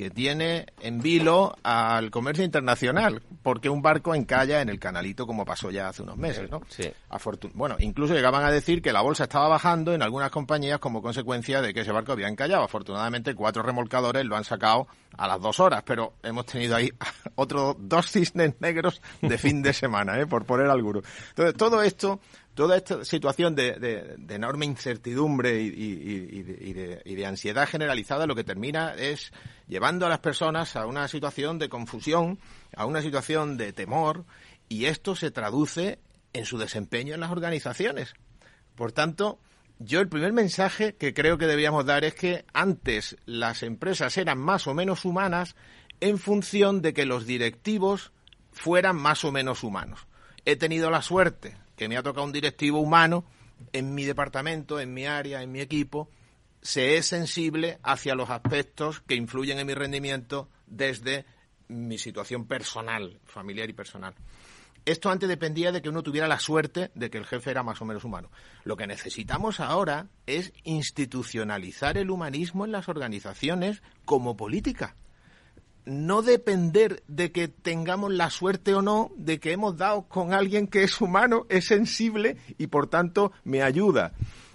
que 0.00 0.08
tiene 0.08 0.64
en 0.80 1.02
vilo 1.02 1.54
al 1.62 2.10
comercio 2.10 2.42
internacional, 2.42 3.20
porque 3.42 3.68
un 3.68 3.82
barco 3.82 4.14
encalla 4.14 4.62
en 4.62 4.70
el 4.70 4.78
canalito 4.78 5.26
como 5.26 5.44
pasó 5.44 5.70
ya 5.70 5.88
hace 5.88 6.02
unos 6.02 6.16
meses, 6.16 6.50
¿no? 6.50 6.62
Afortun- 7.10 7.50
bueno, 7.52 7.76
incluso 7.80 8.14
llegaban 8.14 8.42
a 8.42 8.50
decir 8.50 8.80
que 8.80 8.94
la 8.94 9.02
bolsa 9.02 9.24
estaba 9.24 9.48
bajando 9.48 9.92
en 9.92 10.00
algunas 10.00 10.30
compañías 10.30 10.78
como 10.78 11.02
consecuencia 11.02 11.60
de 11.60 11.74
que 11.74 11.80
ese 11.80 11.92
barco 11.92 12.12
había 12.12 12.28
encallado. 12.28 12.62
Afortunadamente, 12.64 13.34
cuatro 13.34 13.62
remolcadores 13.62 14.24
lo 14.24 14.36
han 14.38 14.44
sacado 14.44 14.86
a 15.18 15.28
las 15.28 15.38
dos 15.38 15.60
horas, 15.60 15.82
pero 15.84 16.14
hemos 16.22 16.46
tenido 16.46 16.76
ahí 16.76 16.90
otros 17.34 17.76
dos 17.78 18.10
cisnes 18.10 18.54
negros 18.60 19.02
de 19.20 19.36
fin 19.36 19.60
de 19.60 19.74
semana, 19.74 20.18
¿eh? 20.18 20.26
por 20.26 20.46
poner 20.46 20.68
alguno. 20.70 21.02
Entonces, 21.28 21.54
todo 21.58 21.82
esto, 21.82 22.20
toda 22.60 22.76
esta 22.76 23.06
situación 23.06 23.54
de, 23.54 24.18
enorme 24.28 24.66
incertidumbre 24.66 25.62
y 25.62 26.42
de- 26.42 27.00
y 27.06 27.14
de 27.14 27.24
ansiedad 27.24 27.66
generalizada 27.66 28.26
lo 28.26 28.34
que 28.34 28.44
termina 28.44 28.92
es 28.92 29.32
llevando 29.66 30.04
a 30.04 30.10
las 30.10 30.18
personas 30.18 30.76
a 30.76 30.84
una 30.84 31.08
situación 31.08 31.58
de 31.58 31.70
confusión, 31.70 32.38
a 32.76 32.84
una 32.84 33.00
situación 33.00 33.56
de 33.56 33.72
temor, 33.72 34.26
y 34.68 34.84
esto 34.84 35.16
se 35.16 35.30
traduce 35.30 36.00
en 36.34 36.44
su 36.44 36.58
desempeño 36.58 37.14
en 37.14 37.20
las 37.20 37.30
organizaciones. 37.30 38.12
Por 38.74 38.92
tanto, 38.92 39.38
yo 39.78 40.00
el 40.00 40.10
primer 40.10 40.34
mensaje 40.34 40.96
que 40.96 41.14
creo 41.14 41.38
que 41.38 41.46
debíamos 41.46 41.86
dar 41.86 42.04
es 42.04 42.14
que 42.14 42.44
antes 42.52 43.16
las 43.24 43.62
empresas 43.62 44.18
eran 44.18 44.36
más 44.38 44.66
o 44.66 44.74
menos 44.74 45.06
humanas 45.06 45.56
en 46.00 46.18
función 46.18 46.82
de 46.82 46.92
que 46.92 47.06
los 47.06 47.24
directivos 47.24 48.12
fueran 48.52 48.96
más 48.96 49.24
o 49.24 49.32
menos 49.32 49.62
humanos. 49.64 50.06
He 50.44 50.56
tenido 50.56 50.90
la 50.90 51.00
suerte 51.00 51.56
que 51.80 51.88
me 51.88 51.96
ha 51.96 52.02
tocado 52.02 52.26
un 52.26 52.32
directivo 52.32 52.78
humano 52.78 53.24
en 53.72 53.94
mi 53.94 54.04
departamento, 54.04 54.80
en 54.80 54.92
mi 54.92 55.06
área, 55.06 55.42
en 55.42 55.50
mi 55.50 55.60
equipo, 55.60 56.10
se 56.60 56.98
es 56.98 57.06
sensible 57.06 57.78
hacia 57.82 58.14
los 58.14 58.28
aspectos 58.28 59.00
que 59.00 59.14
influyen 59.14 59.58
en 59.58 59.66
mi 59.66 59.72
rendimiento 59.72 60.50
desde 60.66 61.24
mi 61.68 61.96
situación 61.96 62.46
personal, 62.46 63.18
familiar 63.24 63.70
y 63.70 63.72
personal. 63.72 64.14
Esto 64.84 65.08
antes 65.08 65.26
dependía 65.26 65.72
de 65.72 65.80
que 65.80 65.88
uno 65.88 66.02
tuviera 66.02 66.28
la 66.28 66.38
suerte 66.38 66.90
de 66.94 67.08
que 67.08 67.16
el 67.16 67.24
jefe 67.24 67.50
era 67.50 67.62
más 67.62 67.80
o 67.80 67.86
menos 67.86 68.04
humano. 68.04 68.30
Lo 68.64 68.76
que 68.76 68.86
necesitamos 68.86 69.58
ahora 69.58 70.08
es 70.26 70.52
institucionalizar 70.64 71.96
el 71.96 72.10
humanismo 72.10 72.66
en 72.66 72.72
las 72.72 72.90
organizaciones 72.90 73.82
como 74.04 74.36
política. 74.36 74.96
No 75.84 76.22
depender 76.22 77.02
de 77.08 77.32
que 77.32 77.48
tengamos 77.48 78.12
la 78.12 78.30
suerte 78.30 78.74
o 78.74 78.82
no 78.82 79.10
de 79.16 79.40
que 79.40 79.52
hemos 79.52 79.76
dado 79.76 80.02
con 80.02 80.32
alguien 80.32 80.66
que 80.66 80.84
es 80.84 81.00
humano, 81.00 81.46
es 81.48 81.66
sensible 81.66 82.36
y 82.58 82.66
por 82.68 82.88
tanto 82.88 83.32
me 83.44 83.62
ayuda. 83.62 84.12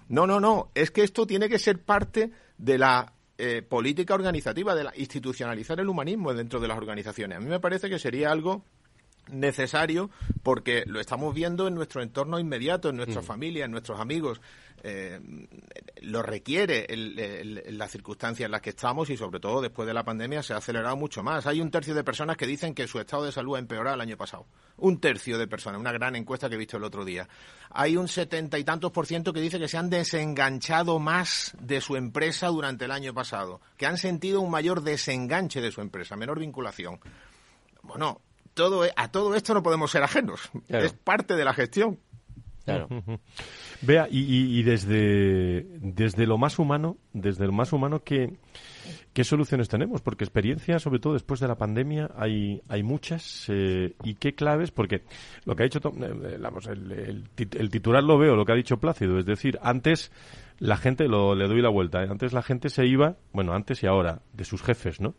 No, 0.07 0.27
no, 0.27 0.39
no. 0.39 0.69
Es 0.75 0.91
que 0.91 1.03
esto 1.03 1.25
tiene 1.25 1.49
que 1.49 1.59
ser 1.59 1.81
parte 1.81 2.31
de 2.57 2.77
la 2.77 3.13
eh, 3.37 3.61
política 3.61 4.13
organizativa, 4.13 4.75
de 4.75 4.85
la, 4.85 4.93
institucionalizar 4.95 5.79
el 5.79 5.89
humanismo 5.89 6.33
dentro 6.33 6.59
de 6.59 6.67
las 6.67 6.77
organizaciones. 6.77 7.37
A 7.37 7.41
mí 7.41 7.47
me 7.47 7.59
parece 7.59 7.89
que 7.89 7.99
sería 7.99 8.31
algo 8.31 8.63
necesario 9.29 10.09
porque 10.43 10.83
lo 10.85 10.99
estamos 10.99 11.33
viendo 11.33 11.67
en 11.67 11.75
nuestro 11.75 12.01
entorno 12.01 12.39
inmediato, 12.39 12.89
en 12.89 12.97
nuestra 12.97 13.21
familia, 13.21 13.65
en 13.65 13.71
nuestros 13.71 13.99
amigos. 13.99 14.41
Eh, 14.87 15.19
lo 16.01 16.21
requiere 16.21 16.85
el, 16.89 17.63
las 17.75 17.89
circunstancias 17.89 18.45
en 18.45 18.51
las 18.51 18.61
que 18.61 18.69
estamos 18.69 19.09
y 19.09 19.17
sobre 19.17 19.39
todo 19.39 19.59
después 19.59 19.87
de 19.87 19.95
la 19.95 20.03
pandemia 20.03 20.43
se 20.43 20.53
ha 20.53 20.57
acelerado 20.57 20.95
mucho 20.95 21.23
más. 21.23 21.47
Hay 21.47 21.59
un 21.59 21.71
tercio 21.71 21.95
de 21.95 22.03
personas 22.03 22.37
que 22.37 22.45
dicen 22.45 22.75
que 22.75 22.87
su 22.87 22.99
estado 22.99 23.23
de 23.23 23.31
salud 23.31 23.55
ha 23.55 23.59
empeorado 23.59 23.95
el 23.95 24.01
año 24.01 24.15
pasado. 24.15 24.45
Un 24.77 24.99
tercio 24.99 25.39
de 25.39 25.47
personas, 25.47 25.79
una 25.79 25.91
gran 25.91 26.15
encuesta 26.15 26.49
que 26.49 26.55
he 26.55 26.59
visto 26.59 26.77
el 26.77 26.83
otro 26.83 27.03
día. 27.03 27.27
Hay 27.71 27.97
un 27.97 28.07
setenta 28.07 28.59
y 28.59 28.63
tantos 28.63 28.91
por 28.91 29.07
ciento 29.07 29.33
que 29.33 29.41
dice 29.41 29.57
que 29.57 29.67
se 29.67 29.77
han 29.77 29.89
desenganchado 29.89 30.99
más 30.99 31.55
de 31.59 31.81
su 31.81 31.95
empresa 31.95 32.47
durante 32.49 32.85
el 32.85 32.91
año 32.91 33.13
pasado, 33.13 33.61
que 33.77 33.87
han 33.87 33.97
sentido 33.97 34.41
un 34.41 34.51
mayor 34.51 34.83
desenganche 34.83 35.61
de 35.61 35.71
su 35.71 35.81
empresa, 35.81 36.15
menor 36.15 36.39
vinculación. 36.39 36.99
Bueno, 37.81 38.21
todo, 38.55 38.85
e, 38.85 38.91
a 38.95 39.11
todo 39.11 39.35
esto 39.35 39.53
no 39.53 39.61
podemos 39.61 39.91
ser 39.91 40.01
ajenos. 40.01 40.49
Es 40.67 40.93
parte 40.93 41.35
de 41.35 41.45
la 41.45 41.53
gestión. 41.53 41.99
Claro. 42.65 42.87
Vea, 43.81 44.07
y, 44.09 44.59
y, 44.59 44.63
desde, 44.63 45.67
desde 45.79 46.25
lo 46.25 46.39
más 46.39 46.57
humano, 46.57 46.97
desde 47.13 47.45
lo 47.45 47.51
más 47.51 47.71
humano, 47.73 48.01
¿qué, 48.03 48.37
¿qué 49.13 49.23
soluciones 49.23 49.69
tenemos? 49.69 50.01
Porque 50.01 50.23
experiencia, 50.23 50.79
sobre 50.79 50.99
todo 50.99 51.13
después 51.13 51.39
de 51.39 51.47
la 51.47 51.57
pandemia, 51.57 52.09
hay, 52.17 52.63
hay 52.67 52.81
muchas. 52.81 53.45
Eh, 53.49 53.93
¿Y 54.03 54.15
qué 54.15 54.33
claves? 54.33 54.71
Porque 54.71 55.03
lo 55.45 55.55
que 55.55 55.63
ha 55.63 55.65
dicho, 55.65 55.79
eh, 55.79 56.37
vamos, 56.41 56.65
el, 56.65 57.23
el, 57.37 57.69
titular 57.69 58.03
lo 58.03 58.17
veo, 58.17 58.35
lo 58.35 58.45
que 58.45 58.53
ha 58.53 58.55
dicho 58.55 58.77
Plácido. 58.77 59.19
Es 59.19 59.27
decir, 59.27 59.59
antes 59.61 60.11
la 60.57 60.77
gente, 60.77 61.07
lo, 61.07 61.35
le 61.35 61.47
doy 61.47 61.61
la 61.61 61.69
vuelta, 61.69 62.03
¿eh? 62.03 62.07
antes 62.09 62.33
la 62.33 62.41
gente 62.41 62.69
se 62.69 62.87
iba, 62.87 63.17
bueno, 63.31 63.53
antes 63.53 63.83
y 63.83 63.87
ahora, 63.87 64.21
de 64.33 64.43
sus 64.43 64.63
jefes, 64.63 64.99
¿no? 65.01 65.13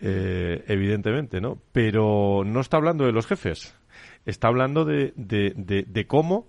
evidentemente, 0.00 1.42
¿no? 1.42 1.58
Pero 1.72 2.42
no 2.46 2.60
está 2.60 2.78
hablando 2.78 3.04
de 3.04 3.12
los 3.12 3.26
jefes, 3.26 3.76
está 4.24 4.48
hablando 4.48 4.86
de, 4.86 5.12
de, 5.14 5.52
de, 5.54 5.82
de 5.82 6.06
cómo 6.06 6.46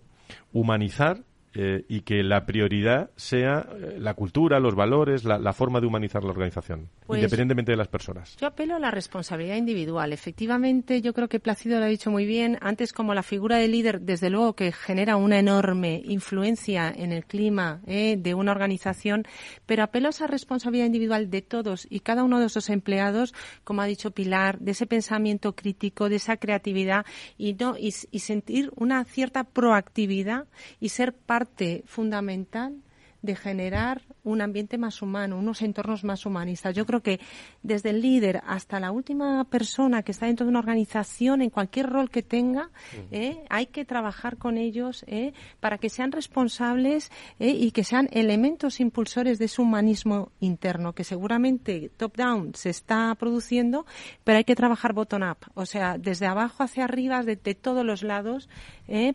humanizar 0.54 1.24
eh, 1.54 1.84
y 1.90 2.02
que 2.02 2.24
la 2.24 2.46
prioridad 2.46 3.10
sea 3.18 3.68
eh, 3.76 3.98
la 4.00 4.14
cultura, 4.14 4.62
los 4.62 4.74
valores, 4.74 5.26
la, 5.26 5.52
forma 5.52 5.82
de 5.82 5.88
humanizar 5.88 6.24
la 6.24 6.30
organización, 6.30 6.88
pues 7.06 7.18
independientemente 7.20 7.74
de 7.74 7.78
las 7.78 7.90
personas. 7.90 8.38
Yo 8.38 8.48
apelo 8.48 8.76
a 8.76 8.80
la 8.80 8.90
responsabilidad 8.90 9.58
individual. 9.58 10.14
Efectivamente, 10.14 11.02
yo 11.02 11.14
creo 11.14 11.28
que 11.28 11.42
Plácido 11.42 11.78
lo 11.80 11.86
ha 11.86 11.90
dicho 11.90 12.10
muy 12.10 12.26
bien. 12.26 12.58
Antes, 12.62 12.94
como 12.94 13.14
la 13.14 13.22
figura 13.22 13.58
de 13.58 13.68
líder, 13.68 14.00
desde 14.00 14.30
luego 14.30 14.56
que 14.56 14.72
genera 14.72 15.18
una 15.18 15.40
enorme 15.40 16.02
influencia 16.06 16.90
en 16.90 17.12
el 17.12 17.26
clima 17.26 17.82
eh, 17.86 18.16
de 18.18 18.34
una 18.34 18.54
organización, 18.54 19.26
pero 19.66 19.84
apelo 19.84 20.08
a 20.08 20.12
esa 20.12 20.28
responsabilidad 20.28 20.86
individual 20.86 21.30
de 21.30 21.42
todos 21.42 21.86
y 21.90 22.00
cada 22.00 22.24
uno 22.24 22.40
de 22.40 22.46
esos 22.46 22.70
empleados, 22.70 23.34
como 23.66 23.82
ha 23.82 23.86
dicho 23.88 24.12
Pilar, 24.12 24.58
de 24.60 24.72
ese 24.72 24.88
pensamiento 24.88 25.54
crítico, 25.54 26.08
de 26.08 26.16
esa 26.16 26.38
creatividad 26.38 27.06
y, 27.38 27.56
no, 27.56 27.76
y 27.78 27.92
sentir 27.92 28.72
una 28.78 29.04
cierta 29.04 29.44
proactividad 29.44 30.46
y 30.80 30.90
ser 30.90 31.14
parte 31.14 31.41
parte 31.42 31.84
fundamental 31.88 32.84
de 33.24 33.36
generar 33.36 34.04
un 34.24 34.42
ambiente 34.42 34.78
más 34.78 35.02
humano, 35.02 35.38
unos 35.38 35.62
entornos 35.62 36.04
más 36.04 36.26
humanistas. 36.26 36.76
Yo 36.76 36.86
creo 36.86 37.02
que 37.02 37.20
desde 37.64 37.90
el 37.90 38.02
líder 38.02 38.42
hasta 38.46 38.80
la 38.80 38.92
última 38.92 39.44
persona 39.46 40.04
que 40.04 40.12
está 40.12 40.28
dentro 40.28 40.46
de 40.46 40.52
una 40.52 40.60
organización, 40.60 41.42
en 41.42 41.50
cualquier 41.50 41.88
rol 41.88 42.10
que 42.10 42.22
tenga, 42.22 42.70
eh, 43.12 43.44
hay 43.50 43.68
que 43.68 43.86
trabajar 43.86 44.38
con 44.38 44.58
ellos 44.58 45.04
eh, 45.08 45.34
para 45.60 45.78
que 45.78 45.90
sean 45.90 46.12
responsables 46.12 47.12
eh, 47.40 47.50
y 47.50 47.72
que 47.72 47.84
sean 47.84 48.10
elementos 48.12 48.80
impulsores 48.80 49.40
de 49.40 49.46
ese 49.46 49.62
humanismo 49.62 50.32
interno, 50.40 50.94
que 50.94 51.04
seguramente 51.04 51.92
top-down 51.98 52.54
se 52.56 52.70
está 52.70 53.16
produciendo, 53.16 53.86
pero 54.24 54.38
hay 54.38 54.44
que 54.44 54.56
trabajar 54.56 54.94
bottom-up, 54.94 55.38
o 55.56 55.66
sea, 55.66 55.98
desde 55.98 56.28
abajo 56.28 56.64
hacia 56.64 56.84
arriba, 56.84 57.24
de, 57.24 57.36
de 57.36 57.56
todos 57.56 57.86
los 57.86 58.04
lados, 58.04 58.50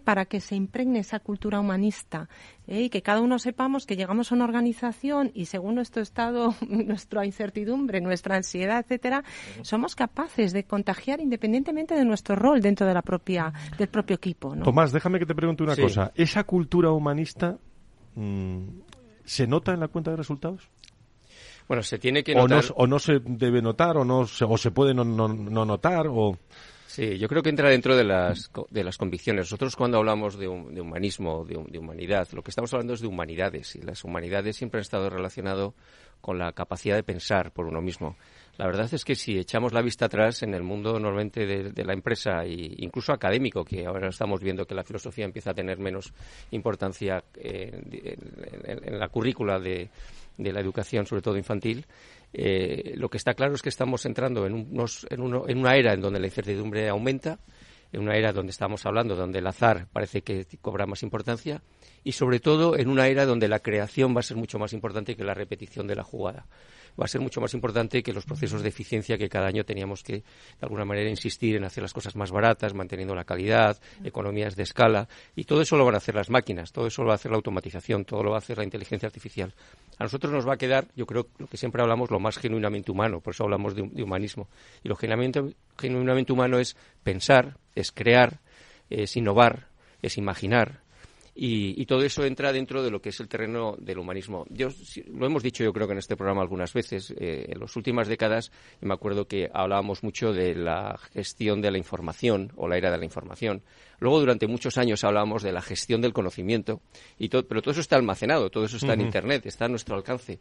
para 0.04 0.24
que 0.24 0.40
se 0.40 0.56
impregne 0.56 1.00
esa 1.00 1.20
cultura 1.20 1.60
humanista 1.60 2.30
y 2.66 2.88
que 2.88 3.02
cada 3.02 3.20
uno 3.20 3.38
sepamos 3.38 3.84
que 3.84 3.94
llegamos 3.94 4.32
a 4.32 4.34
una 4.34 4.44
organización 4.44 4.95
y 5.34 5.46
según 5.46 5.74
nuestro 5.74 6.02
estado, 6.02 6.54
nuestra 6.68 7.24
incertidumbre, 7.24 8.00
nuestra 8.00 8.36
ansiedad, 8.36 8.80
etcétera, 8.80 9.24
somos 9.62 9.94
capaces 9.94 10.52
de 10.52 10.64
contagiar 10.64 11.20
independientemente 11.20 11.94
de 11.94 12.04
nuestro 12.04 12.36
rol 12.36 12.60
dentro 12.60 12.86
de 12.86 12.94
la 12.94 13.02
propia, 13.02 13.52
del 13.78 13.88
propio 13.88 14.16
equipo. 14.16 14.54
Tomás, 14.56 14.92
déjame 14.92 15.18
que 15.18 15.26
te 15.26 15.34
pregunte 15.34 15.62
una 15.62 15.76
cosa. 15.76 16.12
¿Esa 16.14 16.44
cultura 16.44 16.90
humanista 16.90 17.58
mm, 18.14 18.60
se 19.24 19.46
nota 19.46 19.72
en 19.72 19.80
la 19.80 19.88
cuenta 19.88 20.10
de 20.10 20.16
resultados? 20.16 20.68
Bueno, 21.68 21.82
se 21.82 21.98
tiene 21.98 22.22
que 22.22 22.34
notar. 22.34 22.64
O 22.76 22.86
no, 22.86 22.98
se 22.98 23.20
debe 23.24 23.60
notar, 23.60 23.96
o 23.96 24.04
no 24.04 24.26
se, 24.26 24.44
o 24.44 24.56
se 24.56 24.70
puede 24.70 24.94
no, 24.94 25.04
no, 25.04 25.28
no 25.28 25.64
notar, 25.64 26.06
o. 26.08 26.38
Sí, 26.96 27.18
yo 27.18 27.28
creo 27.28 27.42
que 27.42 27.50
entra 27.50 27.68
dentro 27.68 27.94
de 27.94 28.04
las, 28.04 28.50
de 28.70 28.82
las 28.82 28.96
convicciones. 28.96 29.40
Nosotros 29.40 29.76
cuando 29.76 29.98
hablamos 29.98 30.38
de, 30.38 30.48
humanismo, 30.48 31.44
de, 31.44 31.78
humanidad, 31.78 32.26
lo 32.32 32.40
que 32.40 32.48
estamos 32.48 32.72
hablando 32.72 32.94
es 32.94 33.02
de 33.02 33.06
humanidades 33.06 33.76
y 33.76 33.82
las 33.82 34.02
humanidades 34.02 34.56
siempre 34.56 34.78
han 34.78 34.80
estado 34.80 35.10
relacionadas 35.10 35.74
con 36.22 36.38
la 36.38 36.52
capacidad 36.52 36.96
de 36.96 37.02
pensar 37.02 37.52
por 37.52 37.66
uno 37.66 37.82
mismo. 37.82 38.16
La 38.56 38.64
verdad 38.64 38.88
es 38.90 39.04
que 39.04 39.14
si 39.14 39.36
echamos 39.36 39.74
la 39.74 39.82
vista 39.82 40.06
atrás 40.06 40.42
en 40.42 40.54
el 40.54 40.62
mundo 40.62 40.98
normalmente 40.98 41.44
de, 41.44 41.84
la 41.84 41.92
empresa 41.92 42.46
e 42.46 42.76
incluso 42.78 43.12
académico, 43.12 43.62
que 43.62 43.84
ahora 43.84 44.08
estamos 44.08 44.40
viendo 44.40 44.64
que 44.64 44.74
la 44.74 44.82
filosofía 44.82 45.26
empieza 45.26 45.50
a 45.50 45.54
tener 45.54 45.78
menos 45.78 46.14
importancia 46.52 47.22
eh, 47.34 47.78
en, 48.64 48.98
la 48.98 49.08
currícula 49.08 49.58
de, 49.58 49.90
de 50.38 50.50
la 50.50 50.60
educación, 50.60 51.04
sobre 51.04 51.20
todo 51.20 51.36
infantil, 51.36 51.84
eh, 52.32 52.94
lo 52.96 53.08
que 53.08 53.16
está 53.16 53.34
claro 53.34 53.54
es 53.54 53.62
que 53.62 53.68
estamos 53.68 54.04
entrando 54.06 54.46
en, 54.46 54.54
en, 54.54 55.20
en 55.48 55.58
una 55.58 55.76
era 55.76 55.94
en 55.94 56.00
donde 56.00 56.20
la 56.20 56.26
incertidumbre 56.26 56.88
aumenta, 56.88 57.38
en 57.92 58.02
una 58.02 58.16
era 58.16 58.32
donde 58.32 58.50
estamos 58.50 58.84
hablando, 58.84 59.14
donde 59.14 59.38
el 59.38 59.46
azar 59.46 59.86
parece 59.92 60.22
que 60.22 60.46
cobra 60.60 60.86
más 60.86 61.02
importancia 61.02 61.62
y 62.04 62.12
sobre 62.12 62.40
todo 62.40 62.76
en 62.76 62.88
una 62.88 63.08
era 63.08 63.24
donde 63.24 63.48
la 63.48 63.60
creación 63.60 64.14
va 64.14 64.20
a 64.20 64.24
ser 64.24 64.36
mucho 64.36 64.58
más 64.58 64.72
importante 64.72 65.16
que 65.16 65.24
la 65.24 65.34
repetición 65.34 65.86
de 65.86 65.96
la 65.96 66.02
jugada 66.02 66.46
va 67.00 67.04
a 67.04 67.08
ser 67.08 67.20
mucho 67.20 67.40
más 67.40 67.54
importante 67.54 68.02
que 68.02 68.12
los 68.12 68.24
procesos 68.24 68.62
de 68.62 68.68
eficiencia 68.68 69.18
que 69.18 69.28
cada 69.28 69.46
año 69.46 69.64
teníamos 69.64 70.02
que, 70.02 70.14
de 70.14 70.22
alguna 70.62 70.84
manera, 70.84 71.08
insistir 71.08 71.56
en 71.56 71.64
hacer 71.64 71.82
las 71.82 71.92
cosas 71.92 72.16
más 72.16 72.30
baratas, 72.30 72.74
manteniendo 72.74 73.14
la 73.14 73.24
calidad, 73.24 73.78
economías 74.04 74.56
de 74.56 74.62
escala, 74.62 75.08
y 75.34 75.44
todo 75.44 75.60
eso 75.60 75.76
lo 75.76 75.84
van 75.84 75.94
a 75.94 75.98
hacer 75.98 76.14
las 76.14 76.30
máquinas, 76.30 76.72
todo 76.72 76.86
eso 76.86 77.02
lo 77.02 77.08
va 77.08 77.14
a 77.14 77.16
hacer 77.16 77.30
la 77.30 77.36
automatización, 77.36 78.04
todo 78.04 78.22
lo 78.22 78.30
va 78.30 78.36
a 78.36 78.38
hacer 78.38 78.58
la 78.58 78.64
inteligencia 78.64 79.06
artificial. 79.06 79.54
A 79.98 80.04
nosotros 80.04 80.32
nos 80.32 80.48
va 80.48 80.54
a 80.54 80.58
quedar, 80.58 80.88
yo 80.94 81.06
creo, 81.06 81.28
lo 81.38 81.46
que 81.46 81.56
siempre 81.56 81.82
hablamos, 81.82 82.10
lo 82.10 82.20
más 82.20 82.38
genuinamente 82.38 82.90
humano, 82.90 83.20
por 83.20 83.34
eso 83.34 83.44
hablamos 83.44 83.74
de, 83.74 83.82
humanismo. 83.82 84.48
Y 84.82 84.88
lo 84.88 84.96
genuinamente, 84.96 85.56
genuinamente 85.78 86.32
humano 86.32 86.58
es 86.58 86.76
pensar, 87.02 87.58
es 87.74 87.92
crear, 87.92 88.40
es 88.90 89.16
innovar, 89.16 89.68
es 90.02 90.18
imaginar, 90.18 90.80
y, 91.38 91.84
todo 91.84 92.02
eso 92.02 92.24
entra 92.24 92.50
dentro 92.50 92.82
de 92.82 92.90
lo 92.90 93.02
que 93.02 93.10
es 93.10 93.20
el 93.20 93.28
terreno 93.28 93.76
del 93.78 93.98
humanismo. 93.98 94.46
Yo, 94.48 94.68
lo 95.12 95.26
hemos 95.26 95.42
dicho 95.42 95.62
yo 95.62 95.72
creo 95.72 95.86
que 95.86 95.92
en 95.92 95.98
este 95.98 96.16
programa 96.16 96.40
algunas 96.40 96.72
veces. 96.72 97.12
Eh, 97.18 97.44
en 97.48 97.60
las 97.60 97.76
últimas 97.76 98.08
décadas 98.08 98.50
me 98.80 98.94
acuerdo 98.94 99.28
que 99.28 99.50
hablábamos 99.52 100.02
mucho 100.02 100.32
de 100.32 100.54
la 100.54 100.98
gestión 101.12 101.60
de 101.60 101.70
la 101.70 101.76
información 101.78 102.52
o 102.56 102.68
la 102.68 102.78
era 102.78 102.90
de 102.90 102.96
la 102.96 103.04
información. 103.04 103.62
Luego 103.98 104.18
durante 104.20 104.46
muchos 104.46 104.78
años 104.78 105.04
hablábamos 105.04 105.42
de 105.42 105.52
la 105.52 105.60
gestión 105.60 106.00
del 106.00 106.14
conocimiento, 106.14 106.80
y 107.18 107.28
pero 107.28 107.60
todo 107.60 107.72
eso 107.72 107.80
está 107.80 107.96
almacenado, 107.96 108.50
todo 108.50 108.64
eso 108.64 108.78
está 108.78 108.94
en 108.94 109.02
Internet, 109.02 109.44
está 109.44 109.66
a 109.66 109.68
nuestro 109.68 109.94
alcance. 109.96 110.38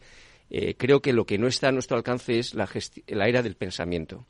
Eh, 0.50 0.76
creo 0.78 1.02
que 1.02 1.12
lo 1.12 1.26
que 1.26 1.38
no 1.38 1.48
está 1.48 1.70
a 1.70 1.72
nuestro 1.72 1.98
alcance 1.98 2.40
es 2.40 2.54
la, 2.54 2.70
la 3.08 3.28
era 3.28 3.42
del 3.42 3.56
pensamiento 3.56 4.26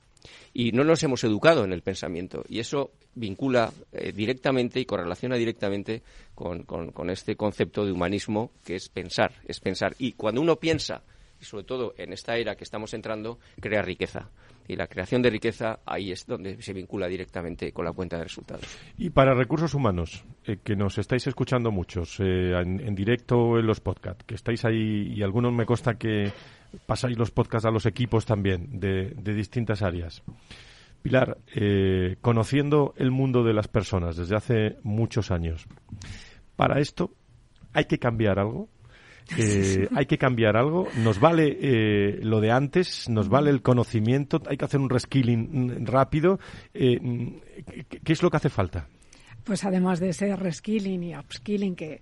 y 0.54 0.72
no 0.72 0.84
nos 0.84 1.04
hemos 1.04 1.24
educado 1.24 1.64
en 1.64 1.74
el 1.74 1.82
pensamiento. 1.82 2.44
Y 2.50 2.60
eso 2.60 2.92
vincula 3.16 3.72
eh, 3.92 4.12
directamente 4.12 4.80
y 4.80 4.86
correlaciona 4.86 5.36
directamente 5.36 6.04
con, 6.34 6.64
con, 6.64 7.10
este 7.10 7.36
concepto 7.36 7.86
de 7.86 7.92
humanismo 7.92 8.52
que 8.64 8.76
es 8.76 8.90
pensar, 8.90 9.34
es 9.48 9.60
pensar. 9.60 9.96
Y 10.00 10.14
cuando 10.14 10.42
uno 10.42 10.58
piensa, 10.58 11.04
y 11.40 11.46
sobre 11.46 11.64
todo 11.64 11.94
en 11.98 12.14
esta 12.14 12.38
era 12.38 12.56
que 12.56 12.64
estamos 12.64 12.94
entrando, 12.94 13.40
crea 13.60 13.82
riqueza. 13.82 14.30
Y 14.68 14.76
la 14.76 14.88
creación 14.88 15.22
de 15.22 15.30
riqueza 15.30 15.80
ahí 15.86 16.12
es 16.12 16.26
donde 16.26 16.62
se 16.62 16.74
vincula 16.74 17.08
directamente 17.08 17.72
con 17.72 17.86
la 17.86 17.92
cuenta 17.92 18.18
de 18.18 18.24
resultados. 18.24 18.66
Y 18.98 19.10
para 19.12 19.34
recursos 19.34 19.74
humanos, 19.74 20.24
eh, 20.46 20.58
que 20.64 20.76
nos 20.76 20.98
estáis 20.98 21.28
escuchando 21.28 21.72
muchos, 21.72 22.20
eh, 22.20 22.52
en, 22.60 22.80
en, 22.80 22.96
directo 22.96 23.60
en 23.60 23.68
los 23.68 23.80
podcasts, 23.80 24.24
que 24.26 24.36
estáis 24.36 24.66
ahí 24.66 25.14
y 25.16 25.22
algunos 25.22 25.54
me 25.54 25.66
consta 25.66 25.96
que 25.96 26.32
pasáis 26.86 27.18
los 27.18 27.32
podcasts 27.32 27.66
a 27.66 27.72
los 27.72 27.86
equipos 27.86 28.26
también 28.26 28.80
de, 28.80 29.14
distintas 29.16 29.82
áreas. 29.82 30.24
Pilar, 31.02 31.38
eh, 31.56 32.18
conociendo 32.22 32.94
el 32.98 33.12
mundo 33.12 33.44
de 33.44 33.54
las 33.54 33.68
personas 33.68 34.18
desde 34.18 34.36
hace 34.36 34.78
muchos 34.84 35.32
años, 35.32 35.66
para 36.56 36.80
esto 36.80 37.12
hay 37.74 37.86
que 37.86 38.00
cambiar 38.00 38.40
algo. 38.40 38.70
Eh, 39.38 39.88
hay 39.96 40.06
que 40.06 40.18
cambiar 40.18 40.58
algo. 40.58 40.88
Nos 40.98 41.20
vale 41.20 41.58
eh, 41.60 42.20
lo 42.22 42.42
de 42.42 42.52
antes, 42.52 43.10
nos 43.10 43.30
vale 43.30 43.50
el 43.50 43.62
conocimiento, 43.62 44.42
hay 44.48 44.58
que 44.58 44.66
hacer 44.66 44.80
un 44.80 44.90
reskilling 44.90 45.86
rápido. 45.86 46.40
¿Qué 46.74 47.42
es 48.06 48.22
lo 48.22 48.30
que 48.30 48.38
hace 48.38 48.50
falta? 48.50 48.88
Pues 49.44 49.64
además 49.64 50.00
de 50.00 50.10
ese 50.10 50.36
reskilling 50.36 51.04
y 51.04 51.16
upskilling 51.16 51.76
que, 51.76 52.02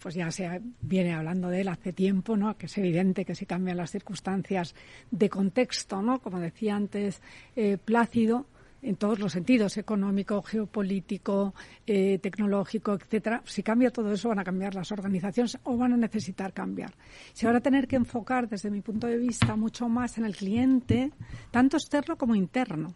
pues 0.00 0.14
ya 0.14 0.30
se 0.30 0.60
viene 0.80 1.12
hablando 1.12 1.48
de 1.48 1.60
él 1.60 1.68
hace 1.68 1.92
tiempo, 1.92 2.36
¿no? 2.36 2.56
Que 2.56 2.66
es 2.66 2.78
evidente 2.78 3.24
que 3.24 3.34
si 3.34 3.46
cambian 3.46 3.76
las 3.76 3.90
circunstancias 3.90 4.74
de 5.10 5.28
contexto, 5.28 6.02
¿no? 6.02 6.20
Como 6.20 6.40
decía 6.40 6.74
antes 6.74 7.22
eh, 7.54 7.76
Plácido, 7.76 8.46
en 8.82 8.96
todos 8.96 9.18
los 9.18 9.32
sentidos, 9.32 9.76
económico, 9.76 10.42
geopolítico, 10.42 11.54
eh, 11.86 12.18
tecnológico, 12.18 12.94
etcétera. 12.94 13.42
Si 13.44 13.62
cambia 13.62 13.90
todo 13.90 14.12
eso, 14.12 14.28
van 14.28 14.38
a 14.38 14.44
cambiar 14.44 14.74
las 14.74 14.90
organizaciones 14.92 15.58
o 15.64 15.76
van 15.76 15.92
a 15.92 15.96
necesitar 15.96 16.52
cambiar. 16.52 16.94
Si 17.32 17.46
ahora 17.46 17.60
tener 17.60 17.86
que 17.86 17.96
enfocar, 17.96 18.48
desde 18.48 18.70
mi 18.70 18.80
punto 18.80 19.06
de 19.06 19.18
vista, 19.18 19.56
mucho 19.56 19.88
más 19.88 20.18
en 20.18 20.24
el 20.24 20.36
cliente, 20.36 21.12
tanto 21.50 21.76
externo 21.76 22.16
como 22.16 22.34
interno. 22.34 22.94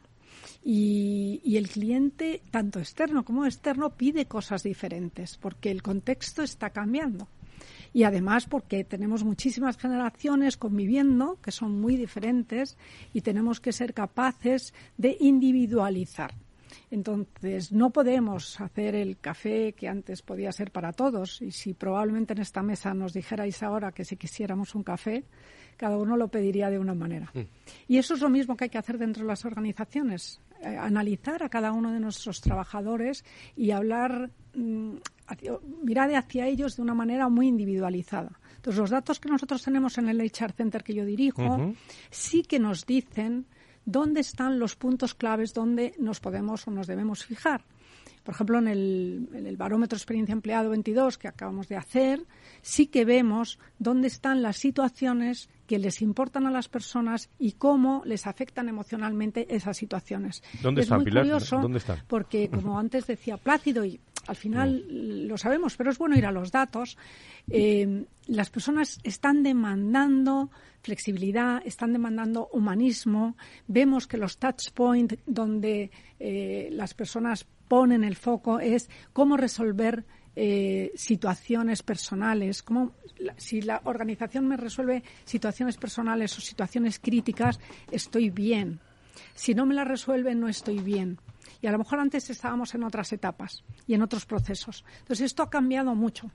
Y, 0.62 1.40
y, 1.44 1.56
el 1.58 1.68
cliente, 1.68 2.42
tanto 2.50 2.78
externo 2.78 3.24
como 3.24 3.44
externo, 3.44 3.90
pide 3.90 4.26
cosas 4.26 4.62
diferentes 4.62 5.36
porque 5.36 5.70
el 5.70 5.82
contexto 5.82 6.42
está 6.42 6.70
cambiando 6.70 7.28
y 7.94 8.02
además 8.02 8.44
porque 8.46 8.84
tenemos 8.84 9.24
muchísimas 9.24 9.78
generaciones 9.78 10.58
conviviendo 10.58 11.38
que 11.40 11.52
son 11.52 11.80
muy 11.80 11.96
diferentes 11.96 12.76
y 13.14 13.22
tenemos 13.22 13.60
que 13.60 13.72
ser 13.72 13.94
capaces 13.94 14.74
de 14.98 15.16
individualizar. 15.20 16.34
Entonces, 16.90 17.72
no 17.72 17.90
podemos 17.90 18.60
hacer 18.60 18.96
el 18.96 19.18
café 19.18 19.72
que 19.72 19.88
antes 19.88 20.22
podía 20.22 20.50
ser 20.50 20.72
para 20.72 20.92
todos. 20.92 21.40
Y 21.40 21.52
si 21.52 21.72
probablemente 21.72 22.32
en 22.34 22.40
esta 22.40 22.62
mesa 22.62 22.92
nos 22.94 23.12
dijerais 23.12 23.62
ahora 23.62 23.92
que 23.92 24.04
si 24.04 24.16
quisiéramos 24.16 24.74
un 24.74 24.82
café, 24.82 25.24
cada 25.76 25.96
uno 25.96 26.16
lo 26.16 26.28
pediría 26.28 26.70
de 26.70 26.80
una 26.80 26.94
manera. 26.94 27.30
Mm. 27.32 27.40
Y 27.88 27.98
eso 27.98 28.14
es 28.14 28.20
lo 28.20 28.28
mismo 28.28 28.56
que 28.56 28.64
hay 28.64 28.70
que 28.70 28.78
hacer 28.78 28.98
dentro 28.98 29.22
de 29.22 29.28
las 29.28 29.44
organizaciones. 29.44 30.40
Eh, 30.64 30.78
analizar 30.78 31.42
a 31.42 31.50
cada 31.50 31.72
uno 31.72 31.92
de 31.92 32.00
nuestros 32.00 32.40
trabajadores 32.40 33.22
y 33.54 33.70
hablar 33.70 34.30
mm, 34.54 34.94
mirar 35.82 36.14
hacia 36.14 36.46
ellos 36.46 36.76
de 36.76 36.82
una 36.82 36.94
manera 36.94 37.28
muy 37.28 37.48
individualizada. 37.48 38.40
Entonces, 38.56 38.80
los 38.80 38.90
datos 38.90 39.20
que 39.20 39.28
nosotros 39.28 39.62
tenemos 39.62 39.98
en 39.98 40.08
el 40.08 40.20
HR 40.20 40.52
Center 40.52 40.82
que 40.82 40.94
yo 40.94 41.04
dirijo 41.04 41.74
sí 42.10 42.42
que 42.42 42.58
nos 42.58 42.86
dicen 42.86 43.46
dónde 43.84 44.20
están 44.20 44.58
los 44.58 44.74
puntos 44.74 45.14
claves 45.14 45.52
donde 45.52 45.94
nos 45.98 46.20
podemos 46.20 46.66
o 46.66 46.70
nos 46.70 46.86
debemos 46.86 47.26
fijar. 47.26 47.62
Por 48.24 48.34
ejemplo, 48.34 48.58
en 48.58 48.68
el, 48.68 49.28
en 49.34 49.46
el, 49.46 49.56
barómetro 49.56 49.96
experiencia 49.96 50.32
empleado 50.32 50.70
22 50.70 51.18
que 51.18 51.28
acabamos 51.28 51.68
de 51.68 51.76
hacer, 51.76 52.24
sí 52.62 52.86
que 52.86 53.04
vemos 53.04 53.58
dónde 53.78 54.08
están 54.08 54.42
las 54.42 54.56
situaciones 54.56 55.50
que 55.66 55.78
les 55.78 56.02
importan 56.02 56.46
a 56.46 56.50
las 56.50 56.68
personas 56.68 57.28
y 57.38 57.52
cómo 57.52 58.02
les 58.04 58.26
afectan 58.26 58.68
emocionalmente 58.68 59.54
esas 59.54 59.76
situaciones. 59.76 60.42
¿Dónde 60.62 60.80
es 60.80 60.86
están, 60.86 60.98
muy 60.98 61.04
Pilar? 61.06 61.24
curioso 61.24 61.60
¿Dónde 61.60 61.78
están? 61.78 61.98
porque, 62.08 62.48
como 62.48 62.78
antes 62.78 63.06
decía 63.06 63.36
Plácido, 63.36 63.84
y 63.84 64.00
al 64.26 64.36
final 64.36 65.26
lo 65.28 65.36
sabemos, 65.36 65.76
pero 65.76 65.90
es 65.90 65.98
bueno 65.98 66.16
ir 66.16 66.24
a 66.24 66.32
los 66.32 66.50
datos, 66.50 66.96
eh, 67.50 68.06
las 68.26 68.48
personas 68.48 68.98
están 69.02 69.42
demandando 69.42 70.50
flexibilidad, 70.80 71.62
están 71.64 71.92
demandando 71.92 72.48
humanismo. 72.52 73.36
Vemos 73.66 74.06
que 74.06 74.16
los 74.16 74.38
touch 74.38 74.70
points 74.72 75.16
donde 75.26 75.90
eh, 76.18 76.68
las 76.72 76.94
personas 76.94 77.46
ponen 77.68 78.04
el 78.04 78.16
foco 78.16 78.60
es 78.60 78.88
cómo 79.12 79.36
resolver 79.36 80.04
eh, 80.36 80.92
situaciones 80.96 81.82
personales, 81.82 82.62
cómo 82.62 82.92
si 83.36 83.62
la 83.62 83.80
organización 83.84 84.48
me 84.48 84.56
resuelve 84.56 85.02
situaciones 85.24 85.76
personales 85.76 86.36
o 86.36 86.40
situaciones 86.40 86.98
críticas, 86.98 87.60
estoy 87.90 88.30
bien. 88.30 88.80
Si 89.34 89.54
no 89.54 89.64
me 89.64 89.74
la 89.74 89.84
resuelve, 89.84 90.34
no 90.34 90.48
estoy 90.48 90.80
bien. 90.80 91.18
Y 91.64 91.66
a 91.66 91.72
lo 91.72 91.78
mejor 91.78 91.98
antes 91.98 92.28
estábamos 92.28 92.74
en 92.74 92.84
otras 92.84 93.10
etapas 93.14 93.64
y 93.86 93.94
en 93.94 94.02
otros 94.02 94.26
procesos. 94.26 94.84
Entonces, 94.98 95.24
esto 95.24 95.42
ha 95.42 95.48
cambiado 95.48 95.94
mucho. 95.94 96.30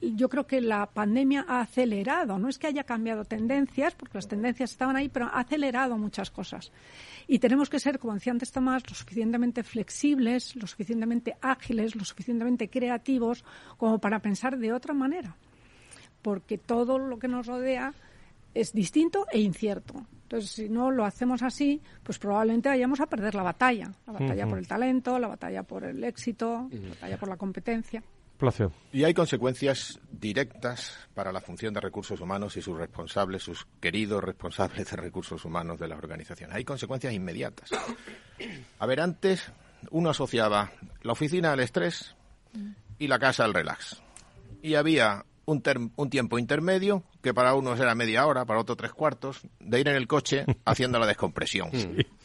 yo 0.00 0.28
creo 0.28 0.48
que 0.48 0.60
la 0.60 0.86
pandemia 0.86 1.44
ha 1.46 1.60
acelerado, 1.60 2.36
no 2.36 2.48
es 2.48 2.58
que 2.58 2.66
haya 2.66 2.82
cambiado 2.82 3.24
tendencias, 3.24 3.94
porque 3.94 4.18
las 4.18 4.26
tendencias 4.26 4.72
estaban 4.72 4.96
ahí, 4.96 5.08
pero 5.08 5.26
ha 5.26 5.38
acelerado 5.38 5.96
muchas 5.96 6.32
cosas. 6.32 6.72
Y 7.28 7.38
tenemos 7.38 7.70
que 7.70 7.78
ser, 7.78 8.00
como 8.00 8.14
decía 8.14 8.32
antes 8.32 8.50
Tomás, 8.50 8.82
lo 8.88 8.96
suficientemente 8.96 9.62
flexibles, 9.62 10.56
lo 10.56 10.66
suficientemente 10.66 11.36
ágiles, 11.40 11.94
lo 11.94 12.04
suficientemente 12.04 12.68
creativos 12.68 13.44
como 13.76 14.00
para 14.00 14.18
pensar 14.18 14.58
de 14.58 14.72
otra 14.72 14.94
manera 14.94 15.36
porque 16.22 16.58
todo 16.58 16.98
lo 16.98 17.20
que 17.20 17.28
nos 17.28 17.46
rodea 17.46 17.94
es 18.56 18.72
distinto 18.72 19.26
e 19.30 19.38
incierto. 19.40 19.94
Entonces, 20.22 20.50
si 20.50 20.68
no 20.68 20.90
lo 20.90 21.04
hacemos 21.04 21.42
así, 21.42 21.80
pues 22.02 22.18
probablemente 22.18 22.68
vayamos 22.68 23.00
a 23.00 23.06
perder 23.06 23.34
la 23.34 23.42
batalla. 23.42 23.92
La 24.06 24.14
batalla 24.14 24.46
por 24.46 24.58
el 24.58 24.66
talento, 24.66 25.18
la 25.18 25.28
batalla 25.28 25.62
por 25.62 25.84
el 25.84 26.02
éxito, 26.02 26.68
la 26.72 26.88
batalla 26.88 27.18
por 27.18 27.28
la 27.28 27.36
competencia. 27.36 28.02
Placer. 28.36 28.68
Y 28.92 29.04
hay 29.04 29.14
consecuencias 29.14 30.00
directas 30.10 31.08
para 31.14 31.32
la 31.32 31.40
función 31.40 31.72
de 31.74 31.80
recursos 31.80 32.20
humanos 32.20 32.56
y 32.56 32.62
sus 32.62 32.76
responsables, 32.76 33.42
sus 33.42 33.66
queridos 33.80 34.24
responsables 34.24 34.90
de 34.90 34.96
recursos 34.96 35.44
humanos 35.44 35.78
de 35.78 35.88
las 35.88 35.98
organizaciones. 35.98 36.56
Hay 36.56 36.64
consecuencias 36.64 37.12
inmediatas. 37.14 37.70
A 38.78 38.86
ver, 38.86 39.00
antes 39.00 39.52
uno 39.90 40.10
asociaba 40.10 40.72
la 41.02 41.12
oficina 41.12 41.52
al 41.52 41.60
estrés 41.60 42.16
y 42.98 43.06
la 43.06 43.18
casa 43.18 43.44
al 43.44 43.54
relax. 43.54 44.02
Y 44.60 44.74
había 44.74 45.24
un, 45.46 45.62
un, 45.96 46.10
tiempo 46.10 46.38
intermedio, 46.38 47.02
que 47.22 47.32
para 47.32 47.54
unos 47.54 47.80
era 47.80 47.94
media 47.94 48.26
hora, 48.26 48.44
para 48.44 48.60
otros 48.60 48.76
tres 48.76 48.92
cuartos, 48.92 49.40
de 49.58 49.80
ir 49.80 49.88
en 49.88 49.96
el 49.96 50.06
coche 50.06 50.44
haciendo 50.64 50.98
la 50.98 51.06
descompresión. 51.06 51.70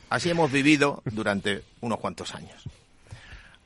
Así 0.10 0.30
hemos 0.30 0.52
vivido 0.52 1.02
durante 1.06 1.64
unos 1.80 2.00
cuantos 2.00 2.36
años. 2.36 2.64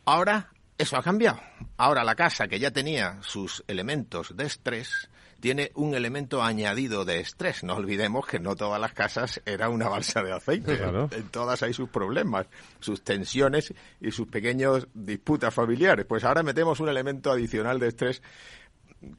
Ahora 0.06 0.51
eso 0.78 0.97
ha 0.97 1.03
cambiado. 1.03 1.39
Ahora 1.78 2.03
la 2.03 2.16
casa 2.16 2.47
que 2.47 2.60
ya 2.60 2.72
tenía 2.72 3.18
sus 3.22 3.64
elementos 3.68 4.36
de 4.36 4.45
estrés 4.45 5.10
tiene 5.39 5.72
un 5.76 5.95
elemento 5.95 6.43
añadido 6.43 7.06
de 7.06 7.20
estrés. 7.20 7.64
No 7.64 7.76
olvidemos 7.76 8.26
que 8.26 8.39
no 8.39 8.56
todas 8.56 8.80
las 8.80 8.93
casas 8.93 9.41
eran 9.45 9.72
una 9.72 9.88
balsa 9.88 10.24
de 10.24 10.34
aceite. 10.34 10.80
En 11.12 11.30
todas 11.30 11.62
hay 11.64 11.74
sus 11.74 11.89
problemas, 11.89 12.47
sus 12.80 13.03
tensiones 13.03 13.74
y 14.01 14.12
sus 14.12 14.28
pequeños 14.28 14.88
disputas 14.93 15.53
familiares. 15.53 16.06
Pues 16.06 16.24
ahora 16.24 16.43
metemos 16.43 16.80
un 16.80 16.89
elemento 16.89 17.32
adicional 17.32 17.80
de 17.80 17.88
estrés 17.89 18.22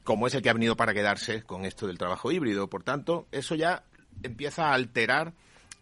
como 0.03 0.27
es 0.27 0.33
el 0.33 0.41
que 0.41 0.49
ha 0.49 0.53
venido 0.53 0.75
para 0.75 0.93
quedarse 0.93 1.43
con 1.43 1.65
esto 1.65 1.87
del 1.87 1.97
trabajo 1.97 2.31
híbrido. 2.31 2.69
Por 2.69 2.83
tanto, 2.83 3.27
eso 3.31 3.55
ya 3.55 3.83
empieza 4.23 4.69
a 4.69 4.73
alterar 4.73 5.33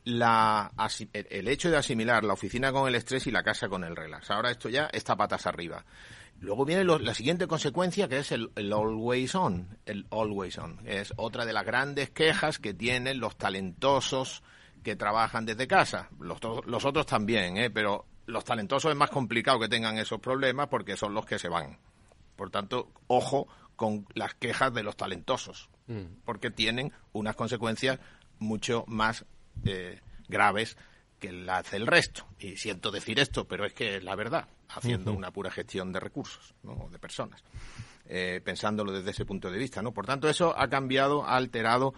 la, 0.04 0.72
el 1.14 1.48
hecho 1.48 1.72
de 1.72 1.78
asimilar 1.78 2.24
la 2.24 2.34
oficina 2.34 2.72
con 2.72 2.88
el 2.88 2.96
estrés 2.96 3.26
y 3.28 3.32
la 3.32 3.44
casa 3.44 3.68
con 3.68 3.84
el 3.84 3.96
relax. 3.96 4.30
Ahora 4.32 4.52
esto 4.52 4.70
ya 4.70 4.86
está 4.94 5.16
patas 5.16 5.48
arriba. 5.48 5.84
Luego 6.42 6.66
viene 6.66 6.84
la 6.84 7.14
siguiente 7.14 7.48
consecuencia 7.48 8.08
que 8.08 8.20
es 8.20 8.32
el, 8.32 8.52
always 8.56 9.34
on. 9.36 9.80
El 9.86 10.06
always 10.12 10.58
on. 10.58 10.80
Es 10.86 11.14
otra 11.16 11.46
de 11.46 11.54
las 11.54 11.66
grandes 11.66 12.10
quejas 12.12 12.60
que 12.60 12.74
tienen 12.74 13.20
los 13.20 13.38
talentosos 13.38 14.44
que 14.84 14.96
trabajan 14.96 15.46
desde 15.46 15.68
casa. 15.68 16.10
Los, 16.20 16.40
los 16.66 16.86
otros 16.86 17.06
también, 17.06 17.58
¿eh? 17.58 17.70
pero 17.72 18.06
los 18.28 18.44
talentosos 18.44 18.92
es 18.92 18.98
más 18.98 19.10
complicado 19.10 19.60
que 19.60 19.70
tengan 19.70 19.98
esos 19.98 20.20
problemas 20.20 20.68
porque 20.68 20.98
son 20.98 21.14
los 21.14 21.26
que 21.26 21.40
se 21.40 21.50
van. 21.50 21.80
Por 22.36 22.52
tanto, 22.52 22.92
ojo 23.08 23.48
con 23.76 24.06
las 24.14 24.34
quejas 24.36 24.74
de 24.74 24.84
los 24.84 24.96
talentosos, 24.98 25.70
mm. 25.88 26.22
porque 26.26 26.52
tienen 26.52 26.92
unas 27.14 27.36
consecuencias 27.36 28.00
mucho 28.40 28.84
más 28.88 29.26
eh, 29.66 30.02
graves 30.28 30.78
que 31.20 31.32
las 31.32 31.70
del 31.72 31.88
resto. 31.88 32.26
Y 32.40 32.58
siento 32.58 32.92
decir 32.92 33.20
esto, 33.20 33.48
pero 33.48 33.66
es 33.66 33.74
que 33.74 33.98
es 33.98 34.04
la 34.04 34.16
verdad, 34.16 34.48
haciendo 34.70 35.14
una 35.14 35.32
pura 35.32 35.52
gestión 35.52 35.92
de 35.92 36.00
recursos, 36.00 36.54
¿no? 36.64 36.90
de 36.92 37.00
personas, 37.00 37.44
eh, 38.08 38.42
pensándolo 38.44 38.92
desde 38.92 39.12
ese 39.12 39.26
punto 39.26 39.50
de 39.50 39.58
vista. 39.58 39.82
¿no? 39.82 39.94
Por 39.94 40.06
tanto, 40.06 40.30
eso 40.30 40.58
ha 40.58 40.68
cambiado, 40.68 41.26
ha 41.26 41.36
alterado 41.36 41.94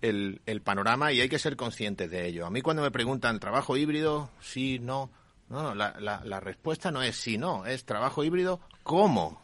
el, 0.00 0.40
el 0.46 0.62
panorama 0.62 1.12
y 1.12 1.20
hay 1.20 1.28
que 1.28 1.38
ser 1.38 1.56
conscientes 1.56 2.10
de 2.10 2.26
ello. 2.26 2.46
A 2.46 2.50
mí 2.50 2.62
cuando 2.62 2.82
me 2.82 2.90
preguntan, 2.90 3.40
¿trabajo 3.40 3.76
híbrido? 3.76 4.30
Sí, 4.40 4.78
no. 4.78 5.10
No, 5.48 5.74
la, 5.74 5.94
la, 6.00 6.22
la 6.24 6.40
respuesta 6.40 6.90
no 6.90 7.02
es 7.02 7.16
sí, 7.16 7.36
no, 7.36 7.66
es 7.66 7.84
trabajo 7.84 8.24
híbrido, 8.24 8.58
¿cómo? 8.82 9.42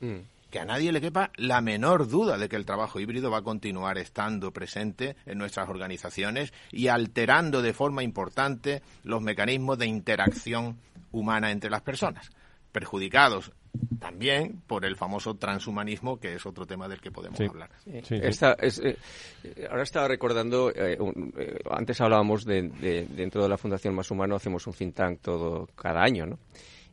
Mm 0.00 0.33
que 0.54 0.60
a 0.60 0.64
nadie 0.64 0.92
le 0.92 1.00
quepa 1.00 1.32
la 1.34 1.60
menor 1.60 2.06
duda 2.06 2.38
de 2.38 2.48
que 2.48 2.54
el 2.54 2.64
trabajo 2.64 3.00
híbrido 3.00 3.28
va 3.28 3.38
a 3.38 3.42
continuar 3.42 3.98
estando 3.98 4.52
presente 4.52 5.16
en 5.26 5.36
nuestras 5.36 5.68
organizaciones 5.68 6.52
y 6.70 6.86
alterando 6.86 7.60
de 7.60 7.72
forma 7.72 8.04
importante 8.04 8.80
los 9.02 9.20
mecanismos 9.20 9.78
de 9.78 9.86
interacción 9.86 10.78
humana 11.10 11.50
entre 11.50 11.70
las 11.70 11.82
personas, 11.82 12.30
perjudicados 12.70 13.50
también 13.98 14.62
por 14.68 14.84
el 14.84 14.94
famoso 14.94 15.34
transhumanismo, 15.34 16.20
que 16.20 16.36
es 16.36 16.46
otro 16.46 16.66
tema 16.66 16.86
del 16.86 17.00
que 17.00 17.10
podemos 17.10 17.40
hablar. 17.40 17.70
Eh, 17.86 18.96
ahora 19.68 19.82
estaba 19.82 20.06
recordando, 20.06 20.70
eh, 20.70 20.96
eh, 21.36 21.58
antes 21.68 22.00
hablábamos 22.00 22.44
de, 22.44 22.68
de, 22.68 23.06
dentro 23.06 23.42
de 23.42 23.48
la 23.48 23.58
Fundación 23.58 23.92
Más 23.92 24.08
Humano, 24.08 24.36
hacemos 24.36 24.64
un 24.68 24.72
think 24.72 24.94
tank 24.94 25.20
todo 25.20 25.66
cada 25.74 26.00
año, 26.00 26.26
¿no? 26.26 26.38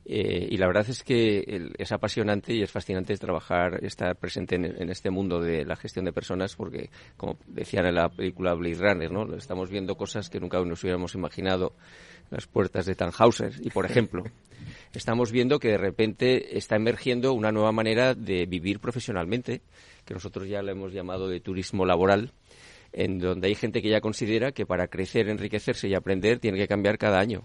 Eh, 0.05 0.47
y 0.49 0.57
la 0.57 0.67
verdad 0.67 0.85
es 0.89 1.03
que 1.03 1.69
es 1.77 1.91
apasionante 1.91 2.53
y 2.53 2.63
es 2.63 2.71
fascinante 2.71 3.15
trabajar, 3.17 3.83
estar 3.83 4.15
presente 4.15 4.55
en, 4.55 4.89
este 4.89 5.09
mundo 5.09 5.39
de 5.39 5.63
la 5.63 5.75
gestión 5.75 6.05
de 6.05 6.11
personas, 6.11 6.55
porque, 6.55 6.89
como 7.17 7.37
decían 7.47 7.85
en 7.85 7.95
la 7.95 8.09
película 8.09 8.53
Blade 8.53 8.75
Runner, 8.75 9.11
¿no? 9.11 9.35
estamos 9.35 9.69
viendo 9.69 9.95
cosas 9.95 10.29
que 10.29 10.39
nunca 10.39 10.59
nos 10.59 10.83
hubiéramos 10.83 11.13
imaginado 11.13 11.73
las 12.31 12.47
puertas 12.47 12.85
de 12.85 12.95
Tannhauser. 12.95 13.53
Y, 13.61 13.69
por 13.69 13.85
ejemplo, 13.85 14.23
estamos 14.93 15.31
viendo 15.31 15.59
que 15.59 15.69
de 15.69 15.77
repente 15.77 16.57
está 16.57 16.75
emergiendo 16.75 17.33
una 17.33 17.51
nueva 17.51 17.71
manera 17.71 18.15
de 18.15 18.45
vivir 18.47 18.79
profesionalmente, 18.79 19.61
que 20.05 20.13
nosotros 20.13 20.47
ya 20.47 20.61
lo 20.61 20.71
hemos 20.71 20.93
llamado 20.93 21.27
de 21.27 21.39
turismo 21.41 21.85
laboral, 21.85 22.31
en 22.91 23.19
donde 23.19 23.47
hay 23.47 23.55
gente 23.55 23.81
que 23.81 23.89
ya 23.89 24.01
considera 24.01 24.51
que 24.51 24.65
para 24.65 24.87
crecer, 24.87 25.29
enriquecerse 25.29 25.87
y 25.87 25.93
aprender 25.93 26.39
tiene 26.39 26.57
que 26.57 26.67
cambiar 26.67 26.97
cada 26.97 27.19
año 27.19 27.43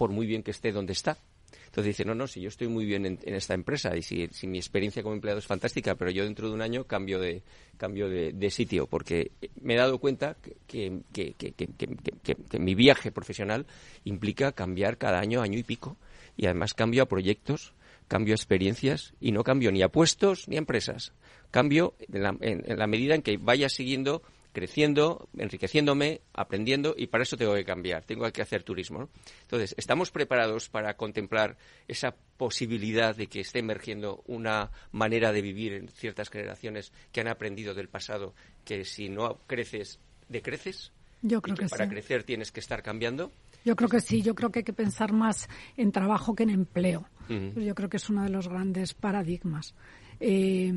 por 0.00 0.08
muy 0.08 0.26
bien 0.26 0.42
que 0.42 0.50
esté 0.50 0.72
donde 0.72 0.94
está. 0.94 1.18
Entonces 1.66 1.96
dice, 1.96 2.04
no, 2.04 2.14
no, 2.14 2.26
si 2.26 2.40
yo 2.40 2.48
estoy 2.48 2.68
muy 2.68 2.84
bien 2.84 3.06
en, 3.06 3.18
esta 3.24 3.54
empresa 3.54 3.96
y 3.96 4.02
si, 4.02 4.28
mi 4.46 4.58
experiencia 4.58 5.02
como 5.02 5.14
empleado 5.14 5.38
es 5.38 5.46
fantástica, 5.46 5.94
pero 5.94 6.10
yo 6.10 6.24
dentro 6.24 6.48
de 6.48 6.54
un 6.54 6.62
año 6.62 6.84
cambio 6.84 7.20
de, 7.20 7.42
cambio 7.76 8.08
de, 8.08 8.50
sitio, 8.50 8.86
porque 8.86 9.30
me 9.60 9.74
he 9.74 9.76
dado 9.76 9.98
cuenta 9.98 10.36
que, 10.66 11.00
que, 11.12 12.58
mi 12.58 12.74
viaje 12.74 13.12
profesional 13.12 13.66
implica 14.04 14.52
cambiar 14.52 14.98
cada 14.98 15.20
año, 15.20 15.42
año 15.42 15.58
y 15.58 15.62
pico, 15.62 15.96
y 16.36 16.46
además 16.46 16.74
cambio 16.74 17.02
a 17.02 17.06
proyectos, 17.06 17.74
cambio 18.08 18.34
a 18.34 18.36
experiencias 18.36 19.14
y 19.20 19.32
no 19.32 19.44
cambio 19.44 19.70
ni 19.70 19.82
a 19.82 19.88
puestos 19.88 20.48
ni 20.48 20.56
a 20.56 20.58
empresas. 20.58 21.12
Cambio 21.50 21.94
en 22.00 22.78
la 22.78 22.86
medida 22.86 23.14
en 23.14 23.22
que 23.22 23.36
vaya 23.36 23.68
siguiendo 23.68 24.22
creciendo, 24.52 25.28
enriqueciéndome, 25.36 26.22
aprendiendo 26.32 26.94
y 26.96 27.06
para 27.06 27.22
eso 27.22 27.36
tengo 27.36 27.54
que 27.54 27.64
cambiar, 27.64 28.04
tengo 28.04 28.30
que 28.32 28.42
hacer 28.42 28.62
turismo. 28.62 29.08
Entonces, 29.42 29.74
¿estamos 29.78 30.10
preparados 30.10 30.68
para 30.68 30.96
contemplar 30.96 31.56
esa 31.88 32.14
posibilidad 32.36 33.14
de 33.14 33.28
que 33.28 33.40
esté 33.40 33.60
emergiendo 33.60 34.22
una 34.26 34.70
manera 34.92 35.32
de 35.32 35.42
vivir 35.42 35.72
en 35.74 35.88
ciertas 35.88 36.30
generaciones 36.30 36.92
que 37.12 37.20
han 37.20 37.28
aprendido 37.28 37.74
del 37.74 37.88
pasado 37.88 38.34
que 38.64 38.84
si 38.84 39.08
no 39.08 39.40
creces, 39.46 40.00
decreces? 40.28 40.92
Yo 41.22 41.42
creo 41.42 41.56
que, 41.56 41.66
para 41.66 41.88
crecer 41.88 42.24
tienes 42.24 42.50
que 42.50 42.60
estar 42.60 42.82
cambiando. 42.82 43.30
Yo 43.64 43.76
creo 43.76 43.90
que 43.90 44.00
sí, 44.00 44.22
yo 44.22 44.34
creo 44.34 44.50
que 44.50 44.60
hay 44.60 44.64
que 44.64 44.72
pensar 44.72 45.12
más 45.12 45.48
en 45.76 45.92
trabajo 45.92 46.34
que 46.34 46.44
en 46.44 46.50
empleo. 46.50 47.06
Yo 47.28 47.76
creo 47.76 47.88
que 47.88 47.98
es 47.98 48.10
uno 48.10 48.24
de 48.24 48.30
los 48.30 48.48
grandes 48.48 48.94
paradigmas. 48.94 49.74
Eh, 50.18 50.72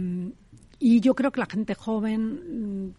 y 0.78 1.00
yo 1.00 1.16
creo 1.16 1.32
que 1.32 1.40
la 1.40 1.48
gente 1.48 1.74
joven 1.74 2.94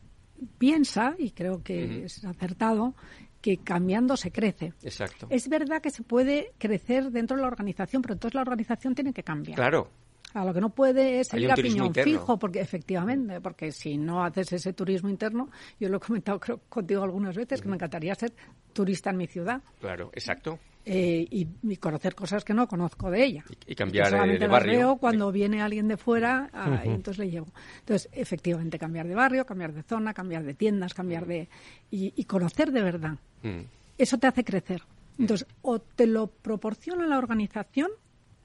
piensa, 0.58 1.14
y 1.18 1.30
creo 1.30 1.62
que 1.62 2.04
es 2.04 2.24
acertado, 2.24 2.94
que 3.40 3.58
cambiando 3.58 4.16
se 4.16 4.30
crece. 4.30 4.72
Exacto. 4.82 5.26
Es 5.28 5.48
verdad 5.48 5.82
que 5.82 5.90
se 5.90 6.02
puede 6.02 6.52
crecer 6.56 7.10
dentro 7.10 7.36
de 7.36 7.42
la 7.42 7.48
organización, 7.48 8.00
pero 8.00 8.14
entonces 8.14 8.34
la 8.34 8.40
organización 8.40 8.94
tiene 8.94 9.12
que 9.12 9.22
cambiar. 9.22 9.56
Claro. 9.56 9.90
A 10.32 10.44
lo 10.44 10.52
que 10.52 10.60
no 10.60 10.70
puede 10.70 11.20
es 11.20 11.32
ir 11.34 11.50
a 11.50 11.54
piñón 11.54 11.94
fijo, 11.94 12.38
porque 12.38 12.60
efectivamente, 12.60 13.40
porque 13.40 13.70
si 13.70 13.98
no 13.98 14.24
haces 14.24 14.52
ese 14.52 14.72
turismo 14.72 15.08
interno, 15.08 15.50
yo 15.78 15.88
lo 15.88 15.98
he 15.98 16.00
comentado 16.00 16.40
creo, 16.40 16.58
contigo 16.68 17.02
algunas 17.04 17.36
veces, 17.36 17.60
que 17.60 17.68
me 17.68 17.76
encantaría 17.76 18.14
ser 18.14 18.32
turista 18.72 19.10
en 19.10 19.18
mi 19.18 19.26
ciudad. 19.26 19.62
Claro, 19.78 20.10
exacto. 20.12 20.58
Eh, 20.86 21.26
y, 21.30 21.76
conocer 21.76 22.14
cosas 22.14 22.44
que 22.44 22.52
no 22.52 22.68
conozco 22.68 23.10
de 23.10 23.24
ella. 23.24 23.44
Y, 23.66 23.74
cambiar 23.74 24.10
de, 24.38 24.46
barrio. 24.46 24.78
Veo 24.78 24.96
cuando 24.96 25.32
viene 25.32 25.62
alguien 25.62 25.88
de 25.88 25.96
fuera 25.96 26.50
ah, 26.52 26.82
y 26.84 26.88
entonces 26.90 27.24
le 27.24 27.30
llevo. 27.30 27.46
Entonces, 27.80 28.10
efectivamente, 28.12 28.78
cambiar 28.78 29.08
de 29.08 29.14
barrio, 29.14 29.46
cambiar 29.46 29.72
de 29.72 29.82
zona, 29.82 30.12
cambiar 30.12 30.42
de 30.44 30.52
tiendas, 30.52 30.92
cambiar 30.92 31.26
de... 31.26 31.48
y, 31.90 32.24
conocer 32.24 32.70
de 32.70 32.82
verdad. 32.82 33.16
Mm. 33.42 33.60
Eso 33.96 34.18
te 34.18 34.26
hace 34.26 34.44
crecer. 34.44 34.82
Entonces, 35.18 35.46
o 35.62 35.78
te 35.78 36.06
lo 36.06 36.26
proporciona 36.26 37.06
la 37.06 37.18
organización 37.18 37.90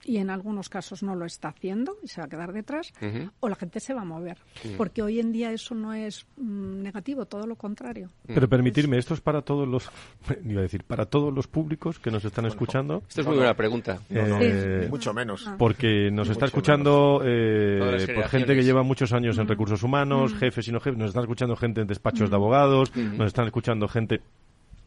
y 0.04 0.18
en 0.18 0.30
algunos 0.30 0.68
casos 0.68 1.02
no 1.02 1.14
lo 1.14 1.24
está 1.24 1.48
haciendo 1.48 1.96
y 2.02 2.08
se 2.08 2.20
va 2.20 2.26
a 2.26 2.28
quedar 2.28 2.52
detrás, 2.52 2.92
o 3.40 3.48
la 3.48 3.56
gente 3.56 3.80
se 3.80 3.94
va 3.94 4.02
a 4.02 4.04
mover. 4.04 4.38
Porque 4.76 5.02
hoy 5.02 5.20
en 5.20 5.32
día 5.32 5.52
eso 5.52 5.74
no 5.74 5.92
es 5.92 6.26
mm, 6.36 6.82
negativo, 6.82 7.26
todo 7.26 7.46
lo 7.46 7.56
contrario. 7.56 8.10
Pero 8.26 8.48
permitirme, 8.48 8.98
esto 8.98 9.14
es 9.14 9.20
para 9.20 9.42
todos 9.42 9.68
los, 9.68 9.90
iba 10.44 10.60
a 10.60 10.62
decir, 10.62 10.84
para 10.84 11.06
todos 11.06 11.32
los 11.32 11.46
públicos 11.46 11.98
que 11.98 12.10
nos 12.10 12.24
están 12.24 12.46
escuchando. 12.46 13.02
Esto 13.08 13.20
es 13.22 13.26
muy 13.26 13.36
buena 13.36 13.54
pregunta. 13.54 14.00
Eh, 14.08 14.86
mucho 14.90 15.12
menos. 15.12 15.46
Ah. 15.46 15.56
Porque 15.58 16.10
nos 16.10 16.28
está 16.28 16.46
escuchando 16.46 17.22
eh, 17.24 18.06
por 18.14 18.28
gente 18.28 18.54
que 18.54 18.62
lleva 18.62 18.82
muchos 18.82 19.12
años 19.12 19.38
en 19.38 19.48
recursos 19.48 19.82
humanos, 19.82 20.34
jefes 20.34 20.68
y 20.68 20.72
no 20.72 20.80
jefes, 20.80 20.98
nos 20.98 21.08
están 21.08 21.24
escuchando 21.24 21.56
gente 21.56 21.80
en 21.80 21.86
despachos 21.86 22.30
de 22.30 22.36
abogados, 22.36 22.94
nos 22.96 23.26
están 23.26 23.46
escuchando 23.46 23.88
gente 23.88 24.20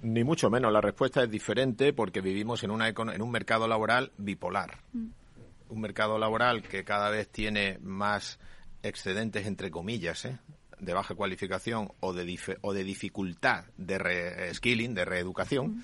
ni 0.03 0.23
mucho 0.23 0.49
menos. 0.49 0.71
La 0.71 0.81
respuesta 0.81 1.23
es 1.23 1.31
diferente 1.31 1.93
porque 1.93 2.21
vivimos 2.21 2.63
en, 2.63 2.71
una, 2.71 2.87
en 2.87 3.21
un 3.21 3.31
mercado 3.31 3.67
laboral 3.67 4.11
bipolar. 4.17 4.79
Mm. 4.93 5.07
Un 5.69 5.81
mercado 5.81 6.19
laboral 6.19 6.61
que 6.61 6.83
cada 6.83 7.09
vez 7.09 7.29
tiene 7.29 7.79
más 7.81 8.39
excedentes, 8.83 9.47
entre 9.47 9.71
comillas, 9.71 10.25
¿eh? 10.25 10.37
de 10.79 10.93
baja 10.93 11.15
cualificación 11.15 11.91
o 12.01 12.13
de, 12.13 12.37
o 12.61 12.73
de 12.73 12.83
dificultad 12.83 13.65
de 13.77 13.97
reskilling, 13.97 14.93
de 14.93 15.05
reeducación. 15.05 15.77
Mm. 15.77 15.83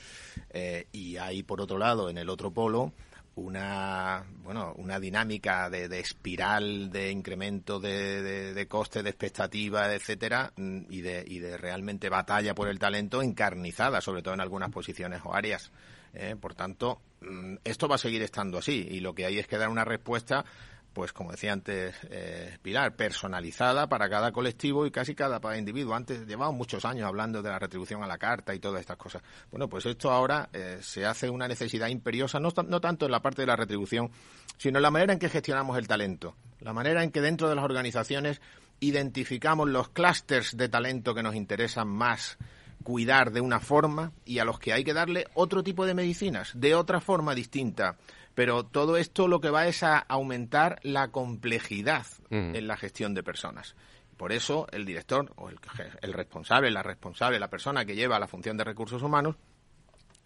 Eh, 0.51 0.88
y 0.91 1.17
hay, 1.17 1.43
por 1.43 1.61
otro 1.61 1.78
lado, 1.78 2.09
en 2.09 2.17
el 2.17 2.30
otro 2.30 2.51
polo, 2.51 2.93
una 3.39 4.23
bueno 4.43 4.73
una 4.77 4.99
dinámica 4.99 5.69
de, 5.69 5.99
espiral 5.99 6.91
de 6.91 7.11
incremento 7.11 7.79
de, 7.79 8.53
de, 8.53 8.67
coste 8.67 9.03
de 9.03 9.09
expectativa 9.09 9.93
etcétera 9.93 10.53
mm, 10.55 10.81
y 10.89 11.01
de 11.01 11.23
y 11.25 11.39
de 11.39 11.57
realmente 11.57 12.09
batalla 12.09 12.53
por 12.53 12.67
el 12.67 12.79
talento 12.79 13.21
encarnizada 13.21 14.01
sobre 14.01 14.21
todo 14.21 14.33
en 14.33 14.41
algunas 14.41 14.69
posiciones 14.69 15.21
o 15.23 15.33
áreas 15.33 15.71
¿eh? 16.13 16.35
por 16.39 16.53
tanto 16.53 17.01
mm, 17.21 17.55
esto 17.63 17.87
va 17.87 17.95
a 17.95 17.99
seguir 17.99 18.21
estando 18.21 18.57
así 18.57 18.87
y 18.89 18.99
lo 18.99 19.13
que 19.13 19.25
hay 19.25 19.39
es 19.39 19.47
que 19.47 19.57
dar 19.57 19.69
una 19.69 19.85
respuesta 19.85 20.45
pues 20.93 21.13
como 21.13 21.31
decía 21.31 21.53
antes 21.53 21.95
eh, 22.09 22.57
Pilar, 22.61 22.95
personalizada 22.95 23.87
para 23.87 24.09
cada 24.09 24.31
colectivo 24.31 24.85
y 24.85 24.91
casi 24.91 25.15
cada 25.15 25.39
individuo. 25.57 25.95
Antes 25.95 26.25
llevamos 26.25 26.55
muchos 26.55 26.85
años 26.85 27.07
hablando 27.07 27.41
de 27.41 27.49
la 27.49 27.59
retribución 27.59 28.03
a 28.03 28.07
la 28.07 28.17
carta 28.17 28.53
y 28.53 28.59
todas 28.59 28.81
estas 28.81 28.97
cosas. 28.97 29.21
Bueno, 29.51 29.69
pues 29.69 29.85
esto 29.85 30.11
ahora 30.11 30.49
eh, 30.53 30.79
se 30.81 31.05
hace 31.05 31.29
una 31.29 31.47
necesidad 31.47 31.87
imperiosa, 31.87 32.39
no, 32.39 32.49
no 32.67 32.81
tanto 32.81 33.05
en 33.05 33.11
la 33.11 33.21
parte 33.21 33.41
de 33.43 33.47
la 33.47 33.55
retribución, 33.55 34.11
sino 34.57 34.79
en 34.79 34.83
la 34.83 34.91
manera 34.91 35.13
en 35.13 35.19
que 35.19 35.29
gestionamos 35.29 35.77
el 35.77 35.87
talento, 35.87 36.35
la 36.59 36.73
manera 36.73 37.03
en 37.03 37.11
que 37.11 37.21
dentro 37.21 37.49
de 37.49 37.55
las 37.55 37.63
organizaciones 37.63 38.41
identificamos 38.79 39.69
los 39.69 39.89
clústeres 39.89 40.55
de 40.55 40.69
talento 40.69 41.13
que 41.13 41.23
nos 41.23 41.35
interesan 41.35 41.87
más 41.87 42.37
cuidar 42.83 43.31
de 43.31 43.41
una 43.41 43.59
forma 43.59 44.13
y 44.25 44.39
a 44.39 44.45
los 44.45 44.59
que 44.59 44.73
hay 44.73 44.83
que 44.83 44.93
darle 44.93 45.25
otro 45.33 45.63
tipo 45.63 45.85
de 45.85 45.93
medicinas, 45.93 46.51
de 46.55 46.75
otra 46.75 47.01
forma 47.01 47.35
distinta 47.35 47.97
pero 48.39 48.63
todo 48.63 48.95
esto 48.95 49.27
lo 49.27 49.41
que 49.41 49.49
va 49.49 49.67
es 49.67 49.83
a 49.83 49.97
aumentar 49.97 50.79
la 50.83 51.09
complejidad 51.11 52.05
en 52.29 52.67
la 52.67 52.77
gestión 52.77 53.13
de 53.13 53.21
personas. 53.21 53.75
Por 54.15 54.31
eso 54.31 54.65
el 54.71 54.85
director 54.85 55.33
o 55.35 55.49
el, 55.49 55.59
el, 56.01 56.13
responsable, 56.13 56.71
la 56.71 56.81
responsable, 56.81 57.37
la 57.37 57.49
persona 57.49 57.83
que 57.83 57.97
lleva 57.97 58.17
la 58.17 58.29
función 58.29 58.55
de 58.55 58.63
recursos 58.63 59.03
humanos, 59.03 59.35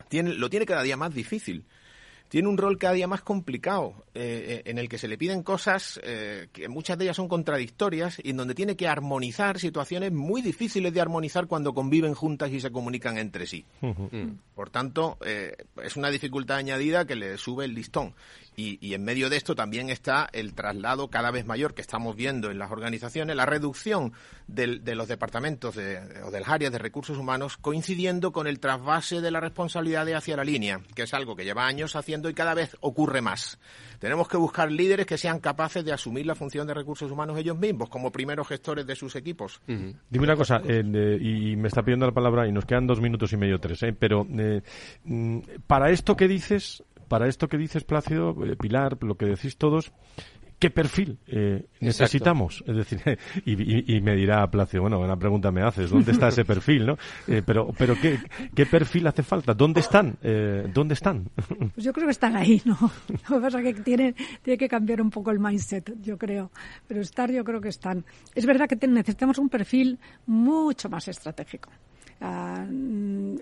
tiene, 0.09 0.35
lo 0.35 0.47
tiene 0.47 0.67
cada 0.67 0.83
día 0.83 0.95
más 0.95 1.11
difícil 1.11 1.65
tiene 2.33 2.47
un 2.47 2.57
rol 2.57 2.79
cada 2.79 2.95
día 2.95 3.07
más 3.07 3.21
complicado, 3.21 3.93
eh, 4.15 4.45
eh, 4.47 4.61
en 4.65 4.79
el 4.79 4.89
que 4.89 4.97
se 4.97 5.07
le 5.07 5.19
piden 5.19 5.43
cosas 5.43 6.01
eh, 6.01 6.47
que 6.51 6.67
muchas 6.67 6.97
de 6.97 7.05
ellas 7.05 7.17
son 7.17 7.27
contradictorias 7.27 8.19
y 8.23 8.31
en 8.31 8.37
donde 8.37 8.55
tiene 8.55 8.75
que 8.75 8.87
armonizar 8.87 9.59
situaciones 9.59 10.11
muy 10.11 10.41
difíciles 10.41 10.91
de 10.91 10.99
armonizar 10.99 11.45
cuando 11.45 11.75
conviven 11.75 12.15
juntas 12.15 12.49
y 12.51 12.59
se 12.59 12.71
comunican 12.71 13.19
entre 13.19 13.45
sí. 13.45 13.67
Mm. 13.81 14.29
Por 14.55 14.71
tanto, 14.71 15.19
es 15.21 15.95
una 15.95 16.09
dificultad 16.09 16.57
añadida 16.57 17.05
que 17.05 17.15
le 17.15 17.37
sube 17.37 17.65
el 17.65 17.75
listón. 17.75 18.15
Y, 18.55 18.93
en 18.93 19.03
medio 19.03 19.29
de 19.29 19.37
esto 19.37 19.55
también 19.55 19.89
está 19.89 20.29
el 20.31 20.53
traslado 20.53 21.09
cada 21.09 21.31
vez 21.31 21.45
mayor 21.45 21.73
que 21.73 21.81
estamos 21.81 22.15
viendo 22.15 22.51
en 22.51 22.59
las 22.59 22.71
organizaciones, 22.71 23.35
la 23.35 23.45
reducción 23.45 24.13
de 24.47 24.95
los 24.95 25.07
departamentos 25.07 25.75
de, 25.75 25.99
o 26.23 26.31
de 26.31 26.39
las 26.39 26.49
áreas 26.49 26.71
de 26.71 26.77
recursos 26.77 27.17
humanos 27.17 27.57
coincidiendo 27.57 28.31
con 28.31 28.47
el 28.47 28.59
trasvase 28.59 29.21
de 29.21 29.31
la 29.31 29.39
responsabilidad 29.39 30.07
hacia 30.13 30.37
la 30.37 30.43
línea, 30.43 30.81
que 30.95 31.03
es 31.03 31.13
algo 31.13 31.35
que 31.35 31.45
lleva 31.45 31.65
años 31.65 31.95
haciendo 31.95 32.29
y 32.29 32.33
cada 32.33 32.53
vez 32.53 32.77
ocurre 32.81 33.21
más. 33.21 33.59
Tenemos 33.99 34.27
que 34.27 34.37
buscar 34.37 34.69
líderes 34.71 35.05
que 35.05 35.17
sean 35.17 35.39
capaces 35.39 35.85
de 35.85 35.93
asumir 35.93 36.25
la 36.25 36.35
función 36.35 36.67
de 36.67 36.73
recursos 36.73 37.09
humanos 37.09 37.37
ellos 37.37 37.57
mismos 37.57 37.89
como 37.89 38.11
primeros 38.11 38.47
gestores 38.47 38.85
de 38.85 38.95
sus 38.95 39.15
equipos. 39.15 39.61
Dime 39.65 40.25
una 40.25 40.35
cosa, 40.35 40.61
eh, 40.67 40.83
y 41.21 41.55
me 41.55 41.69
está 41.69 41.83
pidiendo 41.83 42.05
la 42.05 42.11
palabra 42.11 42.47
y 42.47 42.51
nos 42.51 42.65
quedan 42.65 42.85
dos 42.85 42.99
minutos 42.99 43.31
y 43.33 43.37
medio, 43.37 43.59
tres, 43.59 43.81
eh, 43.83 43.93
pero 43.97 44.27
eh, 44.37 44.61
mm, 45.05 45.39
para 45.67 45.89
esto 45.89 46.15
que 46.17 46.27
dices, 46.27 46.83
para 47.13 47.27
esto 47.27 47.47
que 47.47 47.59
dices, 47.59 47.83
Plácido, 47.83 48.35
eh, 48.43 48.55
Pilar, 48.55 48.97
lo 49.03 49.13
que 49.13 49.27
decís 49.27 49.55
todos, 49.55 49.93
¿qué 50.57 50.71
perfil 50.71 51.19
eh, 51.27 51.67
necesitamos? 51.79 52.63
Es 52.65 52.75
decir, 52.75 53.03
y, 53.45 54.01
me 54.01 54.15
dirá 54.15 54.49
Plácido, 54.49 54.81
bueno, 54.81 54.99
una 54.99 55.15
pregunta 55.15 55.51
me 55.51 55.61
haces, 55.61 55.91
¿dónde 55.91 56.11
está 56.11 56.29
ese 56.29 56.43
perfil? 56.43 56.87
¿no? 56.87 56.97
Eh, 57.27 57.43
pero 57.45 57.67
pero 57.77 57.93
¿qué, 58.01 58.17
¿qué, 58.55 58.65
perfil 58.65 59.05
hace 59.05 59.21
falta? 59.21 59.53
¿Dónde 59.53 59.81
están? 59.81 60.17
¿Dónde 60.73 60.95
están? 60.95 61.29
Pues 61.75 61.85
yo 61.85 61.93
creo 61.93 62.07
que 62.07 62.13
están 62.13 62.35
ahí, 62.35 62.59
¿no? 62.65 62.79
Lo 63.29 63.35
que 63.35 63.41
pasa 63.41 63.59
es 63.59 63.75
que 63.75 63.81
tiene, 63.83 64.15
tiene 64.41 64.57
que 64.57 64.67
cambiar 64.67 64.99
un 64.99 65.11
poco 65.11 65.29
el 65.29 65.37
mindset, 65.37 65.93
yo 66.01 66.17
creo. 66.17 66.49
Pero 66.87 66.99
estar, 66.99 67.31
yo 67.31 67.43
creo 67.43 67.61
que 67.61 67.69
están. 67.69 68.03
Es 68.33 68.47
verdad 68.47 68.67
que 68.67 68.87
necesitamos 68.87 69.37
un 69.37 69.49
perfil 69.49 69.99
mucho 70.25 70.89
más 70.89 71.07
estratégico. 71.07 71.69
Ah, 72.25 72.65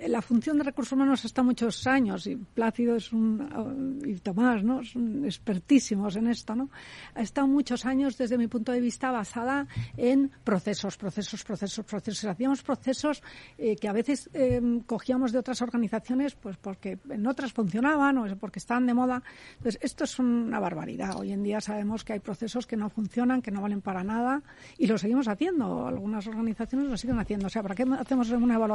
la 0.08 0.24
función 0.24 0.58
de 0.58 0.64
recursos 0.64 0.94
humanos 0.94 1.24
está 1.24 1.44
muchos 1.44 1.86
años 1.86 2.26
y 2.26 2.36
Plácido 2.36 2.96
es 2.96 3.14
un, 3.14 4.02
y 4.04 4.16
Tomás, 4.16 4.64
¿no? 4.64 4.84
Son 4.84 5.24
expertísimos 5.24 6.16
en 6.16 6.26
esto, 6.26 6.56
¿no? 6.56 6.72
Ha 7.14 7.22
estado 7.22 7.46
muchos 7.46 7.86
años 7.86 8.18
desde 8.18 8.40
mi 8.40 8.48
punto 8.48 8.72
de 8.72 8.82
vista 8.82 9.12
basada 9.12 9.68
en 9.98 10.32
procesos, 10.44 10.98
procesos, 10.98 11.44
procesos, 11.44 11.86
procesos. 11.86 12.26
Hacíamos 12.26 12.64
procesos 12.64 13.22
eh, 13.60 13.76
que 13.76 13.88
a 13.88 13.94
veces 13.94 14.32
em, 14.34 14.80
cogíamos 14.80 15.32
de 15.32 15.38
otras 15.38 15.62
organizaciones 15.62 16.34
pues 16.34 16.58
porque 16.58 16.98
en 17.08 17.28
otras 17.28 17.54
funcionaban 17.54 18.18
o 18.18 18.36
porque 18.38 18.58
estaban 18.58 18.88
de 18.88 18.96
moda. 18.96 19.22
Entonces, 19.58 19.80
esto 19.84 20.06
es 20.06 20.18
una 20.18 20.60
barbaridad. 20.60 21.18
Hoy 21.18 21.34
en 21.34 21.44
día 21.44 21.62
sabemos 21.62 22.04
que 22.04 22.14
hay 22.14 22.20
procesos 22.20 22.66
que 22.66 22.78
no 22.78 22.90
funcionan, 22.90 23.44
que 23.44 23.52
no 23.52 23.62
valen 23.62 23.82
para 23.82 24.04
nada 24.04 24.42
y 24.80 24.88
lo 24.88 24.98
seguimos 24.98 25.28
haciendo. 25.28 25.86
Algunas 25.86 26.26
organizaciones 26.26 26.90
lo 26.90 26.98
siguen 26.98 27.20
haciendo. 27.20 27.46
O 27.46 27.50
sea, 27.50 27.62
¿para 27.62 27.76
qué 27.76 27.84
hacemos 27.84 28.32
una 28.32 28.56
evaluación 28.56 28.71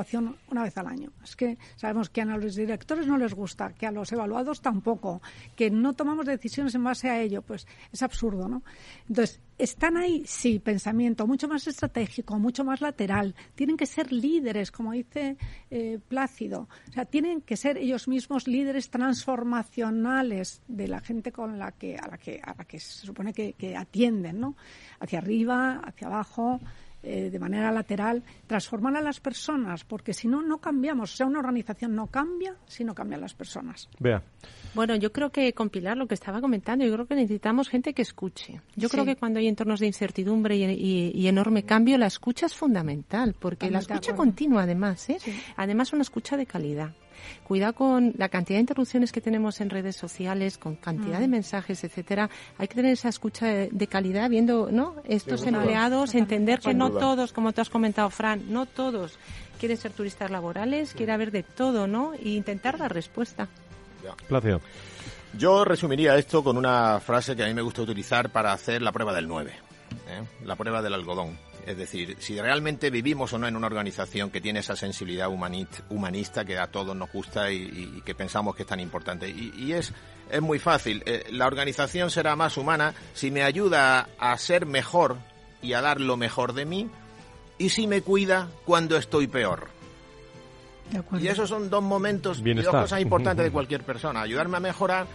una 0.50 0.62
vez 0.62 0.76
al 0.78 0.86
año. 0.86 1.12
Es 1.22 1.36
que 1.36 1.58
sabemos 1.76 2.10
que 2.10 2.22
a 2.22 2.24
los 2.24 2.54
directores 2.54 3.06
no 3.06 3.16
les 3.16 3.34
gusta, 3.34 3.72
que 3.72 3.86
a 3.86 3.90
los 3.90 4.10
evaluados 4.12 4.60
tampoco, 4.60 5.22
que 5.54 5.70
no 5.70 5.94
tomamos 5.94 6.26
decisiones 6.26 6.74
en 6.74 6.84
base 6.84 7.08
a 7.08 7.20
ello, 7.20 7.42
pues 7.42 7.66
es 7.92 8.02
absurdo, 8.02 8.48
¿no? 8.48 8.62
Entonces, 9.08 9.40
¿están 9.58 9.96
ahí? 9.96 10.22
Sí, 10.26 10.58
pensamiento 10.58 11.26
mucho 11.26 11.48
más 11.48 11.66
estratégico, 11.66 12.38
mucho 12.38 12.64
más 12.64 12.80
lateral. 12.80 13.34
Tienen 13.54 13.76
que 13.76 13.86
ser 13.86 14.12
líderes, 14.12 14.70
como 14.70 14.92
dice 14.92 15.36
eh, 15.70 15.98
Plácido. 16.08 16.68
O 16.88 16.92
sea, 16.92 17.04
tienen 17.04 17.40
que 17.40 17.56
ser 17.56 17.78
ellos 17.78 18.08
mismos 18.08 18.46
líderes 18.46 18.90
transformacionales 18.90 20.62
de 20.68 20.88
la 20.88 21.00
gente 21.00 21.32
con 21.32 21.58
la 21.58 21.72
que, 21.72 21.96
a 21.96 22.08
la 22.08 22.18
que, 22.18 22.40
a 22.42 22.54
la 22.56 22.64
que 22.64 22.78
se 22.78 23.06
supone 23.06 23.32
que, 23.32 23.54
que 23.54 23.76
atienden, 23.76 24.40
¿no? 24.40 24.56
Hacia 25.00 25.18
arriba, 25.18 25.80
hacia 25.84 26.08
abajo. 26.08 26.60
Eh, 27.02 27.30
de 27.30 27.38
manera 27.38 27.70
lateral, 27.70 28.24
transformar 28.48 28.96
a 28.96 29.00
las 29.00 29.20
personas, 29.20 29.84
porque 29.84 30.12
si 30.12 30.26
no, 30.26 30.42
no 30.42 30.58
cambiamos. 30.58 31.14
O 31.14 31.16
sea, 31.16 31.26
una 31.26 31.38
organización 31.38 31.94
no 31.94 32.08
cambia 32.08 32.56
si 32.66 32.82
no 32.82 32.96
cambian 32.96 33.20
las 33.20 33.32
personas. 33.32 33.88
Vea. 34.00 34.24
Bueno, 34.74 34.96
yo 34.96 35.12
creo 35.12 35.30
que 35.30 35.52
compilar 35.52 35.96
lo 35.96 36.08
que 36.08 36.14
estaba 36.14 36.40
comentando, 36.40 36.84
yo 36.84 36.92
creo 36.92 37.06
que 37.06 37.14
necesitamos 37.14 37.68
gente 37.68 37.94
que 37.94 38.02
escuche. 38.02 38.60
Yo 38.74 38.88
creo 38.88 39.04
que 39.04 39.14
cuando 39.14 39.38
hay 39.38 39.46
entornos 39.46 39.78
de 39.78 39.86
incertidumbre 39.86 40.56
y, 40.56 41.28
enorme 41.28 41.62
cambio, 41.62 41.96
la 41.96 42.06
escucha 42.06 42.46
es 42.46 42.54
fundamental, 42.54 43.36
porque 43.38 43.70
la 43.70 43.78
escucha 43.78 44.16
continua, 44.16 44.64
además, 44.64 45.08
¿eh? 45.08 45.18
además 45.56 45.92
una 45.92 46.02
escucha 46.02 46.36
de 46.36 46.46
calidad. 46.46 46.90
Cuidado 47.44 47.74
con 47.74 48.14
la 48.16 48.28
cantidad 48.28 48.56
de 48.56 48.62
interrupciones 48.62 49.12
que 49.12 49.20
tenemos 49.20 49.60
en 49.60 49.70
redes 49.70 49.96
sociales, 49.96 50.58
con 50.58 50.76
cantidad 50.76 51.20
de 51.20 51.28
mm. 51.28 51.30
mensajes, 51.30 51.84
etcétera. 51.84 52.30
Hay 52.58 52.68
que 52.68 52.74
tener 52.74 52.92
esa 52.92 53.08
escucha 53.08 53.46
de, 53.46 53.86
calidad, 53.86 54.28
viendo, 54.28 54.68
¿no? 54.70 54.96
Estos 55.04 55.46
empleados, 55.46 56.14
entender 56.14 56.60
que 56.60 56.74
no 56.74 56.90
todos, 56.90 57.32
como 57.32 57.52
tú 57.52 57.60
has 57.60 57.70
comentado, 57.70 58.10
Fran, 58.10 58.52
no 58.52 58.66
todos 58.66 59.18
quieren 59.58 59.76
ser 59.76 59.92
turistas 59.92 60.30
laborales, 60.30 60.92
quieren 60.92 61.14
haber 61.14 61.30
de 61.30 61.42
todo, 61.42 61.86
¿no? 61.86 62.14
E 62.14 62.30
intentar 62.30 62.78
dar 62.78 62.92
respuesta. 62.92 63.48
Placio. 64.28 64.60
Yo 65.36 65.64
resumiría 65.64 66.16
esto 66.16 66.42
con 66.42 66.56
una 66.56 67.00
frase 67.00 67.36
que 67.36 67.44
a 67.44 67.46
mí 67.46 67.54
me 67.54 67.62
gusta 67.62 67.82
utilizar 67.82 68.30
para 68.30 68.52
hacer 68.52 68.80
la 68.80 68.92
prueba 68.92 69.12
del 69.12 69.28
9, 69.28 69.52
¿eh? 70.08 70.22
la 70.44 70.56
prueba 70.56 70.80
del 70.80 70.94
algodón. 70.94 71.36
Es 71.66 71.76
decir, 71.76 72.16
si 72.20 72.40
realmente 72.40 72.90
vivimos 72.90 73.32
o 73.32 73.38
no 73.38 73.48
en 73.48 73.56
una 73.56 73.66
organización 73.66 74.30
que 74.30 74.40
tiene 74.40 74.60
esa 74.60 74.76
sensibilidad 74.76 75.28
humanista 75.90 76.44
que 76.44 76.56
a 76.58 76.68
todos 76.68 76.94
nos 76.94 77.10
gusta 77.10 77.50
y, 77.50 78.02
que 78.04 78.14
pensamos 78.14 78.54
que 78.54 78.62
es 78.62 78.68
tan 78.68 78.78
importante. 78.78 79.28
Y, 79.28 79.72
es, 79.72 79.92
es 80.30 80.40
muy 80.40 80.60
fácil. 80.60 81.02
Eh, 81.06 81.24
la 81.32 81.48
organización 81.48 82.10
será 82.10 82.36
más 82.36 82.56
humana 82.56 82.94
si 83.14 83.32
me 83.32 83.42
ayuda 83.42 84.08
a 84.16 84.38
ser 84.38 84.64
mejor 84.64 85.16
y 85.60 85.72
a 85.72 85.80
dar 85.80 86.00
lo 86.00 86.16
mejor 86.16 86.52
de 86.52 86.66
mí 86.66 86.88
y 87.58 87.70
si 87.70 87.88
me 87.88 88.00
cuida 88.00 88.48
cuando 88.64 88.96
estoy 88.96 89.26
peor. 89.26 89.66
Y 91.18 91.26
esos 91.26 91.48
son 91.48 91.68
dos 91.68 91.82
momentos 91.82 92.40
y 92.44 92.54
dos 92.54 92.68
cosas 92.68 93.00
importantes 93.00 93.44
de 93.44 93.50
cualquier 93.50 93.82
persona. 93.82 94.22
Ayudarme 94.22 94.58
a 94.58 94.60
mejorar 94.60 95.08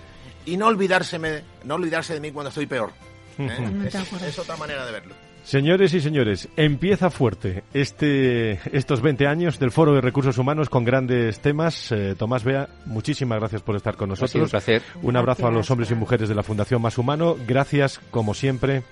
y 0.46 0.58
no, 0.58 0.68
olvidárseme, 0.68 1.44
no 1.64 1.76
olvidarse 1.76 2.14
de 2.14 2.20
mí 2.20 2.32
cuando 2.32 2.50
estoy 2.50 2.66
peor. 2.66 2.92
¿eh? 3.38 3.90
es 4.28 4.38
otra 4.38 4.58
manera 4.58 4.86
de 4.86 4.92
verlo. 4.92 5.31
Señores 5.44 5.94
y 5.94 6.02
señores, 6.02 6.48
empieza 6.56 7.10
fuerte 7.10 7.64
este, 7.74 8.60
estos 8.78 9.02
20 9.02 9.28
años 9.28 9.60
del 9.60 9.72
Foro 9.72 9.94
de 9.94 10.02
Recursos 10.02 10.38
Humanos 10.38 10.70
con 10.70 10.84
grandes 10.84 11.40
temas. 11.40 11.92
Eh, 11.92 12.16
Tomás 12.18 12.44
Bea, 12.44 12.70
muchísimas 12.86 13.40
gracias 13.40 13.62
por 13.62 13.76
estar 13.76 13.96
con 13.98 14.10
nosotros. 14.10 14.44
un 14.44 14.50
placer. 14.50 14.82
Un 15.02 15.18
abrazo 15.18 15.48
a 15.48 15.52
los 15.52 15.70
hombres 15.72 15.90
y 15.92 15.96
mujeres 15.96 16.30
de 16.30 16.36
la 16.36 16.44
Fundación 16.44 16.82
Más 16.82 16.98
Humano. 16.98 17.36
Gracias, 17.48 18.00
como 18.12 18.34
siempre, 18.34 18.84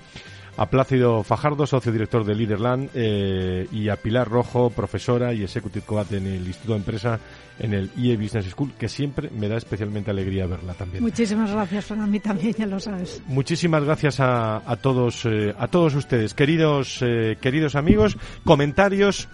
a 0.60 0.66
Plácido 0.66 1.24
Fajardo, 1.24 1.66
socio 1.66 1.90
director 1.90 2.26
de 2.26 2.36
Leaderland, 2.36 2.90
eh, 2.94 3.66
y 3.72 3.88
a 3.88 3.96
Pilar 3.96 4.28
Rojo, 4.28 4.70
profesora 4.70 5.34
y 5.34 5.42
executive 5.42 5.86
coach 5.86 6.12
en 6.12 6.28
el 6.28 6.46
Instituto 6.46 6.74
de 6.74 6.80
Empresa 6.80 7.20
en 7.60 7.74
el 7.74 7.90
IE 7.96 8.18
Business 8.18 8.46
School, 8.50 8.74
que 8.78 8.90
siempre 8.90 9.30
me 9.30 9.48
da 9.48 9.56
especialmente 9.56 10.12
alegría 10.12 10.48
verla 10.48 10.74
también. 10.74 11.02
Muchísimas 11.02 11.50
gracias, 11.50 11.86
Fran, 11.86 12.02
a 12.02 12.08
mí 12.08 12.20
también, 12.20 12.54
ya 12.58 12.66
lo 12.66 12.78
sabes. 12.78 13.22
Muchísimas 13.28 13.86
gracias 13.86 14.20
a, 14.20 14.58
a 14.70 14.76
todos, 14.76 15.26
eh, 15.26 15.56
a 15.58 15.70
todos 15.70 15.96
ustedes, 15.96 16.34
queridos, 16.34 17.00
eh, 17.04 17.38
queridos 17.40 17.76
amigos, 17.76 18.18
comentarios. 18.44 19.30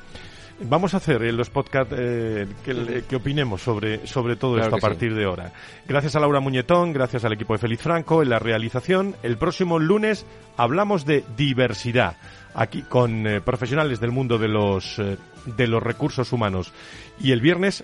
Vamos 0.61 0.93
a 0.93 0.97
hacer 0.97 1.21
en 1.23 1.35
los 1.35 1.49
podcasts 1.49 1.93
eh, 1.97 2.47
que, 2.63 3.15
opinemos 3.15 3.61
sobre, 3.61 4.07
sobre 4.07 4.37
todo 4.37 4.57
esto 4.57 4.75
a 4.75 4.79
partir 4.79 5.13
de 5.13 5.25
ahora. 5.25 5.51
Gracias 5.85 6.15
a 6.15 6.19
Laura 6.21 6.39
Muñetón, 6.39 6.93
gracias 6.93 7.25
al 7.25 7.33
equipo 7.33 7.53
de 7.53 7.59
Feliz 7.59 7.81
Franco 7.81 8.23
en 8.23 8.29
la 8.29 8.39
realización. 8.39 9.15
El 9.21 9.37
próximo 9.37 9.79
lunes 9.79 10.25
hablamos 10.55 11.05
de 11.05 11.25
diversidad 11.35 12.15
aquí 12.53 12.83
con 12.83 13.27
eh, 13.27 13.41
profesionales 13.41 13.99
del 13.99 14.11
mundo 14.11 14.37
de 14.37 14.47
los 14.47 14.97
eh, 14.99 15.17
de 15.45 15.67
los 15.67 15.83
recursos 15.83 16.31
humanos. 16.31 16.71
Y 17.19 17.31
el 17.31 17.41
viernes 17.41 17.83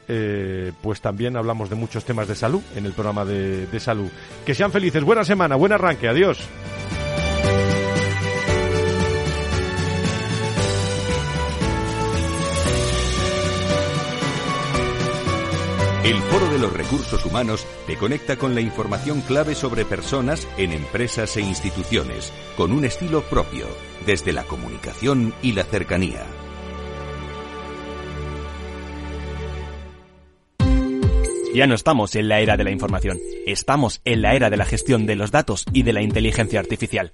pues 0.82 1.00
también 1.00 1.38
hablamos 1.38 1.70
de 1.70 1.76
muchos 1.76 2.04
temas 2.06 2.28
de 2.28 2.36
salud 2.36 2.62
en 2.76 2.88
el 2.88 2.94
programa 2.94 3.24
de, 3.24 3.68
de 3.68 3.80
salud. 3.80 4.10
Que 4.46 4.56
sean 4.56 4.72
felices. 4.72 5.04
Buena 5.04 5.24
semana 5.24 5.56
buen 5.56 5.72
arranque. 5.72 6.08
Adiós 6.08 6.40
El 16.04 16.18
Foro 16.18 16.50
de 16.50 16.58
los 16.58 16.74
Recursos 16.74 17.24
Humanos 17.28 17.68
te 17.86 17.96
conecta 17.96 18.36
con 18.36 18.56
la 18.56 18.62
información 18.62 19.22
clave 19.22 19.54
sobre 19.54 19.86
personas 19.86 20.48
en 20.58 20.72
empresas 20.72 21.38
e 21.38 21.42
instituciones, 21.42 22.34
con 22.58 22.72
un 22.72 22.86
estilo 22.86 23.22
propio, 23.22 23.68
desde 24.08 24.34
la 24.34 24.44
comunicación 24.44 25.32
y 25.44 25.52
la 25.52 25.64
cercanía. 25.64 26.26
Ya 31.54 31.68
no 31.68 31.76
estamos 31.76 32.16
en 32.16 32.30
la 32.30 32.40
era 32.40 32.58
de 32.58 32.64
la 32.64 32.72
información, 32.72 33.20
estamos 33.46 34.02
en 34.04 34.24
la 34.24 34.34
era 34.34 34.50
de 34.50 34.58
la 34.58 34.66
gestión 34.66 35.06
de 35.06 35.16
los 35.16 35.30
datos 35.30 35.66
y 35.72 35.84
de 35.84 35.94
la 35.94 36.02
inteligencia 36.02 36.60
artificial. 36.60 37.14